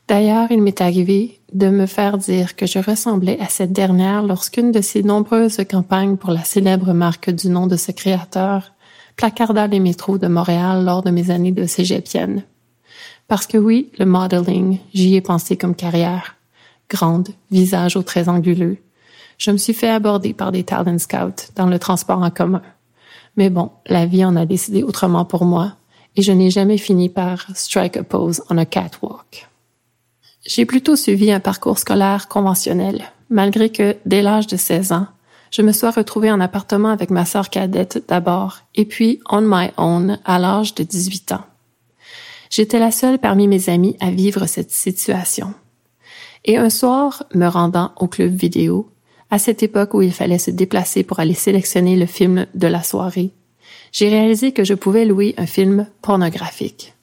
D'ailleurs, 0.07 0.51
il 0.51 0.61
m'est 0.61 0.81
arrivé 0.81 1.39
de 1.53 1.69
me 1.69 1.85
faire 1.85 2.17
dire 2.17 2.55
que 2.55 2.65
je 2.65 2.79
ressemblais 2.79 3.39
à 3.39 3.47
cette 3.47 3.71
dernière 3.71 4.23
lorsqu'une 4.23 4.71
de 4.71 4.81
ses 4.81 5.03
nombreuses 5.03 5.61
campagnes 5.69 6.17
pour 6.17 6.31
la 6.31 6.43
célèbre 6.43 6.93
marque 6.93 7.29
du 7.29 7.49
nom 7.49 7.67
de 7.67 7.77
ce 7.77 7.91
créateur 7.91 8.73
placarda 9.21 9.67
les 9.67 9.79
métros 9.79 10.17
de 10.17 10.25
Montréal 10.25 10.83
lors 10.83 11.03
de 11.03 11.11
mes 11.11 11.29
années 11.29 11.51
de 11.51 11.67
cégepienne. 11.67 12.41
Parce 13.27 13.45
que 13.45 13.59
oui, 13.59 13.91
le 13.99 14.05
modeling, 14.07 14.79
j'y 14.95 15.15
ai 15.15 15.21
pensé 15.21 15.57
comme 15.57 15.75
carrière. 15.75 16.37
Grande, 16.89 17.29
visage 17.51 17.95
aux 17.95 18.01
traits 18.01 18.29
anguleux. 18.29 18.77
Je 19.37 19.51
me 19.51 19.57
suis 19.57 19.75
fait 19.75 19.91
aborder 19.91 20.33
par 20.33 20.51
des 20.51 20.63
talent 20.63 20.97
scouts 20.97 21.51
dans 21.55 21.67
le 21.67 21.77
transport 21.77 22.23
en 22.23 22.31
commun. 22.31 22.63
Mais 23.37 23.51
bon, 23.51 23.69
la 23.85 24.07
vie 24.07 24.25
en 24.25 24.35
a 24.35 24.47
décidé 24.47 24.81
autrement 24.81 25.23
pour 25.23 25.45
moi 25.45 25.73
et 26.15 26.23
je 26.23 26.31
n'ai 26.31 26.49
jamais 26.49 26.79
fini 26.79 27.07
par 27.07 27.45
strike 27.53 27.97
a 27.97 28.03
pose 28.03 28.41
on 28.49 28.57
a 28.57 28.65
catwalk. 28.65 29.47
J'ai 30.47 30.65
plutôt 30.65 30.95
suivi 30.95 31.31
un 31.31 31.39
parcours 31.39 31.77
scolaire 31.77 32.27
conventionnel, 32.27 33.03
malgré 33.29 33.69
que, 33.69 33.97
dès 34.03 34.23
l'âge 34.23 34.47
de 34.47 34.57
16 34.57 34.93
ans, 34.93 35.05
je 35.51 35.61
me 35.61 35.73
sois 35.73 35.91
retrouvée 35.91 36.31
en 36.31 36.39
appartement 36.39 36.89
avec 36.89 37.09
ma 37.09 37.25
sœur 37.25 37.49
cadette 37.49 38.05
d'abord, 38.07 38.59
et 38.73 38.85
puis 38.85 39.19
on 39.29 39.41
my 39.41 39.69
own 39.77 40.17
à 40.25 40.39
l'âge 40.39 40.73
de 40.75 40.83
18 40.83 41.33
ans. 41.33 41.45
J'étais 42.49 42.79
la 42.79 42.91
seule 42.91 43.19
parmi 43.19 43.47
mes 43.47 43.69
amis 43.69 43.97
à 43.99 44.11
vivre 44.11 44.45
cette 44.45 44.71
situation. 44.71 45.53
Et 46.45 46.57
un 46.57 46.69
soir, 46.69 47.23
me 47.35 47.47
rendant 47.47 47.91
au 47.97 48.07
club 48.07 48.33
vidéo, 48.33 48.89
à 49.29 49.39
cette 49.39 49.61
époque 49.61 49.93
où 49.93 50.01
il 50.01 50.11
fallait 50.11 50.37
se 50.37 50.51
déplacer 50.51 51.03
pour 51.03 51.19
aller 51.19 51.33
sélectionner 51.33 51.95
le 51.95 52.05
film 52.05 52.47
de 52.55 52.67
la 52.67 52.81
soirée, 52.81 53.31
j'ai 53.91 54.09
réalisé 54.09 54.53
que 54.53 54.63
je 54.63 54.73
pouvais 54.73 55.05
louer 55.05 55.33
un 55.37 55.45
film 55.45 55.87
pornographique. 56.01 56.93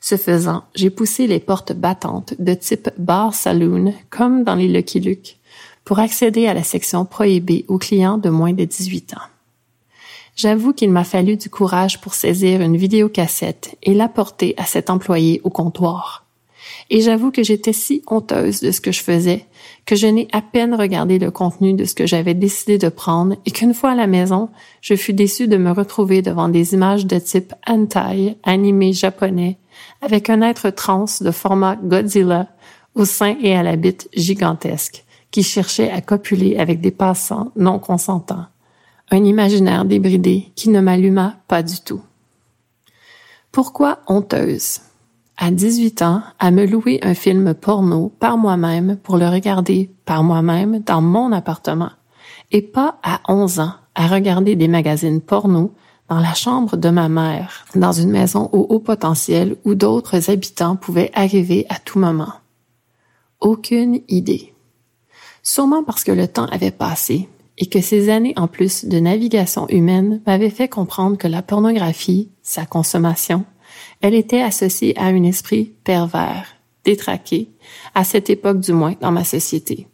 Ce 0.00 0.16
faisant, 0.16 0.64
j'ai 0.74 0.90
poussé 0.90 1.26
les 1.26 1.40
portes 1.40 1.72
battantes 1.72 2.34
de 2.38 2.54
type 2.54 2.90
bar 2.98 3.34
saloon 3.34 3.94
comme 4.10 4.44
dans 4.44 4.54
les 4.54 4.68
Lucky 4.68 5.00
Luke 5.00 5.38
pour 5.84 5.98
accéder 5.98 6.46
à 6.46 6.54
la 6.54 6.62
section 6.62 7.04
prohibée 7.04 7.64
aux 7.68 7.78
clients 7.78 8.18
de 8.18 8.30
moins 8.30 8.52
de 8.52 8.64
18 8.64 9.14
ans. 9.14 9.28
J'avoue 10.36 10.72
qu'il 10.72 10.90
m'a 10.90 11.04
fallu 11.04 11.36
du 11.36 11.48
courage 11.48 12.00
pour 12.00 12.14
saisir 12.14 12.60
une 12.60 12.76
vidéocassette 12.76 13.76
et 13.82 13.94
l'apporter 13.94 14.54
à 14.56 14.64
cet 14.64 14.90
employé 14.90 15.40
au 15.44 15.50
comptoir. 15.50 16.24
Et 16.90 17.00
j'avoue 17.00 17.30
que 17.30 17.42
j'étais 17.42 17.72
si 17.72 18.02
honteuse 18.06 18.60
de 18.60 18.70
ce 18.70 18.80
que 18.80 18.92
je 18.92 19.02
faisais 19.02 19.46
que 19.86 19.96
je 19.96 20.06
n'ai 20.06 20.28
à 20.32 20.40
peine 20.40 20.74
regardé 20.74 21.18
le 21.18 21.30
contenu 21.30 21.74
de 21.74 21.84
ce 21.84 21.94
que 21.94 22.06
j'avais 22.06 22.34
décidé 22.34 22.78
de 22.78 22.88
prendre 22.88 23.36
et 23.44 23.50
qu'une 23.50 23.74
fois 23.74 23.90
à 23.90 23.94
la 23.94 24.06
maison, 24.06 24.48
je 24.80 24.94
fus 24.94 25.12
déçue 25.12 25.48
de 25.48 25.56
me 25.56 25.70
retrouver 25.70 26.22
devant 26.22 26.48
des 26.48 26.74
images 26.74 27.06
de 27.06 27.18
type 27.18 27.54
hentai, 27.66 28.36
animé 28.44 28.92
japonais, 28.92 29.58
avec 30.00 30.30
un 30.30 30.42
être 30.42 30.70
trans 30.70 31.04
de 31.20 31.30
format 31.30 31.76
Godzilla 31.76 32.48
au 32.94 33.04
sein 33.04 33.36
et 33.42 33.54
à 33.54 33.62
la 33.62 33.76
bite 33.76 34.08
gigantesque, 34.14 35.03
qui 35.34 35.42
cherchait 35.42 35.90
à 35.90 36.00
copuler 36.00 36.58
avec 36.58 36.80
des 36.80 36.92
passants 36.92 37.50
non 37.56 37.80
consentants. 37.80 38.46
Un 39.10 39.24
imaginaire 39.24 39.84
débridé 39.84 40.52
qui 40.54 40.68
ne 40.68 40.80
m'alluma 40.80 41.38
pas 41.48 41.64
du 41.64 41.80
tout. 41.80 42.02
Pourquoi 43.50 43.98
honteuse? 44.06 44.82
À 45.36 45.50
18 45.50 46.02
ans, 46.02 46.22
à 46.38 46.52
me 46.52 46.64
louer 46.64 47.00
un 47.02 47.14
film 47.14 47.52
porno 47.52 48.12
par 48.20 48.38
moi-même 48.38 48.96
pour 49.02 49.16
le 49.16 49.28
regarder 49.28 49.90
par 50.04 50.22
moi-même 50.22 50.78
dans 50.78 51.02
mon 51.02 51.32
appartement, 51.32 51.90
et 52.52 52.62
pas 52.62 53.00
à 53.02 53.18
11 53.26 53.58
ans 53.58 53.72
à 53.96 54.06
regarder 54.06 54.54
des 54.54 54.68
magazines 54.68 55.20
porno 55.20 55.74
dans 56.08 56.20
la 56.20 56.34
chambre 56.34 56.76
de 56.76 56.90
ma 56.90 57.08
mère, 57.08 57.64
dans 57.74 57.90
une 57.90 58.10
maison 58.10 58.50
au 58.52 58.68
haut 58.68 58.78
potentiel 58.78 59.56
où 59.64 59.74
d'autres 59.74 60.30
habitants 60.30 60.76
pouvaient 60.76 61.10
arriver 61.12 61.66
à 61.70 61.80
tout 61.80 61.98
moment. 61.98 62.34
Aucune 63.40 63.98
idée. 64.06 64.53
Sûrement 65.44 65.84
parce 65.84 66.02
que 66.02 66.10
le 66.10 66.26
temps 66.26 66.46
avait 66.46 66.72
passé 66.72 67.28
et 67.58 67.66
que 67.66 67.80
ces 67.80 68.08
années 68.08 68.34
en 68.36 68.48
plus 68.48 68.84
de 68.86 68.98
navigation 68.98 69.68
humaine 69.68 70.20
m'avaient 70.26 70.50
fait 70.50 70.68
comprendre 70.68 71.16
que 71.16 71.28
la 71.28 71.42
pornographie, 71.42 72.30
sa 72.42 72.66
consommation, 72.66 73.44
elle 74.00 74.14
était 74.14 74.42
associée 74.42 74.98
à 74.98 75.04
un 75.04 75.22
esprit 75.22 75.72
pervers, 75.84 76.48
détraqué, 76.84 77.50
à 77.94 78.02
cette 78.02 78.28
époque 78.28 78.58
du 78.58 78.72
moins 78.72 78.96
dans 79.00 79.12
ma 79.12 79.22
société. 79.22 79.86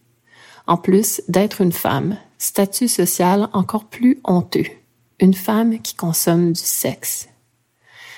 En 0.66 0.78
plus 0.78 1.20
d'être 1.28 1.60
une 1.60 1.72
femme, 1.72 2.16
statut 2.38 2.88
social 2.88 3.50
encore 3.52 3.84
plus 3.84 4.20
honteux 4.24 4.64
une 5.20 5.34
femme 5.34 5.78
qui 5.80 5.94
consomme 5.94 6.52
du 6.52 6.60
sexe. 6.60 7.28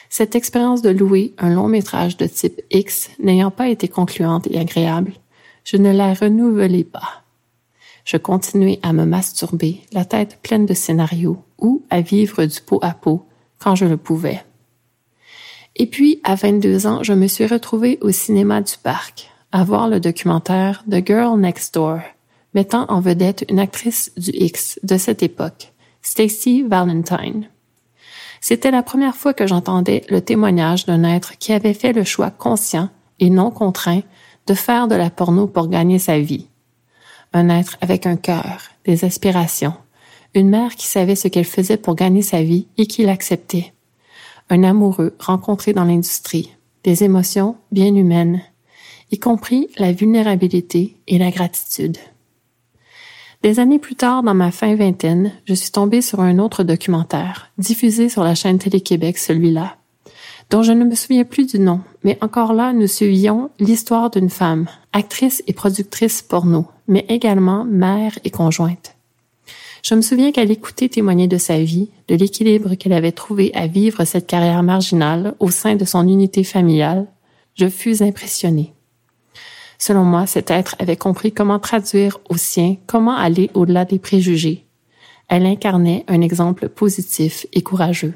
Cette 0.09 0.37
expérience 0.37 0.83
de 0.83 0.91
louer 0.91 1.35
un 1.39 1.51
long 1.51 1.69
métrage 1.69 2.17
de 2.17 2.27
type 2.27 2.61
X 2.71 3.11
n'ayant 3.19 3.51
pas 3.51 3.69
été 3.69 3.89
concluante 3.89 4.47
et 4.51 4.59
agréable, 4.59 5.13
je 5.65 5.77
ne 5.77 5.93
la 5.93 6.15
renouvelai 6.15 6.85
pas. 6.85 7.22
Je 8.05 8.17
continuai 8.17 8.81
à 8.83 8.93
me 8.93 9.05
masturber, 9.05 9.83
la 9.93 10.05
tête 10.05 10.39
pleine 10.43 10.67
de 10.67 10.75
scénarios, 10.75 11.43
ou 11.59 11.83
à 11.91 12.01
vivre 12.01 12.45
du 12.45 12.61
pot 12.61 12.81
à 12.83 12.95
pot 12.95 13.27
quand 13.59 13.75
je 13.75 13.85
le 13.85 13.97
pouvais. 13.97 14.43
Et 15.77 15.87
puis, 15.87 16.21
à 16.25 16.35
22 16.35 16.87
ans, 16.87 17.03
je 17.03 17.13
me 17.13 17.27
suis 17.27 17.47
retrouvée 17.47 17.99
au 18.01 18.11
cinéma 18.11 18.61
du 18.61 18.75
parc, 18.83 19.31
à 19.53 19.65
voir 19.65 19.89
le 19.89 20.01
documentaire 20.01 20.85
The 20.91 21.07
Girl 21.07 21.39
Next 21.39 21.75
Door, 21.75 22.01
mettant 22.55 22.87
en 22.89 23.01
vedette 23.01 23.45
une 23.49 23.59
actrice 23.59 24.13
du 24.17 24.31
X 24.31 24.79
de 24.83 24.99
cette 24.99 25.23
époque, 25.23 25.73
Stacy 26.03 26.63
Valentine. 26.63 27.49
C'était 28.41 28.73
la 28.73 28.83
première 28.83 29.15
fois 29.15 29.35
que 29.35 29.47
j'entendais 29.47 30.05
le 30.11 30.21
témoignage 30.21 30.85
d'un 30.85 31.05
être 31.05 31.39
qui 31.39 31.53
avait 31.53 31.75
fait 31.75 31.93
le 31.93 32.05
choix 32.05 32.31
conscient 32.31 32.91
et 33.21 33.31
non 33.31 33.51
contraint 33.51 34.03
de 34.49 34.55
faire 34.55 34.89
de 34.89 34.97
la 34.97 35.11
porno 35.11 35.47
pour 35.47 35.69
gagner 35.69 36.01
sa 36.01 36.19
vie. 36.19 36.49
Un 37.33 37.49
être 37.49 37.79
avec 37.81 38.07
un 38.07 38.17
cœur, 38.17 38.63
des 38.85 39.05
aspirations, 39.05 39.75
une 40.35 40.49
mère 40.49 40.75
qui 40.77 40.87
savait 40.87 41.17
ce 41.17 41.29
qu'elle 41.29 41.45
faisait 41.45 41.77
pour 41.77 41.95
gagner 41.95 42.23
sa 42.23 42.43
vie 42.43 42.67
et 42.79 42.87
qui 42.87 43.05
l'acceptait. 43.05 43.73
Un 44.51 44.65
amoureux 44.65 45.15
rencontré 45.19 45.73
dans 45.73 45.85
l'industrie, 45.85 46.55
des 46.85 47.05
émotions 47.05 47.57
bien 47.71 47.95
humaines, 47.95 48.43
y 49.11 49.19
compris 49.19 49.69
la 49.79 49.93
vulnérabilité 49.93 50.97
et 51.07 51.19
la 51.19 51.31
gratitude. 51.31 51.99
Des 53.43 53.59
années 53.61 53.79
plus 53.79 53.97
tard, 53.97 54.23
dans 54.23 54.35
ma 54.35 54.51
fin 54.53 54.75
vingtaine, 54.77 55.33
je 55.47 55.55
suis 55.55 55.73
tombée 55.73 56.01
sur 56.01 56.21
un 56.21 56.39
autre 56.39 56.63
documentaire, 56.63 57.51
diffusé 57.59 58.09
sur 58.09 58.23
la 58.23 58.35
chaîne 58.35 58.59
Télé-Québec, 58.59 59.19
celui-là, 59.19 59.77
dont 60.51 60.63
je 60.63 60.73
ne 60.73 60.85
me 60.85 60.95
souviens 60.95 61.25
plus 61.25 61.47
du 61.47 61.59
nom, 61.59 61.81
mais 62.05 62.19
encore 62.21 62.53
là, 62.53 62.73
nous 62.73 62.87
suivions 62.87 63.51
l'histoire 63.59 64.11
d'une 64.11 64.31
femme, 64.31 64.67
actrice 64.93 65.43
et 65.47 65.53
productrice 65.53 66.23
porno, 66.23 66.67
mais 66.89 67.05
également 67.09 67.65
mère 67.65 68.19
et 68.25 68.31
conjointe. 68.31 68.97
Je 69.83 69.95
me 69.95 70.01
souviens 70.01 70.31
qu'elle 70.31 70.51
écoutait 70.51 70.89
témoigner 70.89 71.27
de 71.27 71.39
sa 71.39 71.59
vie, 71.59 71.91
de 72.07 72.15
l'équilibre 72.15 72.75
qu'elle 72.77 72.93
avait 72.93 73.13
trouvé 73.13 73.51
à 73.55 73.67
vivre 73.67 74.05
cette 74.05 74.29
carrière 74.29 74.63
marginale 74.63 75.35
au 75.41 75.51
sein 75.51 75.75
de 75.75 75.85
son 75.85 76.07
unité 76.07 76.45
familiale. 76.45 77.07
Je 77.55 77.69
fus 77.69 78.01
impressionnée. 78.01 78.73
Selon 79.79 80.05
moi, 80.05 80.29
cet 80.29 80.53
être 80.53 80.77
avait 80.79 80.97
compris 80.97 81.33
comment 81.33 81.59
traduire 81.59 82.21
au 82.31 82.37
sien, 82.37 82.77
comment 82.87 83.17
aller 83.17 83.51
au-delà 83.55 83.85
des 83.85 83.99
préjugés. 83.99 84.65
Elle 85.29 85.47
incarnait 85.47 86.05
un 86.07 86.21
exemple 86.21 86.69
positif 86.69 87.47
et 87.53 87.63
courageux. 87.63 88.15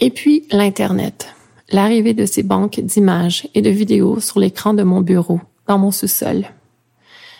Et 0.00 0.10
puis, 0.10 0.46
l'Internet. 0.50 1.32
L'arrivée 1.72 2.14
de 2.14 2.26
ces 2.26 2.42
banques 2.42 2.80
d'images 2.80 3.48
et 3.54 3.62
de 3.62 3.70
vidéos 3.70 4.18
sur 4.18 4.40
l'écran 4.40 4.74
de 4.74 4.82
mon 4.82 5.00
bureau, 5.00 5.40
dans 5.68 5.78
mon 5.78 5.92
sous-sol. 5.92 6.46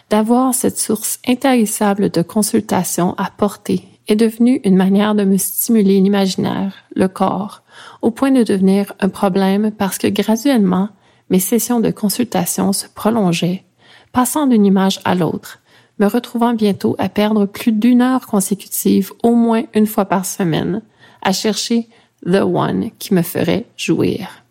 D'avoir 0.08 0.54
cette 0.54 0.78
source 0.78 1.18
intarissable 1.26 2.10
de 2.10 2.22
consultation 2.22 3.14
à 3.18 3.30
portée 3.36 3.84
est 4.06 4.16
devenue 4.16 4.60
une 4.64 4.76
manière 4.76 5.14
de 5.14 5.24
me 5.24 5.36
stimuler 5.36 6.00
l'imaginaire, 6.00 6.74
le 6.94 7.08
corps, 7.08 7.62
au 8.02 8.10
point 8.10 8.30
de 8.30 8.44
devenir 8.44 8.92
un 9.00 9.08
problème 9.08 9.72
parce 9.72 9.98
que 9.98 10.06
graduellement, 10.06 10.88
mes 11.28 11.40
sessions 11.40 11.80
de 11.80 11.90
consultation 11.90 12.72
se 12.72 12.86
prolongeaient, 12.88 13.64
passant 14.12 14.46
d'une 14.46 14.66
image 14.66 15.00
à 15.04 15.14
l'autre, 15.14 15.58
me 15.98 16.06
retrouvant 16.06 16.54
bientôt 16.54 16.96
à 16.98 17.08
perdre 17.08 17.46
plus 17.46 17.72
d'une 17.72 18.02
heure 18.02 18.26
consécutive 18.26 19.12
au 19.22 19.34
moins 19.34 19.64
une 19.74 19.86
fois 19.86 20.04
par 20.04 20.24
semaine, 20.24 20.82
à 21.22 21.32
chercher 21.32 21.88
The 22.24 22.42
One 22.42 22.90
qui 22.98 23.14
me 23.14 23.22
ferait 23.22 23.66
jouir. 23.76 24.44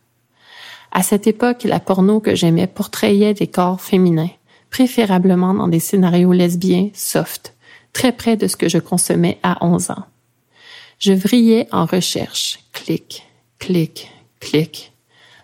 À 0.92 1.04
cette 1.04 1.28
époque, 1.28 1.64
la 1.64 1.80
porno 1.80 2.20
que 2.20 2.36
j'aimais 2.36 2.68
portrayait 2.68 3.34
des 3.34 3.48
corps 3.48 3.82
féminins, 3.82 4.32
préférablement 4.70 5.54
dans 5.54 5.68
des 5.68 5.80
scénarios 5.80 6.34
lesbiens 6.34 6.90
soft, 6.94 7.56
très 7.94 8.12
près 8.12 8.38
de 8.38 8.48
ce 8.48 8.56
que 8.56 8.70
je 8.70 8.78
consommais 8.78 9.40
à 9.44 9.64
11 9.66 9.92
ans. 9.92 10.06
Je 10.98 11.14
vrillais 11.14 11.68
en 11.72 11.86
recherche, 11.86 12.60
clic, 12.74 13.28
clic, 13.60 14.12
clic, 14.40 14.94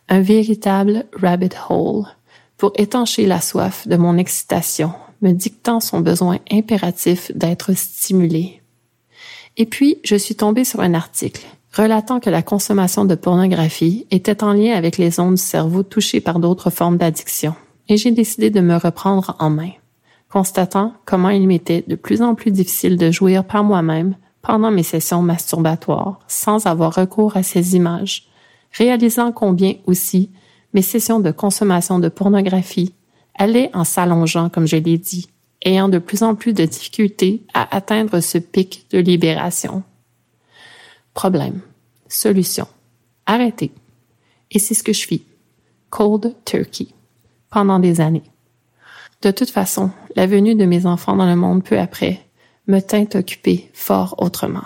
un 0.09 0.21
véritable 0.21 1.05
rabbit 1.13 1.55
hole 1.69 2.05
pour 2.57 2.71
étancher 2.75 3.25
la 3.25 3.41
soif 3.41 3.87
de 3.87 3.95
mon 3.95 4.17
excitation, 4.17 4.93
me 5.21 5.31
dictant 5.31 5.79
son 5.79 6.01
besoin 6.01 6.39
impératif 6.51 7.31
d'être 7.35 7.73
stimulé. 7.73 8.61
Et 9.57 9.65
puis, 9.65 9.99
je 10.03 10.15
suis 10.15 10.35
tombée 10.35 10.65
sur 10.65 10.81
un 10.81 10.93
article 10.93 11.45
relatant 11.75 12.19
que 12.19 12.29
la 12.29 12.41
consommation 12.41 13.05
de 13.05 13.15
pornographie 13.15 14.07
était 14.09 14.43
en 14.43 14.53
lien 14.53 14.73
avec 14.73 14.97
les 14.97 15.19
ondes 15.19 15.35
du 15.35 15.41
cerveau 15.41 15.83
touchées 15.83 16.21
par 16.21 16.39
d'autres 16.39 16.69
formes 16.69 16.97
d'addiction, 16.97 17.53
et 17.89 17.97
j'ai 17.97 18.11
décidé 18.11 18.49
de 18.49 18.61
me 18.61 18.75
reprendre 18.75 19.35
en 19.39 19.49
main, 19.49 19.71
constatant 20.29 20.93
comment 21.05 21.29
il 21.29 21.47
m'était 21.47 21.83
de 21.85 21.95
plus 21.95 22.21
en 22.21 22.33
plus 22.35 22.51
difficile 22.51 22.97
de 22.97 23.11
jouir 23.11 23.43
par 23.43 23.63
moi-même 23.63 24.15
pendant 24.41 24.71
mes 24.71 24.83
sessions 24.83 25.21
masturbatoires 25.21 26.19
sans 26.27 26.65
avoir 26.65 26.95
recours 26.95 27.35
à 27.35 27.43
ces 27.43 27.75
images, 27.75 28.27
réalisant 28.71 29.31
combien 29.31 29.73
aussi 29.85 30.29
mes 30.73 30.81
sessions 30.81 31.19
de 31.19 31.31
consommation 31.31 31.99
de 31.99 32.09
pornographie 32.09 32.93
allaient 33.37 33.71
en 33.73 33.83
s'allongeant, 33.83 34.49
comme 34.49 34.67
je 34.67 34.77
l'ai 34.77 34.97
dit, 34.97 35.27
ayant 35.65 35.89
de 35.89 35.97
plus 35.97 36.23
en 36.23 36.35
plus 36.35 36.53
de 36.53 36.63
difficultés 36.63 37.43
à 37.53 37.75
atteindre 37.75 38.19
ce 38.21 38.37
pic 38.37 38.85
de 38.91 38.99
libération. 38.99 39.83
Problème. 41.15 41.61
Solution. 42.07 42.67
Arrêter. 43.25 43.71
Et 44.51 44.59
c'est 44.59 44.75
ce 44.75 44.83
que 44.83 44.93
je 44.93 45.07
fis. 45.07 45.23
Cold 45.89 46.35
turkey. 46.45 46.89
Pendant 47.49 47.79
des 47.79 48.01
années. 48.01 48.29
De 49.21 49.31
toute 49.31 49.49
façon, 49.49 49.89
la 50.15 50.27
venue 50.27 50.55
de 50.55 50.65
mes 50.65 50.85
enfants 50.85 51.15
dans 51.15 51.25
le 51.25 51.37
monde 51.37 51.63
peu 51.63 51.79
après 51.79 52.19
me 52.67 52.79
tint 52.79 53.07
occupée 53.15 53.71
fort 53.73 54.15
autrement. 54.17 54.65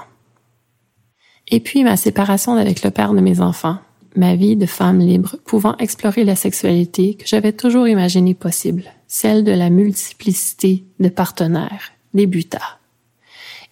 Et 1.48 1.60
puis 1.60 1.84
ma 1.84 1.98
séparation 1.98 2.56
avec 2.56 2.84
le 2.84 2.92
père 2.92 3.14
de 3.14 3.22
mes 3.22 3.42
enfants, 3.42 3.78
ma 4.16 4.36
vie 4.36 4.56
de 4.56 4.66
femme 4.66 5.00
libre 5.00 5.36
pouvant 5.46 5.78
explorer 5.78 6.24
la 6.24 6.36
sexualité 6.36 7.14
que 7.14 7.28
j'avais 7.28 7.54
toujours 7.54 7.88
imaginée 7.88 8.34
possible, 8.34 8.86
celle 9.08 9.44
de 9.44 9.52
la 9.52 9.70
multiplicité 9.70 10.84
de 11.00 11.10
partenaires, 11.10 11.92
débuta. 12.14 12.80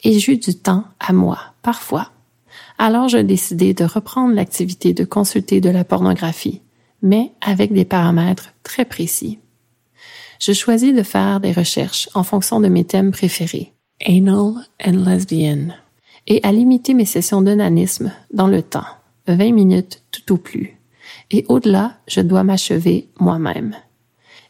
Et 0.04 0.20
j'eus 0.20 0.38
du 0.38 0.56
temps 0.56 0.86
à 1.00 1.12
moi, 1.12 1.40
parfois. 1.64 2.12
Alors 2.78 3.08
je 3.08 3.18
décidai 3.18 3.74
de 3.74 3.84
reprendre 3.84 4.36
l'activité 4.36 4.94
de 4.94 5.04
consulter 5.04 5.62
de 5.62 5.70
la 5.70 5.84
pornographie, 5.84 6.62
mais 7.02 7.32
avec 7.42 7.74
des 7.74 7.86
paramètres 7.86 8.54
très 8.64 8.86
précis. 8.86 9.40
Je 10.40 10.54
choisis 10.54 10.94
de 10.94 11.04
faire 11.04 11.40
des 11.40 11.52
recherches 11.52 12.10
en 12.14 12.24
fonction 12.24 12.60
de 12.60 12.68
mes 12.68 12.84
thèmes 12.84 13.12
préférés, 13.12 13.74
anal 14.06 14.54
and 14.86 15.04
lesbian, 15.06 15.70
et 16.28 16.40
à 16.44 16.52
limiter 16.52 16.94
mes 16.94 17.06
sessions 17.06 17.42
d'onanisme 17.42 18.12
dans 18.32 18.48
le 18.48 18.62
temps, 18.62 18.86
20 19.28 19.54
minutes 19.54 20.04
tout 20.12 20.34
au 20.34 20.38
plus. 20.38 20.78
Et 21.32 21.46
au-delà, 21.48 21.98
je 22.08 22.22
dois 22.22 22.44
m'achever 22.44 23.10
moi-même. 23.20 23.76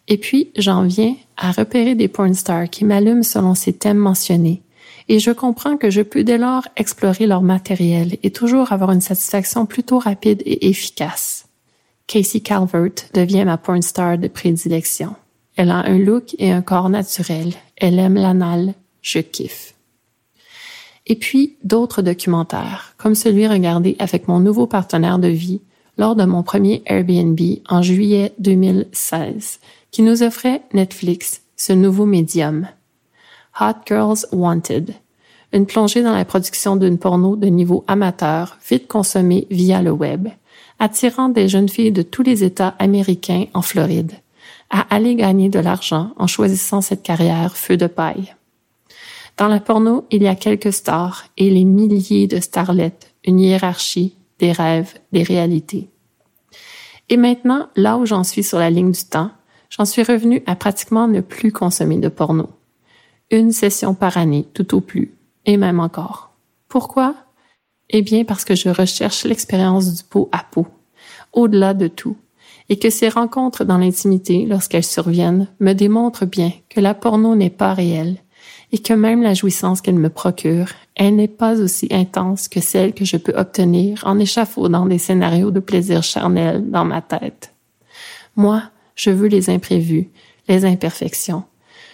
Et 0.09 0.17
puis, 0.17 0.51
j'en 0.57 0.83
viens 0.83 1.15
à 1.37 1.51
repérer 1.51 1.95
des 1.95 2.07
porn 2.07 2.33
stars 2.33 2.69
qui 2.69 2.85
m'allument 2.85 3.23
selon 3.23 3.55
ces 3.55 3.73
thèmes 3.73 3.97
mentionnés, 3.97 4.63
et 5.09 5.19
je 5.19 5.31
comprends 5.31 5.77
que 5.77 5.89
je 5.89 6.01
peux 6.01 6.23
dès 6.23 6.37
lors 6.37 6.67
explorer 6.75 7.27
leur 7.27 7.41
matériel 7.41 8.17
et 8.23 8.31
toujours 8.31 8.71
avoir 8.71 8.91
une 8.91 9.01
satisfaction 9.01 9.65
plutôt 9.65 9.99
rapide 9.99 10.41
et 10.45 10.69
efficace. 10.69 11.47
Casey 12.07 12.39
Calvert 12.39 13.09
devient 13.13 13.45
ma 13.45 13.57
porn 13.57 13.81
star 13.81 14.17
de 14.17 14.27
prédilection. 14.27 15.15
Elle 15.55 15.71
a 15.71 15.77
un 15.77 15.97
look 15.97 16.35
et 16.39 16.51
un 16.51 16.61
corps 16.61 16.89
naturel. 16.89 17.53
Elle 17.75 17.99
aime 17.99 18.15
l'anal. 18.15 18.73
Je 19.01 19.19
kiffe. 19.19 19.73
Et 21.05 21.15
puis 21.15 21.55
d'autres 21.63 22.01
documentaires, 22.01 22.93
comme 22.97 23.15
celui 23.15 23.47
regardé 23.47 23.95
avec 23.99 24.27
mon 24.27 24.39
nouveau 24.39 24.67
partenaire 24.67 25.19
de 25.19 25.29
vie 25.29 25.61
lors 25.97 26.15
de 26.15 26.25
mon 26.25 26.43
premier 26.43 26.83
Airbnb 26.85 27.39
en 27.69 27.81
juillet 27.81 28.33
2016, 28.39 29.59
qui 29.91 30.01
nous 30.01 30.21
offrait 30.21 30.61
Netflix, 30.73 31.41
ce 31.55 31.73
nouveau 31.73 32.05
médium. 32.05 32.67
Hot 33.59 33.85
Girls 33.85 34.25
Wanted, 34.31 34.93
une 35.53 35.65
plongée 35.65 36.03
dans 36.03 36.13
la 36.13 36.25
production 36.25 36.75
d'une 36.75 36.97
porno 36.97 37.35
de 37.35 37.47
niveau 37.47 37.83
amateur, 37.87 38.57
vite 38.69 38.87
consommée 38.87 39.47
via 39.49 39.81
le 39.81 39.91
web, 39.91 40.27
attirant 40.79 41.29
des 41.29 41.47
jeunes 41.47 41.69
filles 41.69 41.91
de 41.91 42.01
tous 42.01 42.23
les 42.23 42.43
États 42.43 42.75
américains 42.79 43.45
en 43.53 43.61
Floride 43.61 44.13
à 44.69 44.81
aller 44.93 45.15
gagner 45.15 45.49
de 45.49 45.59
l'argent 45.59 46.11
en 46.17 46.27
choisissant 46.27 46.81
cette 46.81 47.03
carrière 47.03 47.55
feu 47.55 47.77
de 47.77 47.87
paille. 47.87 48.35
Dans 49.37 49.47
la 49.47 49.59
porno, 49.59 50.05
il 50.11 50.23
y 50.23 50.27
a 50.27 50.35
quelques 50.35 50.73
stars 50.73 51.25
et 51.37 51.49
les 51.49 51.63
milliers 51.63 52.27
de 52.27 52.39
starlettes, 52.39 53.13
une 53.23 53.39
hiérarchie, 53.39 54.15
des 54.39 54.51
rêves, 54.51 54.93
des 55.11 55.23
réalités. 55.23 55.89
Et 57.09 57.17
maintenant, 57.17 57.67
là 57.75 57.97
où 57.97 58.05
j'en 58.05 58.23
suis 58.23 58.43
sur 58.43 58.59
la 58.59 58.69
ligne 58.69 58.91
du 58.91 59.03
temps, 59.03 59.31
j'en 59.69 59.85
suis 59.85 60.03
revenu 60.03 60.43
à 60.45 60.55
pratiquement 60.55 61.07
ne 61.07 61.21
plus 61.21 61.51
consommer 61.51 61.97
de 61.97 62.09
porno. 62.09 62.49
Une 63.29 63.51
session 63.51 63.93
par 63.93 64.15
année, 64.15 64.45
tout 64.53 64.73
au 64.73 64.79
plus, 64.79 65.13
et 65.45 65.57
même 65.57 65.81
encore. 65.81 66.31
Pourquoi? 66.69 67.13
Eh 67.89 68.01
bien 68.01 68.23
parce 68.23 68.45
que 68.45 68.55
je 68.55 68.69
recherche 68.69 69.25
l'expérience 69.25 69.93
du 69.93 70.03
pot 70.03 70.29
à 70.31 70.45
peau, 70.49 70.65
au-delà 71.33 71.73
de 71.73 71.89
tout, 71.89 72.15
et 72.69 72.79
que 72.79 72.89
ces 72.89 73.09
rencontres 73.09 73.65
dans 73.65 73.79
l'intimité, 73.79 74.45
lorsqu'elles 74.45 74.85
surviennent, 74.85 75.47
me 75.59 75.73
démontrent 75.73 76.25
bien 76.25 76.53
que 76.69 76.79
la 76.79 76.93
porno 76.93 77.35
n'est 77.35 77.49
pas 77.49 77.73
réelle, 77.73 78.15
et 78.71 78.77
que 78.77 78.93
même 78.93 79.21
la 79.21 79.33
jouissance 79.33 79.81
qu'elle 79.81 79.95
me 79.95 80.09
procure, 80.09 80.69
elle 80.95 81.17
n'est 81.17 81.27
pas 81.27 81.59
aussi 81.59 81.89
intense 81.91 82.47
que 82.47 82.61
celle 82.61 82.93
que 82.93 83.03
je 83.03 83.17
peux 83.17 83.33
obtenir 83.35 84.03
en 84.05 84.19
échafaudant 84.19 84.85
des 84.85 84.99
scénarios 84.99 85.51
de 85.51 85.59
plaisir 85.59 86.01
charnel 86.01 86.71
dans 86.71 86.85
ma 86.85 87.01
tête. 87.01 87.53
Moi, 88.37 88.63
je 88.95 89.09
veux 89.09 89.27
les 89.27 89.49
imprévus, 89.49 90.09
les 90.47 90.63
imperfections. 90.63 91.43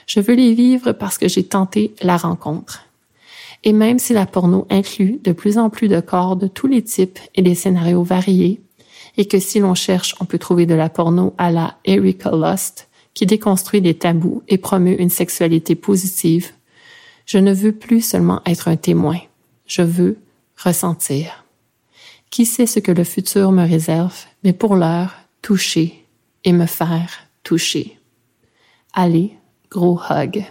Je 0.08 0.20
veux 0.20 0.34
les 0.34 0.54
vivre 0.54 0.91
parce 0.91 1.18
que 1.18 1.28
j'ai 1.28 1.43
tenté 1.43 1.93
la 2.01 2.18
rencontre. 2.18 2.86
Et 3.64 3.74
même 3.74 3.99
si 3.99 4.14
la 4.14 4.26
porno 4.26 4.68
inclut 4.70 5.20
de 5.24 5.32
plus 5.32 5.58
en 5.58 5.70
plus 5.70 5.88
de 5.88 6.01
corps 6.01 6.36
de 6.36 6.47
tous 6.47 6.68
les 6.68 6.82
types 6.82 7.20
et 7.36 7.41
des 7.41 7.56
scénarios 7.56 8.04
variés, 8.04 8.62
et 9.18 9.26
que 9.26 9.39
si 9.39 9.60
l'on 9.60 9.76
cherche, 9.76 10.16
on 10.20 10.26
peut 10.26 10.39
trouver 10.39 10.66
de 10.66 10.74
la 10.74 10.89
porno 10.89 11.34
à 11.38 11.51
la 11.51 11.78
Erika 11.86 12.32
Lust, 12.32 12.89
qui 13.14 13.26
déconstruit 13.26 13.82
des 13.82 13.93
tabous 13.93 14.41
et 14.47 14.58
promeut 14.58 14.99
une 14.99 15.10
sexualité 15.10 15.76
positive, 15.76 16.51
je 17.26 17.38
ne 17.38 17.54
veux 17.54 17.72
plus 17.72 18.01
seulement 18.01 18.41
être 18.45 18.68
un 18.68 18.76
témoin, 18.76 19.20
je 19.66 19.82
veux 19.82 20.18
ressentir. 20.58 21.45
Qui 22.32 22.45
sait 22.45 22.66
ce 22.66 22.80
que 22.80 22.91
le 22.91 23.04
futur 23.04 23.51
me 23.51 23.66
réserve, 23.66 24.26
mais 24.43 24.54
pour 24.54 24.76
l'heure, 24.76 25.14
toucher 25.41 26.06
et 26.43 26.51
me 26.51 26.66
faire 26.66 27.28
toucher. 27.43 27.99
Allez, 28.93 29.38
gros 29.74 29.99
hug. 30.09 30.45